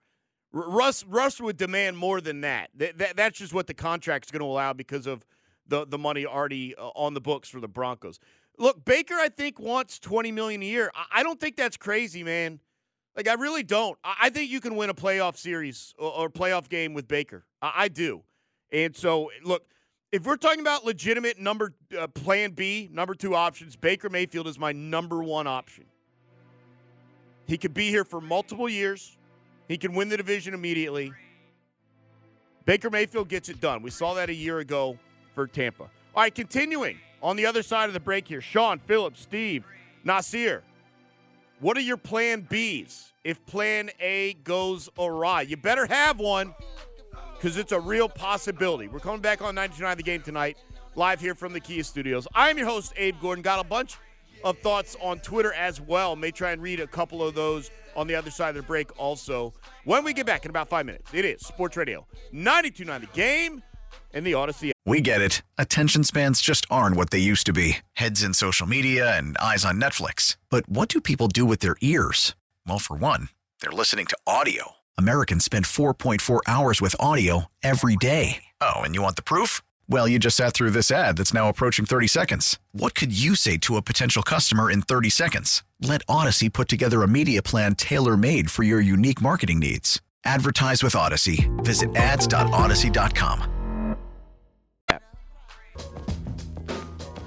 Russ 0.55 1.05
Russ 1.05 1.41
would 1.41 1.57
demand 1.57 1.99
more 1.99 2.21
than 2.21 2.43
that. 2.43 2.71
Th- 2.79 2.95
that 2.97 3.17
that's 3.17 3.39
just 3.39 3.53
what 3.53 3.67
the 3.67 3.75
contract's 3.75 4.31
going 4.31 4.41
to 4.41 4.47
allow 4.47 4.73
because 4.73 5.07
of 5.07 5.27
the 5.67 5.85
the 5.85 5.99
money 5.99 6.25
already 6.25 6.77
uh, 6.77 6.89
on 6.95 7.13
the 7.13 7.21
books 7.21 7.49
for 7.49 7.59
the 7.59 7.69
Broncos. 7.69 8.21
Look, 8.57 8.85
Baker, 8.85 9.15
I 9.15 9.29
think 9.29 9.59
wants 9.59 9.99
twenty 9.99 10.31
million 10.31 10.63
a 10.63 10.67
year. 10.67 10.93
I, 10.95 11.21
I 11.21 11.23
don't 11.25 11.41
think 11.41 11.57
that's 11.57 11.77
crazy, 11.77 12.23
man. 12.23 12.61
Like 13.17 13.27
I 13.29 13.35
really 13.35 13.65
don't. 13.65 13.99
I, 14.05 14.15
I 14.23 14.31
think 14.31 14.49
you 14.49 14.61
can 14.61 14.77
win 14.77 14.91
a 14.91 14.95
playoff 14.95 15.37
series 15.37 15.93
or, 15.99 16.13
or 16.13 16.31
playoff 16.31 16.69
game 16.69 16.95
with 16.95 17.09
Baker. 17.09 17.45
I, 17.61 17.73
I 17.77 17.89
do. 17.89 18.23
And 18.71 18.95
so, 18.95 19.33
look, 19.43 19.67
if 20.13 20.25
we're 20.25 20.37
talking 20.37 20.61
about 20.61 20.85
legitimate 20.85 21.41
number 21.41 21.75
uh, 21.99 22.07
plan 22.07 22.53
B, 22.53 22.89
number 22.93 23.15
two 23.15 23.35
options, 23.35 23.75
Baker 23.75 24.09
Mayfield 24.09 24.47
is 24.47 24.57
my 24.57 24.71
number 24.71 25.21
one 25.21 25.49
option. 25.49 25.87
He 27.47 27.59
could 27.59 27.75
be 27.75 27.89
here 27.89 28.05
for 28.05 28.21
multiple 28.21 28.69
years. 28.69 29.19
He 29.69 29.79
can 29.79 29.95
win 29.95 30.09
the 30.09 30.17
division 30.17 30.55
immediately. 30.55 31.13
Baker 32.65 32.91
Mayfield 32.91 33.29
gets 33.29 33.49
it 33.49 33.61
done. 33.61 33.83
We 33.83 33.91
saw 33.91 34.15
that 34.15 34.31
a 34.31 34.35
year 34.35 34.59
ago 34.59 34.99
for 35.35 35.47
Tampa. 35.47 35.85
All 35.85 36.23
right, 36.23 36.35
continuing 36.35 36.99
on 37.23 37.37
the 37.37 37.47
other 37.47 37.63
side 37.63 37.89
of 37.89 37.95
the 37.95 38.01
break 38.01 38.29
here. 38.29 38.41
Sean, 38.41 38.79
Phillips, 38.79 39.21
Steve, 39.21 39.65
Nasir. 40.05 40.63
What 41.61 41.77
are 41.77 41.83
your 41.83 41.97
plan 41.97 42.43
Bs 42.43 43.13
if 43.23 43.45
plan 43.47 43.91
A 44.01 44.35
goes 44.45 44.89
awry? 44.99 45.43
You 45.43 45.57
better 45.57 45.87
have 45.87 46.19
one 46.19 46.55
because 47.35 47.57
it's 47.57 47.73
a 47.73 47.81
real 47.81 48.09
possibility. 48.09 48.89
We're 48.89 49.01
coming 49.01 49.21
back 49.21 49.43
on 49.43 49.55
99 49.55 49.97
The 49.97 50.03
Game 50.03 50.23
tonight, 50.23 50.57
live 50.95 51.21
here 51.21 51.35
from 51.35 51.53
the 51.53 51.61
Kia 51.61 51.83
Studios. 51.83 52.27
I'm 52.35 52.59
your 52.59 52.67
host, 52.67 52.93
Abe 52.97 53.17
Gordon. 53.21 53.43
Got 53.43 53.65
a 53.65 53.69
bunch 53.69 53.97
of 54.43 54.59
thoughts 54.59 54.97
on 55.01 55.19
Twitter 55.21 55.53
as 55.55 55.81
well. 55.81 56.17
May 56.17 56.31
try 56.31 56.53
and 56.53 56.63
read 56.63 56.81
a 56.81 56.87
couple 56.87 57.23
of 57.23 57.35
those 57.35 57.71
on 57.97 58.07
the 58.07 58.15
other 58.15 58.31
side 58.31 58.51
of 58.51 58.57
the 58.57 58.63
break 58.63 58.99
also. 59.01 59.53
When 59.85 60.05
we 60.05 60.13
get 60.13 60.27
back 60.27 60.45
in 60.45 60.51
about 60.51 60.69
five 60.69 60.87
minutes, 60.87 61.13
it 61.13 61.25
is 61.25 61.41
Sports 61.41 61.77
Radio 61.77 62.07
92.9 62.33 63.01
The 63.01 63.07
Game 63.09 63.63
and 64.13 64.27
the 64.27 64.33
Audacy. 64.33 64.71
We 64.87 65.01
get 65.01 65.21
it. 65.21 65.43
Attention 65.57 66.05
spans 66.05 66.41
just 66.41 66.67
aren't 66.71 66.97
what 66.97 67.11
they 67.11 67.19
used 67.19 67.47
to 67.47 67.53
be 67.53 67.79
heads 67.95 68.23
in 68.23 68.35
social 68.35 68.67
media 68.67 69.17
and 69.17 69.37
eyes 69.39 69.65
on 69.65 69.81
Netflix. 69.81 70.37
But 70.51 70.69
what 70.69 70.89
do 70.89 71.01
people 71.01 71.29
do 71.29 71.45
with 71.45 71.61
their 71.61 71.77
ears? 71.81 72.35
Well, 72.67 72.79
for 72.79 72.97
one, 72.97 73.29
they're 73.61 73.73
listening 73.73 74.07
to 74.07 74.19
audio. 74.27 74.73
Americans 74.99 75.45
spend 75.45 75.65
4.4 75.65 76.41
hours 76.47 76.81
with 76.81 76.95
audio 77.01 77.47
every 77.63 77.97
day. 77.97 78.45
Oh, 78.61 78.81
and 78.81 78.95
you 78.95 79.03
want 79.03 79.17
the 79.17 79.23
proof? 79.23 79.63
Well, 79.89 80.09
you 80.09 80.19
just 80.19 80.37
sat 80.37 80.55
through 80.55 80.71
this 80.71 80.91
ad 80.91 81.19
that's 81.19 81.35
now 81.35 81.49
approaching 81.49 81.85
30 81.85 82.07
seconds. 82.07 82.59
What 82.73 82.95
could 82.95 83.19
you 83.19 83.35
say 83.35 83.59
to 83.59 83.77
a 83.77 83.83
potential 83.83 84.23
customer 84.23 84.71
in 84.71 84.83
30 84.83 85.11
seconds? 85.11 85.63
Let 85.81 86.07
Audacy 86.07 86.51
put 86.53 86.69
together 86.69 87.03
a 87.03 87.09
media 87.09 87.43
plan 87.43 87.75
tailor 87.75 88.17
made 88.17 88.51
for 88.51 88.63
your 88.63 88.81
unique 88.81 89.21
marketing 89.21 89.59
needs. 89.59 90.01
Advertise 90.25 90.83
with 90.83 90.95
Audacy. 90.95 91.51
Visit 91.65 91.95
ads.audacy.com. 91.97 93.51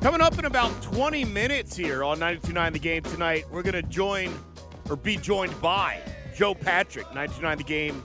Coming 0.01 0.21
up 0.21 0.39
in 0.39 0.45
about 0.45 0.81
20 0.81 1.25
minutes 1.25 1.75
here 1.75 2.03
on 2.03 2.19
92.9 2.19 2.73
The 2.73 2.79
Game 2.79 3.03
tonight, 3.03 3.45
we're 3.51 3.63
going 3.63 3.73
to 3.73 3.83
join 3.83 4.33
or 4.89 4.95
be 4.95 5.17
joined 5.17 5.59
by 5.61 5.99
Joe 6.35 6.55
Patrick, 6.55 7.07
92.9 7.07 7.57
The 7.57 7.63
Game 7.63 8.03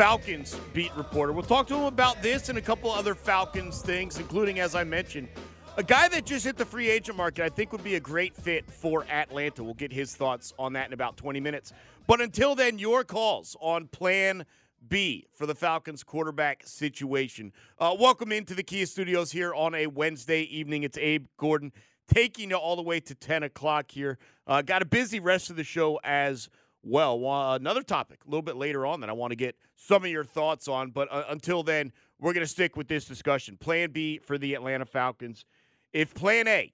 Falcons 0.00 0.58
beat 0.72 0.96
reporter. 0.96 1.30
We'll 1.30 1.42
talk 1.42 1.66
to 1.66 1.74
him 1.74 1.84
about 1.84 2.22
this 2.22 2.48
and 2.48 2.56
a 2.56 2.62
couple 2.62 2.90
other 2.90 3.14
Falcons 3.14 3.82
things, 3.82 4.18
including, 4.18 4.58
as 4.58 4.74
I 4.74 4.82
mentioned, 4.82 5.28
a 5.76 5.82
guy 5.82 6.08
that 6.08 6.24
just 6.24 6.46
hit 6.46 6.56
the 6.56 6.64
free 6.64 6.88
agent 6.88 7.18
market 7.18 7.44
I 7.44 7.50
think 7.50 7.70
would 7.70 7.84
be 7.84 7.96
a 7.96 8.00
great 8.00 8.34
fit 8.34 8.70
for 8.70 9.04
Atlanta. 9.10 9.62
We'll 9.62 9.74
get 9.74 9.92
his 9.92 10.16
thoughts 10.16 10.54
on 10.58 10.72
that 10.72 10.86
in 10.86 10.94
about 10.94 11.18
20 11.18 11.38
minutes. 11.40 11.74
But 12.06 12.22
until 12.22 12.54
then, 12.54 12.78
your 12.78 13.04
calls 13.04 13.58
on 13.60 13.88
Plan 13.88 14.46
B 14.88 15.26
for 15.34 15.44
the 15.44 15.54
Falcons 15.54 16.02
quarterback 16.02 16.62
situation. 16.66 17.52
Uh, 17.78 17.94
welcome 18.00 18.32
into 18.32 18.54
the 18.54 18.62
Kia 18.62 18.86
Studios 18.86 19.32
here 19.32 19.52
on 19.52 19.74
a 19.74 19.86
Wednesday 19.86 20.44
evening. 20.44 20.82
It's 20.82 20.96
Abe 20.96 21.26
Gordon 21.36 21.72
taking 22.08 22.48
you 22.48 22.56
all 22.56 22.74
the 22.74 22.80
way 22.80 23.00
to 23.00 23.14
10 23.14 23.42
o'clock 23.42 23.90
here. 23.90 24.16
Uh, 24.46 24.62
got 24.62 24.80
a 24.80 24.86
busy 24.86 25.20
rest 25.20 25.50
of 25.50 25.56
the 25.56 25.64
show 25.64 26.00
as 26.02 26.48
well. 26.82 27.54
Another 27.54 27.82
topic 27.82 28.20
a 28.26 28.30
little 28.30 28.42
bit 28.42 28.56
later 28.56 28.86
on 28.86 29.00
that 29.00 29.10
I 29.10 29.12
want 29.12 29.32
to 29.32 29.36
get 29.36 29.56
some 29.76 30.04
of 30.04 30.10
your 30.10 30.24
thoughts 30.24 30.68
on. 30.68 30.90
But 30.90 31.08
uh, 31.10 31.24
until 31.28 31.62
then, 31.62 31.92
we're 32.18 32.32
going 32.32 32.44
to 32.44 32.50
stick 32.50 32.76
with 32.76 32.88
this 32.88 33.04
discussion. 33.04 33.56
Plan 33.56 33.90
B 33.90 34.18
for 34.18 34.38
the 34.38 34.54
Atlanta 34.54 34.86
Falcons. 34.86 35.44
If 35.92 36.14
Plan 36.14 36.46
A, 36.48 36.72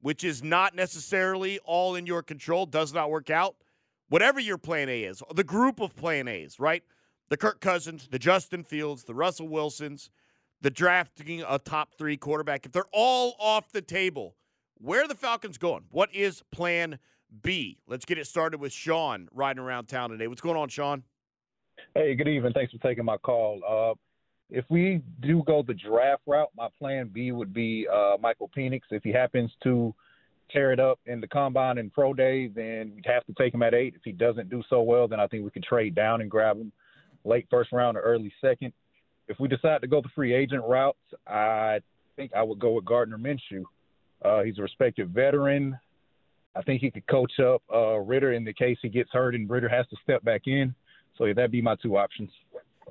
which 0.00 0.24
is 0.24 0.42
not 0.42 0.74
necessarily 0.74 1.58
all 1.64 1.94
in 1.94 2.06
your 2.06 2.22
control, 2.22 2.66
does 2.66 2.92
not 2.92 3.10
work 3.10 3.30
out, 3.30 3.56
whatever 4.08 4.40
your 4.40 4.58
Plan 4.58 4.88
A 4.88 5.04
is, 5.04 5.22
the 5.34 5.44
group 5.44 5.80
of 5.80 5.96
Plan 5.96 6.28
A's, 6.28 6.58
right? 6.58 6.82
The 7.28 7.36
Kirk 7.36 7.60
Cousins, 7.60 8.08
the 8.08 8.18
Justin 8.18 8.62
Fields, 8.62 9.04
the 9.04 9.14
Russell 9.14 9.48
Wilsons, 9.48 10.10
the 10.60 10.70
drafting 10.70 11.42
a 11.46 11.58
top 11.58 11.94
three 11.98 12.16
quarterback, 12.16 12.66
if 12.66 12.72
they're 12.72 12.84
all 12.92 13.36
off 13.38 13.72
the 13.72 13.82
table, 13.82 14.36
where 14.78 15.04
are 15.04 15.08
the 15.08 15.14
Falcons 15.14 15.58
going? 15.58 15.84
What 15.90 16.14
is 16.14 16.42
Plan 16.52 16.98
B? 17.42 17.78
Let's 17.86 18.04
get 18.04 18.18
it 18.18 18.26
started 18.26 18.60
with 18.60 18.72
Sean 18.72 19.28
riding 19.32 19.62
around 19.62 19.86
town 19.86 20.10
today. 20.10 20.26
What's 20.26 20.40
going 20.40 20.56
on, 20.56 20.68
Sean? 20.68 21.02
Hey, 21.94 22.14
good 22.14 22.28
evening. 22.28 22.52
Thanks 22.52 22.72
for 22.72 22.78
taking 22.78 23.04
my 23.04 23.16
call. 23.18 23.60
Uh, 23.68 23.94
if 24.50 24.64
we 24.68 25.02
do 25.20 25.42
go 25.46 25.62
the 25.62 25.74
draft 25.74 26.22
route, 26.26 26.50
my 26.56 26.68
plan 26.78 27.10
B 27.12 27.32
would 27.32 27.52
be 27.52 27.86
uh, 27.92 28.16
Michael 28.20 28.50
Penix. 28.56 28.82
If 28.90 29.02
he 29.02 29.12
happens 29.12 29.50
to 29.64 29.94
tear 30.50 30.72
it 30.72 30.78
up 30.78 31.00
in 31.06 31.20
the 31.20 31.26
combine 31.26 31.78
and 31.78 31.92
pro 31.92 32.14
day, 32.14 32.48
then 32.48 32.92
we'd 32.94 33.06
have 33.06 33.24
to 33.26 33.34
take 33.36 33.52
him 33.52 33.62
at 33.62 33.74
eight. 33.74 33.94
If 33.96 34.02
he 34.04 34.12
doesn't 34.12 34.48
do 34.48 34.62
so 34.70 34.82
well, 34.82 35.08
then 35.08 35.18
I 35.18 35.26
think 35.26 35.44
we 35.44 35.50
could 35.50 35.64
trade 35.64 35.94
down 35.94 36.20
and 36.20 36.30
grab 36.30 36.58
him 36.58 36.72
late 37.24 37.46
first 37.50 37.72
round 37.72 37.96
or 37.96 38.02
early 38.02 38.32
second. 38.40 38.72
If 39.28 39.40
we 39.40 39.48
decide 39.48 39.80
to 39.80 39.88
go 39.88 40.00
the 40.00 40.08
free 40.14 40.32
agent 40.32 40.62
route, 40.64 40.96
I 41.26 41.80
think 42.14 42.32
I 42.34 42.42
would 42.42 42.60
go 42.60 42.72
with 42.72 42.84
Gardner 42.84 43.18
Minshew. 43.18 43.64
Uh, 44.24 44.42
he's 44.42 44.58
a 44.58 44.62
respected 44.62 45.10
veteran. 45.10 45.76
I 46.56 46.62
think 46.62 46.80
he 46.80 46.90
could 46.90 47.06
coach 47.06 47.32
up 47.38 47.62
uh, 47.72 47.98
Ridder 47.98 48.32
in 48.32 48.44
the 48.44 48.52
case 48.52 48.78
he 48.82 48.88
gets 48.88 49.10
hurt 49.12 49.34
and 49.34 49.48
Ridder 49.48 49.68
has 49.68 49.86
to 49.88 49.96
step 50.02 50.24
back 50.24 50.42
in. 50.46 50.74
So 51.18 51.24
yeah, 51.24 51.34
that'd 51.34 51.50
be 51.50 51.62
my 51.62 51.76
two 51.76 51.96
options. 51.96 52.30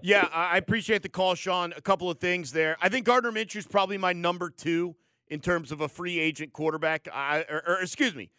Yeah, 0.02 0.28
I 0.32 0.58
appreciate 0.58 1.04
the 1.04 1.10
call, 1.10 1.36
Sean. 1.36 1.74
A 1.76 1.82
couple 1.82 2.10
of 2.10 2.20
things 2.20 2.52
there. 2.52 2.78
I 2.82 2.90
think 2.90 3.06
Gardner 3.06 3.32
Minshew 3.32 3.58
is 3.58 3.68
probably 3.68 3.98
my 3.98 4.14
number 4.14 4.50
two 4.50 4.96
in 5.30 5.40
terms 5.40 5.72
of 5.72 5.82
a 5.82 5.88
free 5.88 6.20
agent 6.20 6.54
quarterback. 6.54 7.08
I, 7.12 7.46
or, 7.50 7.64
or 7.68 7.82
excuse 7.82 8.14
me, 8.14 8.30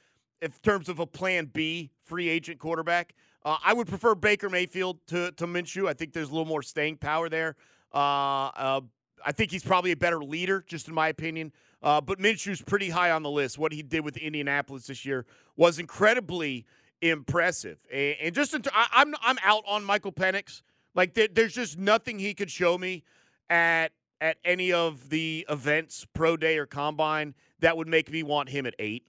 in 0.42 0.52
terms 0.62 0.88
of 0.88 0.98
a 0.98 1.06
Plan 1.06 1.50
B 1.52 1.90
free 2.04 2.28
agent 2.28 2.58
quarterback. 2.58 3.14
Uh, 3.44 3.56
I 3.64 3.72
would 3.72 3.86
prefer 3.86 4.14
Baker 4.14 4.50
Mayfield 4.50 4.98
to 5.08 5.32
to 5.32 5.46
Minshew. 5.46 5.88
I 5.88 5.92
think 5.94 6.12
there's 6.12 6.28
a 6.28 6.32
little 6.32 6.46
more 6.46 6.62
staying 6.62 6.98
power 6.98 7.28
there. 7.28 7.56
Uh, 7.92 8.48
uh, 8.48 8.80
I 9.24 9.32
think 9.32 9.50
he's 9.50 9.64
probably 9.64 9.92
a 9.92 9.96
better 9.96 10.22
leader, 10.22 10.64
just 10.66 10.88
in 10.88 10.94
my 10.94 11.08
opinion. 11.08 11.52
Uh, 11.82 12.00
but 12.00 12.18
Minshew's 12.18 12.62
pretty 12.62 12.90
high 12.90 13.10
on 13.10 13.22
the 13.22 13.30
list. 13.30 13.58
What 13.58 13.72
he 13.72 13.82
did 13.82 14.04
with 14.04 14.16
Indianapolis 14.16 14.86
this 14.86 15.04
year 15.04 15.26
was 15.56 15.78
incredibly 15.78 16.66
impressive. 17.02 17.78
And, 17.92 18.16
and 18.20 18.34
just 18.34 18.54
I, 18.72 18.86
I'm 18.92 19.14
I'm 19.22 19.36
out 19.44 19.62
on 19.66 19.84
Michael 19.84 20.12
Penix. 20.12 20.62
Like 20.94 21.14
there, 21.14 21.28
there's 21.30 21.54
just 21.54 21.78
nothing 21.78 22.18
he 22.18 22.34
could 22.34 22.50
show 22.50 22.78
me 22.78 23.04
at 23.50 23.92
at 24.20 24.38
any 24.44 24.72
of 24.72 25.10
the 25.10 25.46
events, 25.50 26.06
pro 26.14 26.36
day 26.36 26.56
or 26.56 26.64
combine, 26.66 27.34
that 27.60 27.76
would 27.76 27.86
make 27.88 28.10
me 28.10 28.22
want 28.22 28.48
him 28.48 28.66
at 28.66 28.74
eight. 28.78 29.04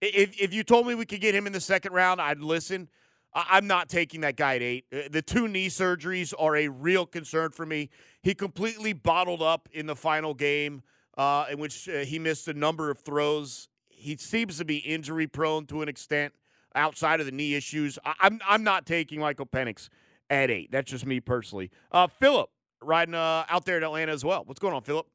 If 0.00 0.40
if 0.40 0.52
you 0.52 0.64
told 0.64 0.86
me 0.86 0.94
we 0.94 1.06
could 1.06 1.20
get 1.20 1.34
him 1.34 1.46
in 1.46 1.52
the 1.52 1.60
second 1.60 1.92
round, 1.92 2.20
I'd 2.20 2.40
listen. 2.40 2.88
I'm 3.34 3.66
not 3.66 3.88
taking 3.88 4.22
that 4.22 4.36
guy 4.36 4.56
at 4.56 4.62
eight. 4.62 4.86
Uh, 4.92 5.00
The 5.10 5.22
two 5.22 5.48
knee 5.48 5.68
surgeries 5.68 6.32
are 6.38 6.56
a 6.56 6.68
real 6.68 7.06
concern 7.06 7.50
for 7.50 7.66
me. 7.66 7.90
He 8.22 8.34
completely 8.34 8.92
bottled 8.92 9.42
up 9.42 9.68
in 9.70 9.86
the 9.86 9.94
final 9.94 10.34
game, 10.34 10.82
uh, 11.18 11.46
in 11.50 11.58
which 11.58 11.88
uh, 11.88 11.98
he 11.98 12.18
missed 12.18 12.48
a 12.48 12.54
number 12.54 12.90
of 12.90 12.98
throws. 13.00 13.68
He 13.88 14.16
seems 14.16 14.56
to 14.58 14.64
be 14.64 14.78
injury 14.78 15.26
prone 15.26 15.66
to 15.66 15.82
an 15.82 15.88
extent 15.88 16.32
outside 16.74 17.18
of 17.20 17.26
the 17.26 17.32
knee 17.32 17.54
issues. 17.54 17.98
I- 18.04 18.14
I'm 18.20 18.40
I'm 18.48 18.62
not 18.62 18.86
taking 18.86 19.20
Michael 19.20 19.46
Penix 19.46 19.88
at 20.30 20.50
eight. 20.50 20.70
That's 20.70 20.90
just 20.90 21.04
me 21.04 21.18
personally. 21.20 21.70
Uh, 21.90 22.06
Philip, 22.06 22.48
riding 22.80 23.14
uh, 23.14 23.44
out 23.48 23.66
there 23.66 23.76
in 23.76 23.82
Atlanta 23.82 24.12
as 24.12 24.24
well. 24.24 24.44
What's 24.46 24.60
going 24.60 24.74
on, 24.74 24.82
Philip? 24.82 25.06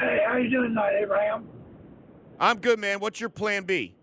Hey, 0.00 0.20
how 0.26 0.38
you 0.38 0.50
doing 0.50 0.70
tonight, 0.70 0.94
Abraham? 1.00 1.46
I'm 2.40 2.58
good, 2.58 2.78
man. 2.80 2.98
What's 2.98 3.20
your 3.20 3.28
plan 3.28 3.64
B? 3.64 3.94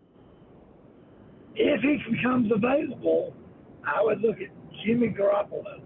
If 1.56 1.82
he 1.82 1.98
becomes 2.10 2.50
available, 2.52 3.36
I 3.86 4.02
would 4.02 4.22
look 4.22 4.40
at 4.40 4.50
Jimmy 4.86 5.10
Garoppolo. 5.10 5.82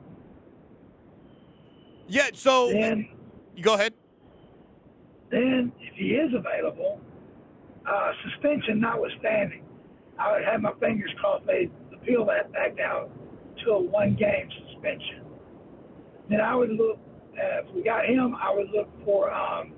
Yeah, 2.08 2.28
so 2.34 2.70
then, 2.72 3.10
you 3.56 3.64
go 3.64 3.74
ahead. 3.74 3.94
Then, 5.32 5.72
if 5.80 5.96
he 5.96 6.16
is 6.16 6.32
available, 6.34 7.00
uh, 7.90 8.12
suspension 8.24 8.80
notwithstanding, 8.80 9.64
I 10.20 10.34
would 10.34 10.46
have 10.46 10.62
my 10.62 10.74
fingers 10.80 11.12
crossed 11.20 11.46
they 11.46 11.70
appeal 11.94 12.26
that 12.26 12.52
back 12.54 12.78
down 12.78 13.10
to 13.64 13.72
a 13.72 13.82
one 13.82 14.16
game 14.16 14.50
suspension. 14.72 15.24
Then 16.30 16.42
I 16.42 16.56
would 16.56 16.72
look, 16.72 16.98
uh, 17.34 17.62
if 17.68 17.76
we 17.76 17.84
got 17.84 18.06
him, 18.06 18.36
I 18.42 18.54
would 18.54 18.70
look 18.70 18.88
for 19.04 19.32
um, 19.32 19.74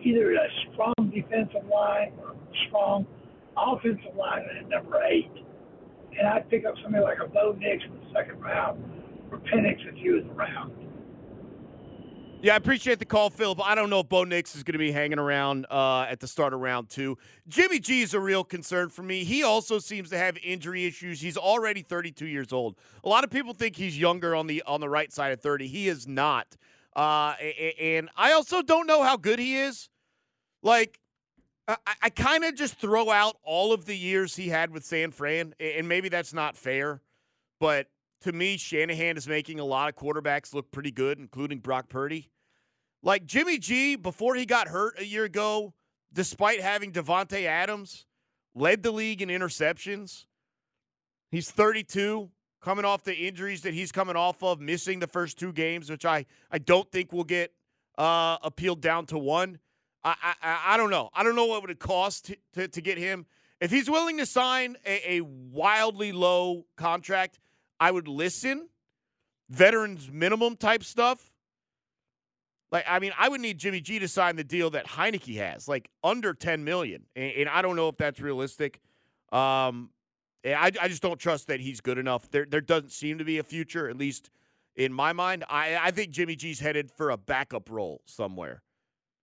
either 0.00 0.32
a 0.32 0.48
strong 0.72 0.94
defensive 1.12 1.66
line 1.72 2.12
or 2.18 2.34
strong 2.68 3.06
offensive 3.56 4.14
line 4.16 4.42
at 4.58 4.68
number 4.68 5.02
eight. 5.04 5.30
And 6.18 6.26
I'd 6.26 6.48
pick 6.48 6.64
up 6.64 6.74
somebody 6.82 7.04
like 7.04 7.18
a 7.22 7.28
Bo 7.28 7.56
Nix 7.58 7.84
in 7.84 7.92
the 7.92 8.06
second 8.14 8.40
round 8.40 8.82
or 9.30 9.38
Penix 9.38 9.76
if 9.86 9.94
he 9.96 10.10
was 10.10 10.24
around. 10.36 10.85
Yeah, 12.42 12.52
I 12.52 12.56
appreciate 12.56 12.98
the 12.98 13.06
call, 13.06 13.30
Phil, 13.30 13.54
but 13.54 13.64
I 13.64 13.74
don't 13.74 13.88
know 13.88 14.00
if 14.00 14.10
Bo 14.10 14.22
Nix 14.24 14.54
is 14.54 14.62
going 14.62 14.74
to 14.74 14.78
be 14.78 14.92
hanging 14.92 15.18
around 15.18 15.66
uh, 15.70 16.02
at 16.02 16.20
the 16.20 16.28
start 16.28 16.52
of 16.52 16.60
round 16.60 16.90
two. 16.90 17.16
Jimmy 17.48 17.78
G 17.78 18.02
is 18.02 18.12
a 18.12 18.20
real 18.20 18.44
concern 18.44 18.90
for 18.90 19.02
me. 19.02 19.24
He 19.24 19.42
also 19.42 19.78
seems 19.78 20.10
to 20.10 20.18
have 20.18 20.36
injury 20.44 20.84
issues. 20.84 21.20
He's 21.20 21.38
already 21.38 21.80
32 21.80 22.26
years 22.26 22.52
old. 22.52 22.76
A 23.04 23.08
lot 23.08 23.24
of 23.24 23.30
people 23.30 23.54
think 23.54 23.74
he's 23.74 23.98
younger 23.98 24.34
on 24.34 24.46
the 24.46 24.62
on 24.66 24.80
the 24.80 24.88
right 24.88 25.10
side 25.10 25.32
of 25.32 25.40
30. 25.40 25.66
He 25.66 25.88
is 25.88 26.06
not. 26.06 26.56
Uh, 26.94 27.34
and 27.80 28.10
I 28.16 28.32
also 28.32 28.60
don't 28.60 28.86
know 28.86 29.02
how 29.02 29.16
good 29.16 29.38
he 29.38 29.56
is. 29.56 29.88
Like, 30.62 31.00
I, 31.66 31.76
I 32.02 32.10
kind 32.10 32.44
of 32.44 32.54
just 32.54 32.74
throw 32.76 33.10
out 33.10 33.38
all 33.44 33.72
of 33.72 33.86
the 33.86 33.96
years 33.96 34.36
he 34.36 34.50
had 34.50 34.70
with 34.70 34.84
San 34.84 35.10
Fran, 35.10 35.54
and 35.58 35.88
maybe 35.88 36.10
that's 36.10 36.34
not 36.34 36.56
fair, 36.56 37.00
but 37.60 37.88
to 38.22 38.32
me, 38.32 38.56
Shanahan 38.56 39.16
is 39.16 39.28
making 39.28 39.60
a 39.60 39.64
lot 39.64 39.88
of 39.88 39.96
quarterbacks 39.96 40.54
look 40.54 40.70
pretty 40.70 40.90
good, 40.90 41.18
including 41.18 41.58
Brock 41.58 41.88
Purdy. 41.88 42.30
Like 43.02 43.26
Jimmy 43.26 43.58
G, 43.58 43.96
before 43.96 44.34
he 44.34 44.46
got 44.46 44.68
hurt 44.68 44.98
a 44.98 45.04
year 45.04 45.24
ago, 45.24 45.74
despite 46.12 46.60
having 46.60 46.92
Davante 46.92 47.44
Adams, 47.44 48.06
led 48.54 48.82
the 48.82 48.90
league 48.90 49.22
in 49.22 49.28
interceptions. 49.28 50.24
He's 51.30 51.50
32, 51.50 52.30
coming 52.60 52.84
off 52.84 53.04
the 53.04 53.14
injuries 53.14 53.62
that 53.62 53.74
he's 53.74 53.92
coming 53.92 54.16
off 54.16 54.42
of, 54.42 54.60
missing 54.60 54.98
the 54.98 55.06
first 55.06 55.38
two 55.38 55.52
games, 55.52 55.90
which 55.90 56.04
I, 56.04 56.26
I 56.50 56.58
don't 56.58 56.90
think 56.90 57.12
will 57.12 57.24
get 57.24 57.52
uh, 57.98 58.38
appealed 58.42 58.80
down 58.80 59.06
to 59.06 59.18
one. 59.18 59.58
I, 60.02 60.14
I, 60.42 60.58
I 60.68 60.76
don't 60.76 60.90
know. 60.90 61.10
I 61.14 61.22
don't 61.22 61.36
know 61.36 61.46
what 61.46 61.58
it 61.58 61.62
would 61.62 61.70
it 61.70 61.78
cost 61.78 62.26
to, 62.26 62.36
to, 62.54 62.68
to 62.68 62.80
get 62.80 62.96
him. 62.96 63.26
If 63.60 63.70
he's 63.70 63.88
willing 63.90 64.18
to 64.18 64.26
sign 64.26 64.76
a, 64.84 65.16
a 65.16 65.20
wildly 65.22 66.12
low 66.12 66.66
contract, 66.76 67.38
I 67.78 67.90
would 67.90 68.08
listen. 68.08 68.68
Veterans 69.48 70.10
minimum 70.10 70.56
type 70.56 70.82
stuff. 70.82 71.30
Like, 72.72 72.84
I 72.88 72.98
mean, 72.98 73.12
I 73.18 73.28
would 73.28 73.40
need 73.40 73.58
Jimmy 73.58 73.80
G 73.80 73.98
to 74.00 74.08
sign 74.08 74.36
the 74.36 74.44
deal 74.44 74.70
that 74.70 74.86
Heinicke 74.86 75.36
has, 75.36 75.68
like 75.68 75.88
under 76.02 76.34
10 76.34 76.64
million. 76.64 77.04
And, 77.14 77.32
and 77.32 77.48
I 77.48 77.62
don't 77.62 77.76
know 77.76 77.88
if 77.88 77.96
that's 77.96 78.20
realistic. 78.20 78.80
Um, 79.30 79.90
I, 80.44 80.72
I 80.80 80.88
just 80.88 81.02
don't 81.02 81.18
trust 81.18 81.46
that 81.48 81.60
he's 81.60 81.80
good 81.80 81.98
enough. 81.98 82.30
There, 82.30 82.44
there 82.44 82.60
doesn't 82.60 82.90
seem 82.90 83.18
to 83.18 83.24
be 83.24 83.38
a 83.38 83.44
future, 83.44 83.88
at 83.88 83.96
least 83.96 84.30
in 84.74 84.92
my 84.92 85.12
mind. 85.12 85.44
I, 85.48 85.78
I 85.80 85.90
think 85.90 86.10
Jimmy 86.10 86.36
G's 86.36 86.60
headed 86.60 86.90
for 86.90 87.10
a 87.10 87.16
backup 87.16 87.70
role 87.70 88.02
somewhere. 88.04 88.62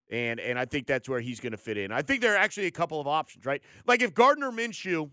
And 0.10 0.40
and 0.40 0.60
I 0.60 0.66
think 0.66 0.86
that's 0.86 1.08
where 1.08 1.22
he's 1.22 1.40
going 1.40 1.54
to 1.54 1.58
fit 1.58 1.78
in. 1.78 1.92
I 1.92 2.02
think 2.02 2.22
there 2.22 2.34
are 2.34 2.38
actually 2.38 2.68
a 2.68 2.72
couple 2.72 3.00
of 3.00 3.08
options, 3.08 3.46
right? 3.46 3.64
Like 3.88 4.02
if 4.02 4.14
Gardner 4.14 4.52
Minshew, 4.52 5.10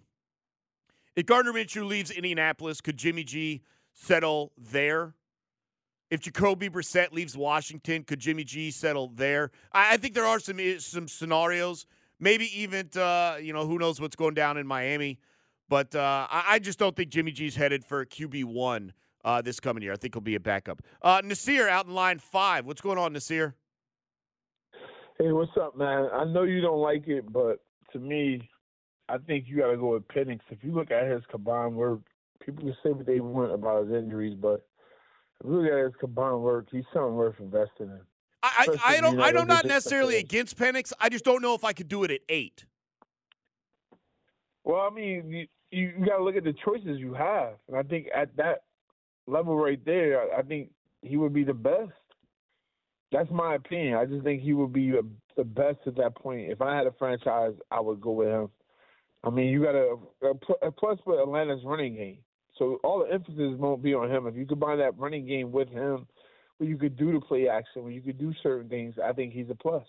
if 1.17 1.27
Gardner 1.27 1.53
Minshew 1.53 1.87
leaves 1.87 2.11
Indianapolis, 2.11 2.81
could 2.81 2.97
Jimmy 2.97 3.25
G 3.25 3.63
settle 3.93 4.53
there? 4.57 5.15
If 6.11 6.21
Jacoby 6.21 6.69
Brissett 6.69 7.13
leaves 7.13 7.37
Washington, 7.37 8.03
could 8.03 8.19
Jimmy 8.19 8.45
G 8.45 8.71
settle 8.71 9.09
there? 9.15 9.51
I, 9.73 9.95
I 9.95 9.97
think 9.97 10.15
there 10.15 10.27
are 10.27 10.41
some 10.41 10.59
some 10.79 11.09
scenarios. 11.09 11.87
Maybe 12.19 12.47
even 12.61 12.91
uh, 12.97 13.37
you 13.41 13.53
know 13.53 13.67
who 13.67 13.79
knows 13.79 14.01
what's 14.01 14.17
going 14.17 14.35
down 14.35 14.57
in 14.57 14.67
Miami, 14.67 15.19
but 15.69 15.95
uh, 15.95 16.27
I, 16.31 16.45
I, 16.49 16.59
just 16.59 16.79
don't 16.79 16.95
think 16.95 17.11
Jimmy 17.11 17.31
G's 17.31 17.57
headed 17.57 17.85
for 17.85 18.05
QB 18.05 18.45
one 18.45 18.93
uh, 19.25 19.41
this 19.41 19.61
coming 19.61 19.83
year. 19.83 19.93
I 19.93 19.97
think 19.97 20.15
he'll 20.15 20.21
be 20.21 20.35
a 20.35 20.41
backup. 20.41 20.83
Uh, 21.01 21.23
Nasir 21.25 21.69
out 21.69 21.87
in 21.87 21.95
line 21.95 22.19
five. 22.19 22.67
What's 22.67 22.81
going 22.81 22.99
on, 22.99 23.13
Nasir? 23.13 23.55
Hey, 25.19 25.33
what's 25.33 25.53
up, 25.61 25.77
man? 25.77 26.09
I 26.13 26.25
know 26.25 26.43
you 26.43 26.61
don't 26.61 26.81
like 26.81 27.07
it, 27.07 27.31
but 27.33 27.61
to 27.93 27.99
me, 27.99 28.49
I 29.11 29.19
think 29.19 29.47
you 29.49 29.59
got 29.59 29.71
to 29.71 29.77
go 29.77 29.95
with 29.95 30.09
Penix. 30.09 30.41
If 30.51 30.63
you 30.63 30.73
look 30.73 30.91
at 30.91 31.11
his 31.11 31.23
combined 31.31 31.75
work, 31.75 32.01
people 32.45 32.65
can 32.65 32.77
say 32.83 32.91
what 32.91 33.07
they 33.07 33.21
want 33.21 33.53
about 33.53 33.87
his 33.87 33.95
injuries, 33.95 34.37
but 34.41 34.67
if 35.41 35.47
you 35.47 35.61
look 35.61 35.73
at 35.73 35.85
his 35.85 35.95
combined 35.99 36.43
work, 36.43 36.67
he's 36.71 36.85
something 36.93 37.15
worth 37.15 37.35
investing 37.41 37.87
in. 37.87 38.01
I, 38.43 38.69
I, 38.69 38.97
I 38.97 39.01
don't 39.01 39.21
I 39.21 39.33
don't 39.33 39.49
not 39.49 39.67
necessarily 39.67 40.17
against 40.17 40.57
Penix. 40.57 40.93
I 40.99 41.11
just 41.11 41.25
don't 41.25 41.43
know 41.43 41.55
if 41.55 41.63
I 41.65 41.73
could 41.75 41.89
do 41.89 42.05
it 42.05 42.11
at 42.11 42.21
eight. 42.29 42.65
Well, 44.65 44.81
I 44.81 44.95
mean, 44.95 45.31
you, 45.31 45.47
you 45.71 46.07
got 46.07 46.19
to 46.19 46.25
look 46.25 46.37
at 46.37 46.45
the 46.45 46.55
choices 46.65 46.99
you 46.99 47.13
have, 47.13 47.55
and 47.69 47.77
I 47.77 47.83
think 47.83 48.07
at 48.15 48.35
that 48.37 48.63
level 49.27 49.57
right 49.57 49.83
there, 49.85 50.35
I 50.35 50.43
think 50.43 50.71
he 51.03 51.17
would 51.17 51.35
be 51.35 51.45
the 51.45 51.55
best. 51.55 51.93
That's 53.13 53.31
my 53.31 53.57
opinion. 53.57 53.95
I 53.97 54.07
just 54.07 54.23
think 54.25 54.43
he 54.43 54.53
would 54.53 54.73
be 54.73 54.93
the 55.37 55.45
best 55.45 55.79
at 55.87 55.97
that 55.97 56.15
point. 56.15 56.51
If 56.51 56.63
I 56.63 56.77
had 56.77 56.87
a 56.87 56.93
franchise, 56.93 57.55
I 57.71 57.81
would 57.81 58.01
go 58.01 58.13
with 58.13 58.29
him. 58.29 58.49
I 59.25 59.31
mean, 59.31 59.49
you 59.49 59.63
got 59.63 59.75
a, 59.75 59.97
a 60.63 60.73
plus 60.73 60.99
with 61.05 61.21
Atlanta's 61.21 61.61
running 61.65 61.95
game. 61.95 62.19
So 62.59 62.79
all 62.83 63.05
the 63.05 63.13
emphasis 63.13 63.55
won't 63.59 63.83
be 63.83 63.95
on 63.95 64.11
him. 64.11 64.27
If 64.27 64.35
you 64.35 64.47
combine 64.47 64.79
that 64.79 64.99
running 64.99 65.27
game 65.27 65.53
with 65.53 65.69
him, 65.69 66.07
where 66.59 66.69
you 66.69 66.77
could 66.77 66.97
do 66.97 67.13
the 67.13 67.21
play 67.21 67.49
action, 67.49 67.83
where 67.83 67.93
you 67.93 68.03
could 68.03 68.19
do 68.19 68.33
certain 68.43 68.69
things, 68.69 68.95
I 69.03 69.13
think 69.13 69.33
he's 69.33 69.49
a 69.51 69.55
plus. 69.55 69.87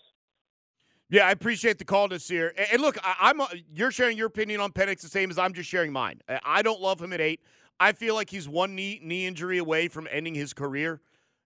Yeah, 1.10 1.26
I 1.26 1.30
appreciate 1.30 1.78
the 1.78 1.84
call 1.84 2.08
this 2.08 2.30
year. 2.30 2.54
And 2.72 2.80
look, 2.80 2.96
I, 3.02 3.30
am 3.30 3.42
you're 3.74 3.90
sharing 3.90 4.16
your 4.16 4.26
opinion 4.26 4.60
on 4.60 4.72
Penix 4.72 5.02
the 5.02 5.08
same 5.08 5.30
as 5.30 5.38
I'm 5.38 5.52
just 5.52 5.68
sharing 5.68 5.92
mine. 5.92 6.20
I 6.44 6.62
don't 6.62 6.80
love 6.80 7.02
him 7.02 7.12
at 7.12 7.20
eight. 7.20 7.40
I 7.78 7.92
feel 7.92 8.14
like 8.14 8.30
he's 8.30 8.48
one 8.48 8.74
knee 8.74 9.00
knee 9.02 9.26
injury 9.26 9.58
away 9.58 9.88
from 9.88 10.08
ending 10.10 10.34
his 10.34 10.54
career 10.54 11.00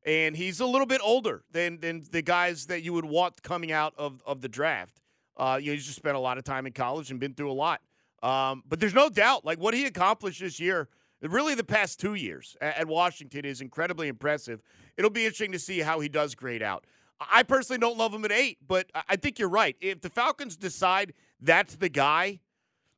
and 0.06 0.36
he's 0.36 0.60
a 0.60 0.66
little 0.66 0.86
bit 0.86 1.00
older 1.04 1.42
than 1.50 1.80
than 1.80 2.04
the 2.10 2.22
guys 2.22 2.66
that 2.66 2.82
you 2.82 2.92
would 2.92 3.04
want 3.04 3.42
coming 3.42 3.72
out 3.72 3.92
of, 3.98 4.22
of 4.24 4.40
the 4.40 4.48
draft. 4.48 5.00
Uh, 5.36 5.58
you 5.60 5.68
know, 5.68 5.74
he's 5.74 5.84
just 5.84 5.96
spent 5.96 6.16
a 6.16 6.20
lot 6.20 6.38
of 6.38 6.44
time 6.44 6.66
in 6.66 6.72
college 6.72 7.10
and 7.10 7.20
been 7.20 7.34
through 7.34 7.50
a 7.50 7.54
lot. 7.54 7.80
Um, 8.22 8.62
but 8.68 8.80
there's 8.80 8.94
no 8.94 9.08
doubt, 9.08 9.44
like 9.44 9.58
what 9.58 9.74
he 9.74 9.84
accomplished 9.84 10.40
this 10.40 10.58
year, 10.58 10.88
really 11.22 11.54
the 11.54 11.64
past 11.64 12.00
two 12.00 12.14
years 12.14 12.56
at, 12.60 12.78
at, 12.78 12.86
Washington 12.88 13.44
is 13.44 13.60
incredibly 13.60 14.08
impressive. 14.08 14.62
It'll 14.96 15.10
be 15.10 15.24
interesting 15.24 15.52
to 15.52 15.58
see 15.58 15.80
how 15.80 16.00
he 16.00 16.08
does 16.08 16.34
grade 16.34 16.62
out. 16.62 16.84
I 17.20 17.42
personally 17.42 17.78
don't 17.78 17.96
love 17.96 18.12
him 18.12 18.24
at 18.24 18.32
eight, 18.32 18.58
but 18.66 18.90
I 19.08 19.16
think 19.16 19.38
you're 19.38 19.48
right. 19.48 19.76
If 19.80 20.02
the 20.02 20.10
Falcons 20.10 20.56
decide 20.56 21.14
that's 21.40 21.76
the 21.76 21.88
guy, 21.88 22.40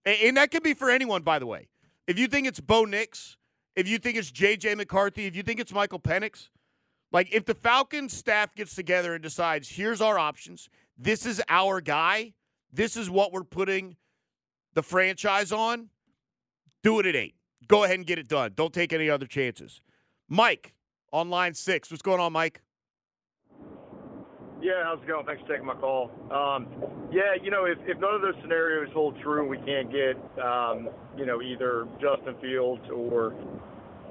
and, 0.04 0.16
and 0.22 0.36
that 0.36 0.50
could 0.50 0.62
be 0.62 0.74
for 0.74 0.90
anyone, 0.90 1.22
by 1.22 1.38
the 1.38 1.46
way. 1.46 1.68
If 2.06 2.18
you 2.18 2.26
think 2.26 2.46
it's 2.46 2.60
Bo 2.60 2.84
Nix, 2.84 3.36
if 3.76 3.86
you 3.86 3.98
think 3.98 4.16
it's 4.16 4.30
J.J. 4.30 4.74
McCarthy, 4.74 5.26
if 5.26 5.36
you 5.36 5.42
think 5.42 5.60
it's 5.60 5.72
Michael 5.72 6.00
Penix, 6.00 6.48
like, 7.12 7.32
if 7.32 7.44
the 7.44 7.54
Falcons 7.54 8.12
staff 8.12 8.54
gets 8.54 8.74
together 8.74 9.14
and 9.14 9.22
decides, 9.22 9.68
here's 9.68 10.00
our 10.00 10.18
options, 10.18 10.68
this 10.98 11.24
is 11.24 11.40
our 11.48 11.80
guy, 11.80 12.34
this 12.72 12.96
is 12.96 13.08
what 13.08 13.32
we're 13.32 13.44
putting 13.44 13.96
the 14.74 14.82
franchise 14.82 15.52
on, 15.52 15.88
do 16.82 16.98
it 17.00 17.06
at 17.06 17.16
eight. 17.16 17.34
Go 17.66 17.84
ahead 17.84 17.96
and 17.96 18.06
get 18.06 18.18
it 18.18 18.28
done. 18.28 18.52
Don't 18.54 18.72
take 18.72 18.92
any 18.92 19.08
other 19.08 19.26
chances. 19.26 19.80
Mike 20.28 20.74
on 21.12 21.30
line 21.30 21.54
six. 21.54 21.90
What's 21.90 22.02
going 22.02 22.20
on, 22.20 22.32
Mike? 22.32 22.62
Yeah, 24.60 24.82
how's 24.82 25.00
it 25.00 25.06
going? 25.06 25.24
Thanks 25.24 25.42
for 25.42 25.48
taking 25.48 25.66
my 25.66 25.74
call. 25.74 26.10
Um, 26.32 26.66
yeah, 27.12 27.34
you 27.40 27.50
know, 27.50 27.64
if, 27.64 27.78
if 27.86 27.98
none 28.00 28.14
of 28.14 28.22
those 28.22 28.34
scenarios 28.42 28.88
hold 28.92 29.16
true 29.20 29.40
and 29.40 29.48
we 29.48 29.58
can't 29.58 29.90
get, 29.90 30.16
um, 30.44 30.88
you 31.16 31.26
know, 31.26 31.40
either 31.40 31.86
Justin 32.00 32.34
Fields 32.40 32.82
or 32.92 33.34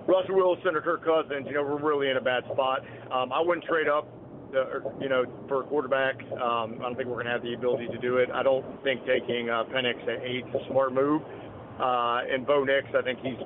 Russell 0.08 0.36
Wilson 0.36 0.76
or 0.76 0.82
Kirk 0.82 1.04
Cousins, 1.04 1.46
you 1.48 1.54
know, 1.54 1.64
we're 1.64 1.82
really 1.82 2.10
in 2.10 2.16
a 2.16 2.22
bad 2.22 2.44
spot. 2.46 2.80
Um, 3.12 3.34
I 3.34 3.42
wouldn't 3.42 3.66
trade 3.66 3.90
up, 3.90 4.08
uh, 4.56 4.90
you 5.00 5.10
know, 5.10 5.26
for 5.48 5.62
a 5.62 5.64
quarterback. 5.66 6.22
Um, 6.34 6.80
I 6.80 6.88
don't 6.88 6.96
think 6.96 7.08
we're 7.08 7.16
going 7.16 7.26
to 7.26 7.32
have 7.32 7.44
the 7.44 7.54
ability 7.54 7.88
to 7.88 7.98
do 7.98 8.18
it. 8.18 8.30
I 8.32 8.44
don't 8.44 8.66
think 8.84 9.06
taking 9.06 9.50
uh, 9.50 9.64
Penix 9.66 10.02
at 10.04 10.24
eight 10.24 10.46
is 10.48 10.56
a 10.56 10.68
smart 10.72 10.94
move. 10.94 11.22
Uh, 11.80 12.22
and 12.32 12.46
Bo 12.46 12.64
Nix, 12.64 12.88
I 12.98 13.02
think 13.02 13.20
he's 13.22 13.38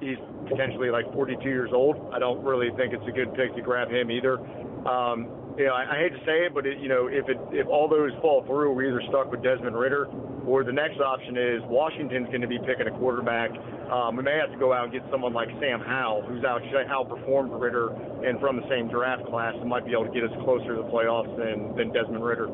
he's 0.00 0.18
potentially 0.48 0.90
like 0.90 1.10
42 1.12 1.42
years 1.48 1.70
old. 1.72 1.96
I 2.12 2.18
don't 2.18 2.42
really 2.44 2.70
think 2.76 2.94
it's 2.94 3.06
a 3.06 3.12
good 3.12 3.34
pick 3.34 3.54
to 3.56 3.62
grab 3.62 3.90
him 3.90 4.10
either. 4.10 4.38
Um, 4.86 5.28
you 5.58 5.66
know, 5.66 5.74
I, 5.74 5.84
I 5.92 5.98
hate 5.98 6.12
to 6.12 6.24
say 6.24 6.46
it, 6.46 6.54
but 6.54 6.66
it, 6.66 6.78
you 6.78 6.88
know, 6.88 7.08
if 7.08 7.28
it 7.28 7.38
if 7.52 7.66
all 7.66 7.88
those 7.88 8.12
fall 8.22 8.44
through, 8.46 8.72
we're 8.72 8.88
either 8.88 9.02
stuck 9.08 9.30
with 9.30 9.42
Desmond 9.42 9.76
Ridder 9.76 10.08
Or 10.46 10.64
the 10.64 10.72
next 10.72 11.00
option 11.00 11.36
is 11.36 11.60
Washington's 11.64 12.28
going 12.28 12.40
to 12.40 12.48
be 12.48 12.58
picking 12.58 12.86
a 12.86 12.98
quarterback. 12.98 13.50
Um, 13.90 14.16
we 14.16 14.22
may 14.22 14.38
have 14.38 14.50
to 14.50 14.58
go 14.58 14.72
out 14.72 14.84
and 14.84 14.92
get 14.92 15.02
someone 15.10 15.32
like 15.32 15.48
Sam 15.60 15.80
Howell, 15.80 16.22
who's 16.22 16.44
actually 16.44 16.84
outperformed 16.84 17.60
Ridder 17.60 17.90
and 18.26 18.40
from 18.40 18.56
the 18.56 18.68
same 18.68 18.88
draft 18.88 19.26
class 19.26 19.54
and 19.58 19.68
might 19.68 19.84
be 19.84 19.92
able 19.92 20.06
to 20.06 20.12
get 20.12 20.24
us 20.24 20.30
closer 20.44 20.76
to 20.76 20.82
the 20.82 20.88
playoffs 20.88 21.36
than, 21.36 21.76
than 21.76 21.92
Desmond 21.92 22.24
Ridder. 22.24 22.48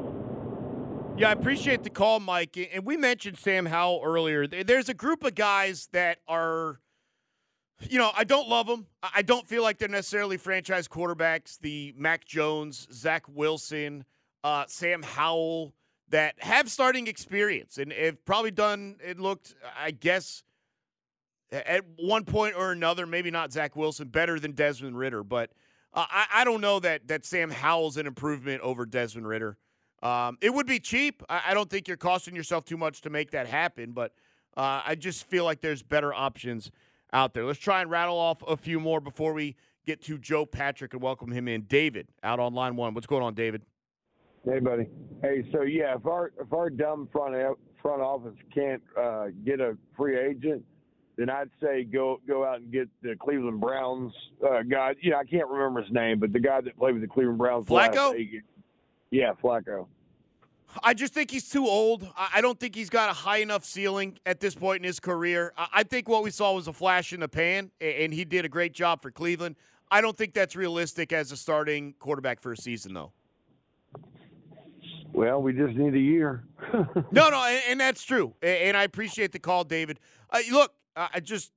Yeah, 1.16 1.30
I 1.30 1.32
appreciate 1.32 1.82
the 1.82 1.90
call, 1.90 2.20
Mike. 2.20 2.58
And 2.74 2.84
we 2.84 2.96
mentioned 2.96 3.38
Sam 3.38 3.66
Howell 3.66 4.02
earlier. 4.04 4.46
There's 4.46 4.90
a 4.90 4.94
group 4.94 5.24
of 5.24 5.34
guys 5.34 5.88
that 5.92 6.18
are, 6.28 6.80
you 7.88 7.98
know, 7.98 8.10
I 8.14 8.24
don't 8.24 8.48
love 8.48 8.66
them. 8.66 8.86
I 9.02 9.22
don't 9.22 9.46
feel 9.46 9.62
like 9.62 9.78
they're 9.78 9.88
necessarily 9.88 10.36
franchise 10.36 10.88
quarterbacks. 10.88 11.58
The 11.58 11.94
Mac 11.96 12.26
Jones, 12.26 12.86
Zach 12.92 13.24
Wilson, 13.28 14.04
uh, 14.44 14.64
Sam 14.68 15.02
Howell, 15.02 15.72
that 16.08 16.34
have 16.38 16.70
starting 16.70 17.06
experience 17.06 17.78
and 17.78 17.92
have 17.92 18.24
probably 18.24 18.50
done, 18.50 18.96
it 19.04 19.18
looked, 19.18 19.54
I 19.78 19.90
guess, 19.90 20.44
at 21.50 21.84
one 21.96 22.24
point 22.24 22.54
or 22.56 22.72
another, 22.72 23.06
maybe 23.06 23.30
not 23.30 23.52
Zach 23.52 23.76
Wilson, 23.76 24.08
better 24.08 24.38
than 24.38 24.52
Desmond 24.52 24.98
Ridder. 24.98 25.22
But 25.22 25.50
uh, 25.92 26.06
I, 26.08 26.26
I 26.34 26.44
don't 26.44 26.60
know 26.60 26.80
that, 26.80 27.08
that 27.08 27.24
Sam 27.24 27.50
Howell's 27.50 27.96
an 27.96 28.06
improvement 28.06 28.62
over 28.62 28.86
Desmond 28.86 29.26
Ridder. 29.26 29.56
Um, 30.02 30.38
it 30.40 30.52
would 30.52 30.66
be 30.66 30.78
cheap. 30.78 31.22
I, 31.28 31.42
I, 31.48 31.54
don't 31.54 31.70
think 31.70 31.88
you're 31.88 31.96
costing 31.96 32.36
yourself 32.36 32.64
too 32.64 32.76
much 32.76 33.00
to 33.02 33.10
make 33.10 33.30
that 33.30 33.46
happen, 33.46 33.92
but 33.92 34.12
uh, 34.56 34.82
I 34.84 34.94
just 34.94 35.26
feel 35.26 35.44
like 35.44 35.62
there's 35.62 35.82
better 35.82 36.12
options 36.12 36.70
out 37.12 37.32
there. 37.32 37.44
Let's 37.44 37.58
try 37.58 37.80
and 37.80 37.90
rattle 37.90 38.18
off 38.18 38.42
a 38.46 38.56
few 38.56 38.78
more 38.78 39.00
before 39.00 39.32
we 39.32 39.56
get 39.86 40.02
to 40.02 40.18
Joe 40.18 40.44
Patrick 40.44 40.92
and 40.92 41.02
welcome 41.02 41.32
him 41.32 41.48
in. 41.48 41.62
David, 41.62 42.08
out 42.22 42.40
on 42.40 42.52
line 42.52 42.76
one. 42.76 42.92
What's 42.92 43.06
going 43.06 43.22
on, 43.22 43.34
David? 43.34 43.62
Hey, 44.46 44.60
buddy. 44.60 44.86
Hey, 45.22 45.44
so 45.52 45.62
yeah, 45.62 45.96
if 45.96 46.06
our 46.06 46.32
if 46.40 46.52
our 46.52 46.70
dumb 46.70 47.08
front 47.10 47.34
front 47.82 48.00
office 48.00 48.36
can't 48.54 48.82
uh, 48.98 49.26
get 49.44 49.60
a 49.60 49.76
free 49.96 50.18
agent, 50.18 50.64
then 51.16 51.28
I'd 51.28 51.50
say 51.60 51.82
go 51.82 52.20
go 52.28 52.44
out 52.44 52.60
and 52.60 52.72
get 52.72 52.88
the 53.02 53.16
Cleveland 53.16 53.60
Browns 53.60 54.12
uh, 54.44 54.62
guy. 54.62 54.94
You 55.00 55.10
know, 55.10 55.18
I 55.18 55.24
can't 55.24 55.48
remember 55.48 55.82
his 55.82 55.92
name, 55.92 56.20
but 56.20 56.32
the 56.32 56.38
guy 56.38 56.60
that 56.60 56.78
played 56.78 56.92
with 56.92 57.02
the 57.02 57.08
Cleveland 57.08 57.38
Browns. 57.38 57.66
Flacco. 57.66 58.14
Yeah, 59.10 59.32
Flacco. 59.42 59.88
I 60.82 60.94
just 60.94 61.14
think 61.14 61.30
he's 61.30 61.48
too 61.48 61.66
old. 61.66 62.06
I 62.16 62.40
don't 62.40 62.58
think 62.60 62.74
he's 62.74 62.90
got 62.90 63.08
a 63.08 63.14
high 63.14 63.38
enough 63.38 63.64
ceiling 63.64 64.18
at 64.26 64.40
this 64.40 64.54
point 64.54 64.78
in 64.78 64.84
his 64.84 65.00
career. 65.00 65.52
I 65.56 65.84
think 65.84 66.08
what 66.08 66.22
we 66.22 66.30
saw 66.30 66.52
was 66.52 66.68
a 66.68 66.72
flash 66.72 67.12
in 67.12 67.20
the 67.20 67.28
pan, 67.28 67.70
and 67.80 68.12
he 68.12 68.24
did 68.24 68.44
a 68.44 68.48
great 68.48 68.74
job 68.74 69.00
for 69.00 69.10
Cleveland. 69.10 69.56
I 69.90 70.00
don't 70.00 70.16
think 70.16 70.34
that's 70.34 70.54
realistic 70.54 71.12
as 71.12 71.32
a 71.32 71.36
starting 71.36 71.94
quarterback 71.98 72.40
for 72.40 72.52
a 72.52 72.56
season, 72.56 72.92
though. 72.92 73.12
Well, 75.16 75.40
we 75.40 75.54
just 75.54 75.74
need 75.74 75.94
a 75.94 75.98
year. 75.98 76.44
no, 76.74 77.30
no, 77.30 77.42
and, 77.42 77.62
and, 77.70 77.80
that's 77.80 78.04
true. 78.04 78.34
And 78.42 78.76
I 78.76 78.82
appreciate 78.82 79.32
the 79.32 79.38
call, 79.38 79.64
David. 79.64 79.98
Uh, 80.28 80.40
look, 80.52 80.74
I 80.94 81.20
just 81.20 81.52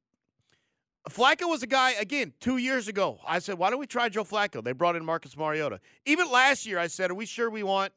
Flacco 1.09 1.49
was 1.49 1.61
a 1.61 1.67
guy 1.67 1.91
again 1.91 2.31
two 2.39 2.55
years 2.55 2.87
ago. 2.87 3.19
I 3.27 3.39
said, 3.39 3.57
why 3.57 3.69
don't 3.69 3.79
we 3.79 3.85
try 3.85 4.07
Joe 4.07 4.23
Flacco? 4.23 4.63
They 4.63 4.71
brought 4.71 4.95
in 4.95 5.03
Marcus 5.03 5.35
Mariota. 5.35 5.81
Even 6.05 6.31
last 6.31 6.65
year, 6.65 6.79
I 6.79 6.87
said, 6.87 7.11
are 7.11 7.15
we 7.15 7.25
sure 7.25 7.49
we 7.49 7.63
want 7.63 7.91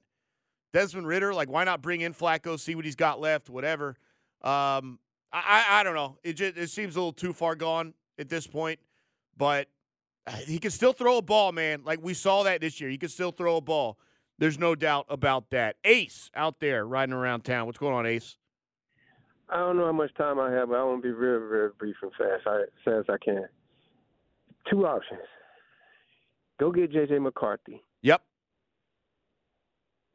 Desmond 0.73 1.07
Ridder? 1.07 1.33
Like, 1.33 1.49
why 1.49 1.63
not 1.63 1.81
bring 1.81 2.01
in 2.01 2.13
Flacco, 2.13 2.59
see 2.59 2.75
what 2.75 2.85
he's 2.85 2.97
got 2.97 3.21
left, 3.21 3.49
whatever. 3.49 3.91
Um, 4.43 4.99
I, 5.33 5.65
I 5.71 5.83
don't 5.85 5.95
know. 5.95 6.19
It 6.25 6.33
just 6.33 6.57
it 6.57 6.71
seems 6.71 6.97
a 6.97 6.99
little 6.99 7.13
too 7.13 7.33
far 7.33 7.55
gone 7.55 7.95
at 8.19 8.29
this 8.29 8.49
point, 8.49 8.81
but 9.37 9.69
uh, 10.27 10.33
he 10.33 10.59
can 10.59 10.73
still 10.73 10.93
throw 10.93 11.19
a 11.19 11.23
ball, 11.23 11.53
man. 11.53 11.83
Like 11.85 12.01
we 12.03 12.15
saw 12.15 12.43
that 12.43 12.61
this 12.61 12.81
year. 12.81 12.91
He 12.91 12.99
can 12.99 13.11
still 13.11 13.31
throw 13.31 13.59
a 13.59 13.61
ball. 13.61 13.97
There's 14.39 14.59
no 14.59 14.75
doubt 14.75 15.07
about 15.09 15.51
that. 15.51 15.77
Ace 15.85 16.31
out 16.35 16.61
there 16.61 16.87
riding 16.87 17.13
around 17.13 17.43
town. 17.43 17.67
What's 17.67 17.79
going 17.79 17.95
on, 17.95 18.07
Ace? 18.07 18.37
I 19.49 19.57
don't 19.57 19.77
know 19.77 19.85
how 19.85 19.93
much 19.93 20.15
time 20.15 20.41
I 20.41 20.51
have, 20.51 20.69
but 20.69 20.77
I 20.79 20.85
want 20.85 21.03
to 21.03 21.13
be 21.13 21.19
very, 21.19 21.49
very 21.49 21.71
brief 21.79 21.97
and 22.03 22.11
fast, 22.13 22.47
as 22.47 22.69
fast 22.85 23.09
as 23.09 23.15
I 23.15 23.19
can. 23.23 23.45
Two 24.71 24.87
options. 24.87 25.21
Go 26.59 26.73
get 26.73 26.93
J.J. 26.93 27.19
McCarthy. 27.19 27.83
Yep. 28.03 28.23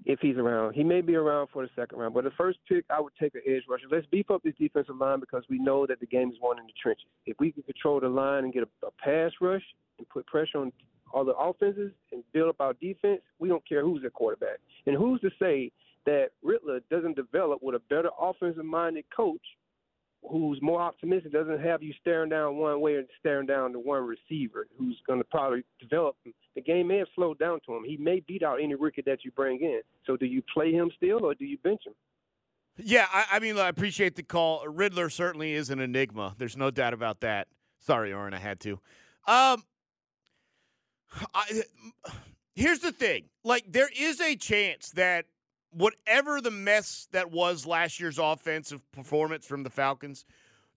If 0.06 0.20
he's 0.22 0.38
around, 0.38 0.74
he 0.74 0.84
may 0.84 1.02
be 1.02 1.16
around 1.16 1.50
for 1.52 1.64
the 1.64 1.70
second 1.76 2.00
round. 2.00 2.14
But 2.14 2.24
the 2.24 2.32
first 2.32 2.60
pick, 2.68 2.86
I 2.90 3.00
would 3.00 3.14
take 3.20 3.36
an 3.36 3.42
edge 3.46 3.64
rusher. 3.70 3.88
Let's 3.92 4.06
beef 4.08 4.32
up 4.32 4.42
this 4.42 4.54
defensive 4.58 4.96
line 4.96 5.20
because 5.20 5.44
we 5.50 5.60
know 5.60 5.86
that 5.86 6.00
the 6.00 6.06
game 6.06 6.30
is 6.30 6.38
won 6.42 6.58
in 6.60 6.66
the 6.66 6.74
trenches. 6.82 7.06
If 7.26 7.38
we 7.40 7.52
can 7.52 7.64
control 7.64 8.00
the 8.00 8.08
line 8.08 8.46
and 8.46 8.54
get 8.54 8.64
a, 8.64 8.88
a 8.88 8.92
pass 8.92 9.32
rush 9.42 9.64
and 9.98 10.08
put 10.10 10.26
pressure 10.26 10.60
on 10.60 10.72
all 11.14 11.26
the 11.26 11.36
offenses 11.36 11.92
and 12.12 12.24
build 12.34 12.50
up 12.50 12.60
our 12.60 12.74
defense, 12.74 13.22
we 13.40 13.50
don't 13.50 13.68
care 13.68 13.84
who's 13.84 14.04
at 14.06 14.14
quarterback. 14.14 14.60
And 14.86 14.96
who's 14.96 15.22
to 15.22 15.30
say 15.40 15.72
that 16.06 16.30
Ridder 16.44 16.82
doesn't 16.90 17.16
develop 17.16 17.62
with 17.62 17.76
a 17.76 17.80
better 17.80 18.10
offensive 18.20 18.66
minded 18.66 19.06
coach 19.16 19.42
who's 20.30 20.60
more 20.62 20.82
optimistic, 20.82 21.32
doesn't 21.32 21.62
have 21.62 21.84
you 21.84 21.94
staring 22.02 22.30
down 22.30 22.58
one 22.58 22.82
way 22.82 22.96
and 22.96 23.08
staring 23.20 23.46
down 23.46 23.72
the 23.72 23.80
one 23.80 24.04
receiver 24.04 24.68
who's 24.78 25.00
going 25.06 25.20
to 25.20 25.26
probably 25.26 25.64
develop. 25.80 26.16
The 26.56 26.62
game 26.62 26.88
may 26.88 26.98
have 26.98 27.08
slowed 27.16 27.40
down 27.40 27.60
to 27.66 27.76
him. 27.76 27.84
He 27.86 27.98
may 27.98 28.22
beat 28.28 28.44
out 28.44 28.60
any 28.62 28.76
rookie 28.76 29.04
that 29.06 29.24
you 29.24 29.32
bring 29.32 29.62
in. 29.62 29.82
So 30.06 30.18
do 30.18 30.26
you 30.26 30.42
play 30.54 30.72
him 30.72 30.92
still 30.98 31.24
or 31.24 31.36
do 31.36 31.46
you 31.46 31.58
bench 31.60 31.82
him? 31.86 31.94
Yeah, 32.78 33.08
I, 33.12 33.26
I 33.34 33.40
mean, 33.40 33.58
I 33.58 33.70
appreciate 33.70 34.16
the 34.16 34.24
call. 34.24 34.68
Riddler 34.68 35.10
certainly 35.10 35.54
is 35.54 35.70
an 35.70 35.80
enigma. 35.80 36.36
There's 36.38 36.58
no 36.58 36.72
doubt 36.72 36.94
about 36.94 37.22
that. 37.22 37.48
Sorry, 37.80 38.14
Oren, 38.14 38.34
I 38.34 38.40
had 38.40 38.60
to. 38.62 38.80
Um, 39.28 39.64
I, 41.34 41.64
here's 42.56 42.80
the 42.80 42.92
thing. 42.92 43.26
Like, 43.44 43.66
there 43.72 43.90
is 43.98 44.20
a 44.22 44.36
chance 44.36 44.90
that 44.92 45.26
whatever 45.72 46.42
the 46.42 46.52
mess 46.52 47.08
that 47.12 47.32
was 47.32 47.66
last 47.66 48.00
year's 48.00 48.18
offensive 48.18 48.82
performance 48.92 49.46
from 49.46 49.64
the 49.64 49.70
Falcons 49.70 50.26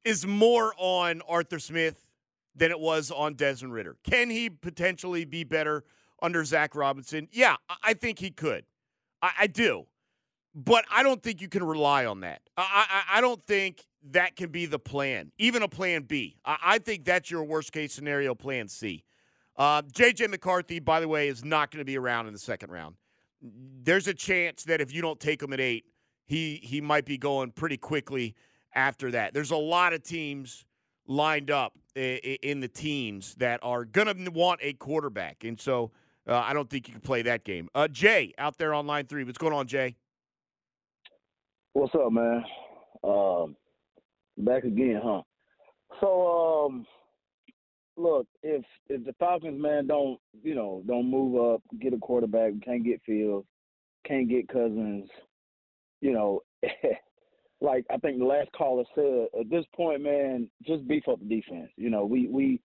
is 0.04 0.26
more 0.26 0.72
on 0.76 1.22
Arthur 1.28 1.58
Smith 1.58 2.06
than 2.54 2.70
it 2.70 2.80
was 2.80 3.10
on 3.10 3.34
Desmond 3.34 3.72
Ridder. 3.72 3.96
Can 4.02 4.30
he 4.30 4.50
potentially 4.50 5.24
be 5.24 5.44
better 5.44 5.84
under 6.20 6.44
Zac 6.44 6.74
Robinson? 6.74 7.28
Yeah, 7.32 7.56
I 7.82 7.94
think 7.94 8.18
he 8.18 8.30
could. 8.30 8.64
I, 9.22 9.30
I 9.40 9.46
do. 9.46 9.86
But 10.54 10.84
I 10.90 11.02
don't 11.02 11.22
think 11.22 11.40
you 11.40 11.48
can 11.48 11.62
rely 11.62 12.06
on 12.06 12.20
that. 12.20 12.42
I, 12.56 12.86
I, 12.90 13.18
I, 13.18 13.20
don't 13.20 13.44
think 13.46 13.86
that 14.10 14.34
can 14.34 14.50
be 14.50 14.66
the 14.66 14.80
plan, 14.80 15.30
even 15.38 15.62
a 15.62 15.68
plan 15.68 16.02
B. 16.02 16.38
I, 16.44 16.56
I 16.62 16.78
think 16.78 17.04
that's 17.04 17.30
your 17.30 17.44
worst 17.44 17.72
case 17.72 17.92
scenario, 17.92 18.34
plan 18.34 18.66
C. 18.66 19.04
Uh, 19.60 19.82
J.J. 19.92 20.26
McCarthy, 20.28 20.80
by 20.80 21.00
the 21.00 21.06
way, 21.06 21.28
is 21.28 21.44
not 21.44 21.70
going 21.70 21.80
to 21.80 21.84
be 21.84 21.98
around 21.98 22.26
in 22.26 22.32
the 22.32 22.38
second 22.38 22.70
round 22.72 22.96
there's 23.42 24.06
a 24.06 24.14
chance 24.14 24.64
that 24.64 24.80
if 24.80 24.92
you 24.92 25.00
don't 25.00 25.18
take 25.18 25.42
him 25.42 25.52
at 25.52 25.60
eight, 25.60 25.84
he 26.26 26.60
he 26.62 26.80
might 26.80 27.04
be 27.04 27.18
going 27.18 27.50
pretty 27.50 27.76
quickly 27.76 28.34
after 28.74 29.10
that. 29.10 29.34
There's 29.34 29.50
a 29.50 29.56
lot 29.56 29.92
of 29.92 30.02
teams 30.02 30.64
lined 31.06 31.50
up 31.50 31.72
in 31.96 32.60
the 32.60 32.68
teams 32.68 33.34
that 33.36 33.58
are 33.62 33.84
going 33.84 34.24
to 34.24 34.30
want 34.30 34.60
a 34.62 34.74
quarterback, 34.74 35.44
and 35.44 35.58
so 35.58 35.90
uh, 36.28 36.38
I 36.38 36.52
don't 36.52 36.68
think 36.68 36.86
you 36.86 36.92
can 36.92 37.00
play 37.00 37.22
that 37.22 37.44
game. 37.44 37.68
Uh, 37.74 37.88
Jay 37.88 38.32
out 38.38 38.58
there 38.58 38.74
on 38.74 38.86
line 38.86 39.06
three, 39.06 39.24
what's 39.24 39.38
going 39.38 39.52
on, 39.52 39.66
Jay? 39.66 39.96
What's 41.72 41.94
up, 41.94 42.12
man? 42.12 42.44
Um, 43.02 43.56
back 44.38 44.64
again, 44.64 45.00
huh? 45.02 45.22
So, 46.00 46.66
um, 46.66 46.86
look, 48.00 48.26
if 48.42 48.64
if 48.88 49.04
the 49.04 49.12
Falcons 49.18 49.60
man 49.60 49.86
don't 49.86 50.18
you 50.42 50.54
know 50.54 50.82
don't 50.86 51.10
move 51.10 51.54
up, 51.54 51.62
get 51.80 51.92
a 51.92 51.98
quarterback, 51.98 52.52
can't 52.64 52.84
get 52.84 53.02
Fields, 53.04 53.46
can't 54.06 54.28
get 54.28 54.48
Cousins, 54.48 55.08
you 56.00 56.12
know, 56.12 56.40
like 57.60 57.84
I 57.90 57.96
think 57.98 58.18
the 58.18 58.24
last 58.24 58.50
caller 58.52 58.84
said, 58.94 59.28
at 59.38 59.50
this 59.50 59.64
point, 59.74 60.02
man, 60.02 60.48
just 60.66 60.86
beef 60.88 61.04
up 61.08 61.20
the 61.20 61.26
defense. 61.26 61.70
You 61.76 61.90
know, 61.90 62.04
we 62.04 62.28
we 62.28 62.60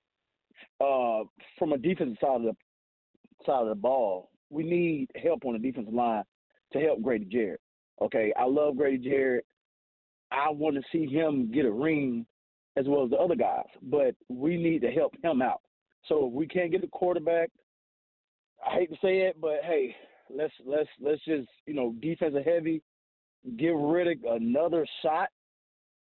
uh 0.81 1.23
from 1.59 1.73
a 1.73 1.77
defensive 1.77 2.17
side 2.21 2.37
of 2.37 2.43
the 2.43 2.55
side 3.45 3.61
of 3.61 3.69
the 3.69 3.75
ball, 3.75 4.29
we 4.49 4.63
need 4.63 5.09
help 5.21 5.45
on 5.45 5.53
the 5.53 5.59
defensive 5.59 5.93
line 5.93 6.23
to 6.73 6.79
help 6.79 7.01
Grady 7.01 7.25
Jarrett. 7.25 7.61
Okay, 8.01 8.33
I 8.37 8.45
love 8.45 8.77
Grady 8.77 9.09
Jarrett. 9.09 9.45
I 10.31 10.49
want 10.49 10.75
to 10.75 10.81
see 10.91 11.05
him 11.05 11.51
get 11.51 11.65
a 11.65 11.71
ring 11.71 12.25
as 12.77 12.85
well 12.87 13.03
as 13.03 13.09
the 13.09 13.17
other 13.17 13.35
guys. 13.35 13.65
But 13.83 14.15
we 14.29 14.57
need 14.57 14.81
to 14.81 14.91
help 14.91 15.13
him 15.23 15.41
out. 15.41 15.61
So 16.07 16.27
if 16.27 16.33
we 16.33 16.47
can't 16.47 16.71
get 16.71 16.83
a 16.83 16.87
quarterback, 16.87 17.49
I 18.65 18.75
hate 18.75 18.89
to 18.89 18.97
say 19.01 19.19
it, 19.21 19.39
but 19.39 19.59
hey, 19.63 19.95
let's 20.29 20.53
let's 20.65 20.89
let's 21.01 21.23
just 21.25 21.47
you 21.65 21.73
know 21.73 21.93
defense 22.01 22.33
defensive 22.33 22.45
heavy, 22.45 22.81
give 23.57 23.75
Riddick 23.75 24.19
another 24.27 24.85
shot 25.01 25.29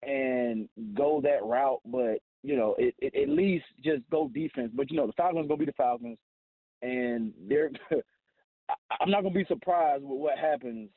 and 0.03 0.69
go 0.95 1.21
that 1.23 1.45
route. 1.45 1.81
But 1.87 2.19
you 2.43 2.57
know, 2.57 2.75
it, 2.79 2.95
it, 2.99 3.15
at 3.15 3.29
least 3.29 3.65
just 3.85 4.03
go 4.11 4.29
defense. 4.29 4.71
But 4.75 4.91
you 4.91 4.97
know, 4.97 5.07
the 5.07 5.13
Falcons 5.15 5.49
gonna 5.49 5.59
be 5.59 5.67
the 5.67 5.73
Falcons, 5.73 6.19
and 6.83 7.33
they're. 7.49 7.71
I'm 9.01 9.11
not 9.11 9.23
gonna 9.23 9.35
be 9.35 9.45
surprised 9.47 10.03
with 10.03 10.19
what 10.19 10.39
happens 10.39 10.89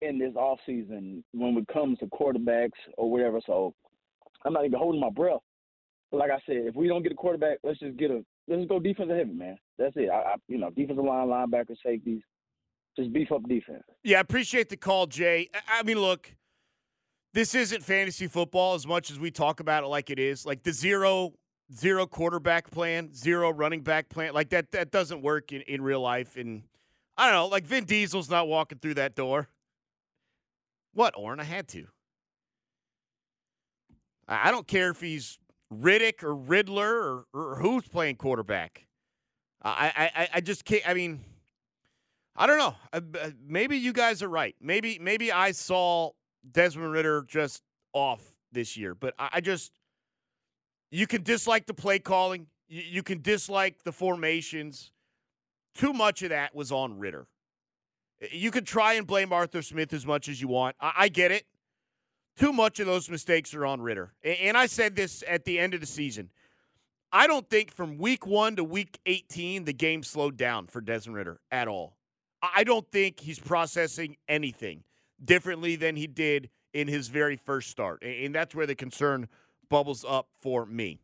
in 0.00 0.18
this 0.18 0.34
off 0.36 0.58
season 0.64 1.24
when 1.32 1.56
it 1.56 1.68
comes 1.72 1.98
to 1.98 2.06
quarterbacks 2.06 2.70
or 2.96 3.10
whatever. 3.10 3.40
So 3.44 3.74
I'm 4.44 4.52
not 4.52 4.64
even 4.64 4.78
holding 4.78 5.00
my 5.00 5.10
breath. 5.10 5.40
But 6.10 6.18
like 6.18 6.30
I 6.30 6.38
said, 6.46 6.66
if 6.66 6.74
we 6.74 6.88
don't 6.88 7.02
get 7.02 7.12
a 7.12 7.16
quarterback, 7.16 7.58
let's 7.62 7.78
just 7.78 7.96
get 7.96 8.10
a 8.10 8.24
let's 8.48 8.60
just 8.60 8.68
go 8.68 8.78
defensive 8.78 9.16
heavy, 9.16 9.32
man. 9.32 9.56
That's 9.78 9.96
it. 9.96 10.10
I, 10.10 10.16
I 10.16 10.34
you 10.48 10.58
know, 10.58 10.70
defensive 10.70 11.04
line, 11.04 11.28
linebackers, 11.28 11.76
safeties, 11.84 12.22
just 12.96 13.12
beef 13.12 13.32
up 13.32 13.42
defense. 13.48 13.82
Yeah, 14.02 14.18
I 14.18 14.20
appreciate 14.20 14.68
the 14.68 14.76
call, 14.76 15.06
Jay. 15.06 15.48
I 15.68 15.82
mean, 15.82 15.98
look, 15.98 16.34
this 17.32 17.54
isn't 17.54 17.82
fantasy 17.82 18.28
football 18.28 18.74
as 18.74 18.86
much 18.86 19.10
as 19.10 19.18
we 19.18 19.30
talk 19.30 19.60
about 19.60 19.82
it 19.82 19.88
like 19.88 20.10
it 20.10 20.18
is. 20.18 20.46
Like 20.46 20.62
the 20.62 20.72
zero 20.72 21.34
zero 21.74 22.06
quarterback 22.06 22.70
plan, 22.70 23.12
zero 23.14 23.50
running 23.50 23.80
back 23.80 24.08
plan, 24.08 24.34
like 24.34 24.50
that 24.50 24.70
that 24.72 24.90
doesn't 24.90 25.22
work 25.22 25.52
in, 25.52 25.62
in 25.62 25.82
real 25.82 26.00
life. 26.00 26.36
And 26.36 26.62
I 27.16 27.26
don't 27.26 27.34
know, 27.34 27.46
like 27.46 27.64
Vin 27.64 27.84
Diesel's 27.84 28.30
not 28.30 28.48
walking 28.48 28.78
through 28.78 28.94
that 28.94 29.14
door. 29.14 29.48
What, 30.92 31.14
Oren? 31.16 31.40
I 31.40 31.44
had 31.44 31.66
to. 31.68 31.86
I 34.28 34.50
don't 34.50 34.66
care 34.66 34.90
if 34.90 35.00
he's 35.00 35.38
Riddick 35.72 36.22
or 36.22 36.34
Riddler 36.34 36.94
or, 36.94 37.26
or 37.34 37.56
who's 37.56 37.86
playing 37.88 38.16
quarterback. 38.16 38.86
I, 39.62 40.10
I, 40.14 40.28
I 40.34 40.40
just 40.40 40.64
can't. 40.64 40.86
I 40.86 40.92
mean, 40.92 41.24
I 42.36 42.46
don't 42.46 42.58
know. 42.58 42.74
Uh, 42.92 43.00
uh, 43.20 43.30
Maybe 43.46 43.78
you 43.78 43.92
guys 43.92 44.22
are 44.22 44.28
right. 44.28 44.54
Maybe 44.60 44.98
maybe 45.00 45.32
I 45.32 45.52
saw 45.52 46.10
Desmond 46.50 46.92
Ridder 46.92 47.24
just 47.26 47.62
off 47.92 48.22
this 48.52 48.76
year, 48.76 48.94
but 48.94 49.14
I, 49.18 49.28
I 49.34 49.40
just 49.40 49.72
you 50.90 51.06
can 51.06 51.22
dislike 51.22 51.66
the 51.66 51.74
play 51.74 51.98
calling. 51.98 52.46
You, 52.68 52.82
you 52.82 53.02
can 53.02 53.22
dislike 53.22 53.84
the 53.84 53.92
formations. 53.92 54.92
Too 55.74 55.92
much 55.92 56.22
of 56.22 56.28
that 56.28 56.54
was 56.54 56.70
on 56.70 56.98
Ridder. 56.98 57.26
You 58.30 58.50
can 58.50 58.64
try 58.64 58.94
and 58.94 59.06
blame 59.06 59.32
Arthur 59.32 59.62
Smith 59.62 59.92
as 59.92 60.06
much 60.06 60.28
as 60.28 60.40
you 60.40 60.48
want. 60.48 60.76
I, 60.80 60.92
I 60.96 61.08
get 61.08 61.32
it. 61.32 61.46
Too 62.38 62.52
much 62.52 62.80
of 62.80 62.86
those 62.86 63.08
mistakes 63.08 63.54
are 63.54 63.64
on 63.64 63.80
Ridder. 63.80 64.12
And 64.22 64.56
I 64.56 64.66
said 64.66 64.96
this 64.96 65.22
at 65.28 65.44
the 65.44 65.58
end 65.58 65.74
of 65.74 65.80
the 65.80 65.86
season. 65.86 66.30
I 67.12 67.28
don't 67.28 67.48
think 67.48 67.70
from 67.70 67.96
week 67.96 68.26
one 68.26 68.56
to 68.56 68.64
week 68.64 68.98
18, 69.06 69.64
the 69.64 69.72
game 69.72 70.02
slowed 70.02 70.36
down 70.36 70.66
for 70.66 70.80
Desmond 70.80 71.16
Ridder 71.16 71.40
at 71.52 71.68
all. 71.68 71.96
I 72.42 72.64
don't 72.64 72.90
think 72.90 73.20
he's 73.20 73.38
processing 73.38 74.16
anything 74.28 74.82
differently 75.24 75.76
than 75.76 75.94
he 75.94 76.08
did 76.08 76.50
in 76.72 76.88
his 76.88 77.08
very 77.08 77.36
first 77.36 77.70
start. 77.70 78.02
And 78.02 78.34
that's 78.34 78.54
where 78.54 78.66
the 78.66 78.74
concern 78.74 79.28
bubbles 79.68 80.04
up 80.06 80.28
for 80.40 80.66
me. 80.66 80.98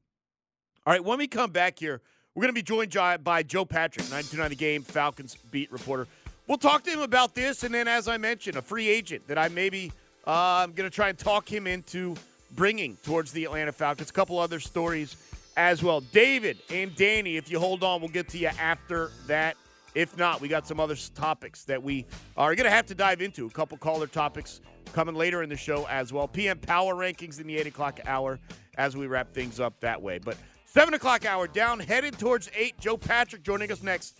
All 0.84 0.92
right, 0.92 1.04
when 1.04 1.18
we 1.18 1.28
come 1.28 1.52
back 1.52 1.78
here, 1.78 2.00
we're 2.34 2.42
going 2.42 2.54
to 2.54 2.58
be 2.58 2.62
joined 2.62 2.92
by 3.22 3.42
Joe 3.42 3.64
Patrick, 3.64 4.04
929 4.06 4.50
The 4.50 4.56
Game, 4.56 4.82
Falcons 4.82 5.36
beat 5.50 5.70
reporter. 5.70 6.08
We'll 6.46 6.58
talk 6.58 6.82
to 6.84 6.90
him 6.90 7.00
about 7.00 7.34
this, 7.34 7.62
and 7.62 7.72
then, 7.72 7.86
as 7.86 8.08
I 8.08 8.16
mentioned, 8.18 8.56
a 8.56 8.62
free 8.62 8.88
agent 8.88 9.28
that 9.28 9.38
I 9.38 9.48
maybe 9.48 9.92
uh, 10.26 10.30
I'm 10.62 10.72
going 10.72 10.88
to 10.88 10.94
try 10.94 11.08
and 11.08 11.18
talk 11.18 11.50
him 11.50 11.66
into 11.66 12.16
bringing 12.52 12.96
towards 12.96 13.32
the 13.32 13.44
Atlanta 13.44 13.72
Falcons. 13.72 14.10
A 14.10 14.12
couple 14.12 14.38
other 14.38 14.60
stories 14.60 15.16
as 15.56 15.82
well. 15.82 16.00
David 16.00 16.58
and 16.70 16.94
Danny, 16.94 17.36
if 17.36 17.50
you 17.50 17.58
hold 17.58 17.82
on, 17.82 18.00
we'll 18.00 18.10
get 18.10 18.28
to 18.30 18.38
you 18.38 18.50
after 18.58 19.10
that. 19.26 19.56
If 19.94 20.16
not, 20.16 20.40
we 20.40 20.48
got 20.48 20.66
some 20.66 20.78
other 20.78 20.94
topics 21.14 21.64
that 21.64 21.82
we 21.82 22.06
are 22.36 22.54
going 22.54 22.64
to 22.64 22.70
have 22.70 22.86
to 22.86 22.94
dive 22.94 23.22
into. 23.22 23.46
A 23.46 23.50
couple 23.50 23.76
caller 23.76 24.06
topics 24.06 24.60
coming 24.92 25.14
later 25.14 25.42
in 25.42 25.48
the 25.48 25.56
show 25.56 25.86
as 25.88 26.12
well. 26.12 26.28
PM 26.28 26.58
power 26.58 26.94
rankings 26.94 27.40
in 27.40 27.46
the 27.46 27.56
8 27.56 27.66
o'clock 27.68 28.00
hour 28.06 28.38
as 28.76 28.96
we 28.96 29.06
wrap 29.06 29.32
things 29.34 29.58
up 29.58 29.80
that 29.80 30.00
way. 30.00 30.18
But 30.18 30.36
7 30.66 30.94
o'clock 30.94 31.26
hour 31.26 31.48
down, 31.48 31.80
headed 31.80 32.18
towards 32.18 32.48
8. 32.54 32.78
Joe 32.78 32.96
Patrick 32.96 33.42
joining 33.42 33.72
us 33.72 33.82
next 33.82 34.18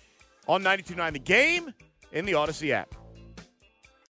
on 0.48 0.62
92.9 0.62 1.12
The 1.12 1.18
Game 1.20 1.72
in 2.12 2.24
the 2.24 2.32
Audacy 2.32 2.70
app. 2.70 2.94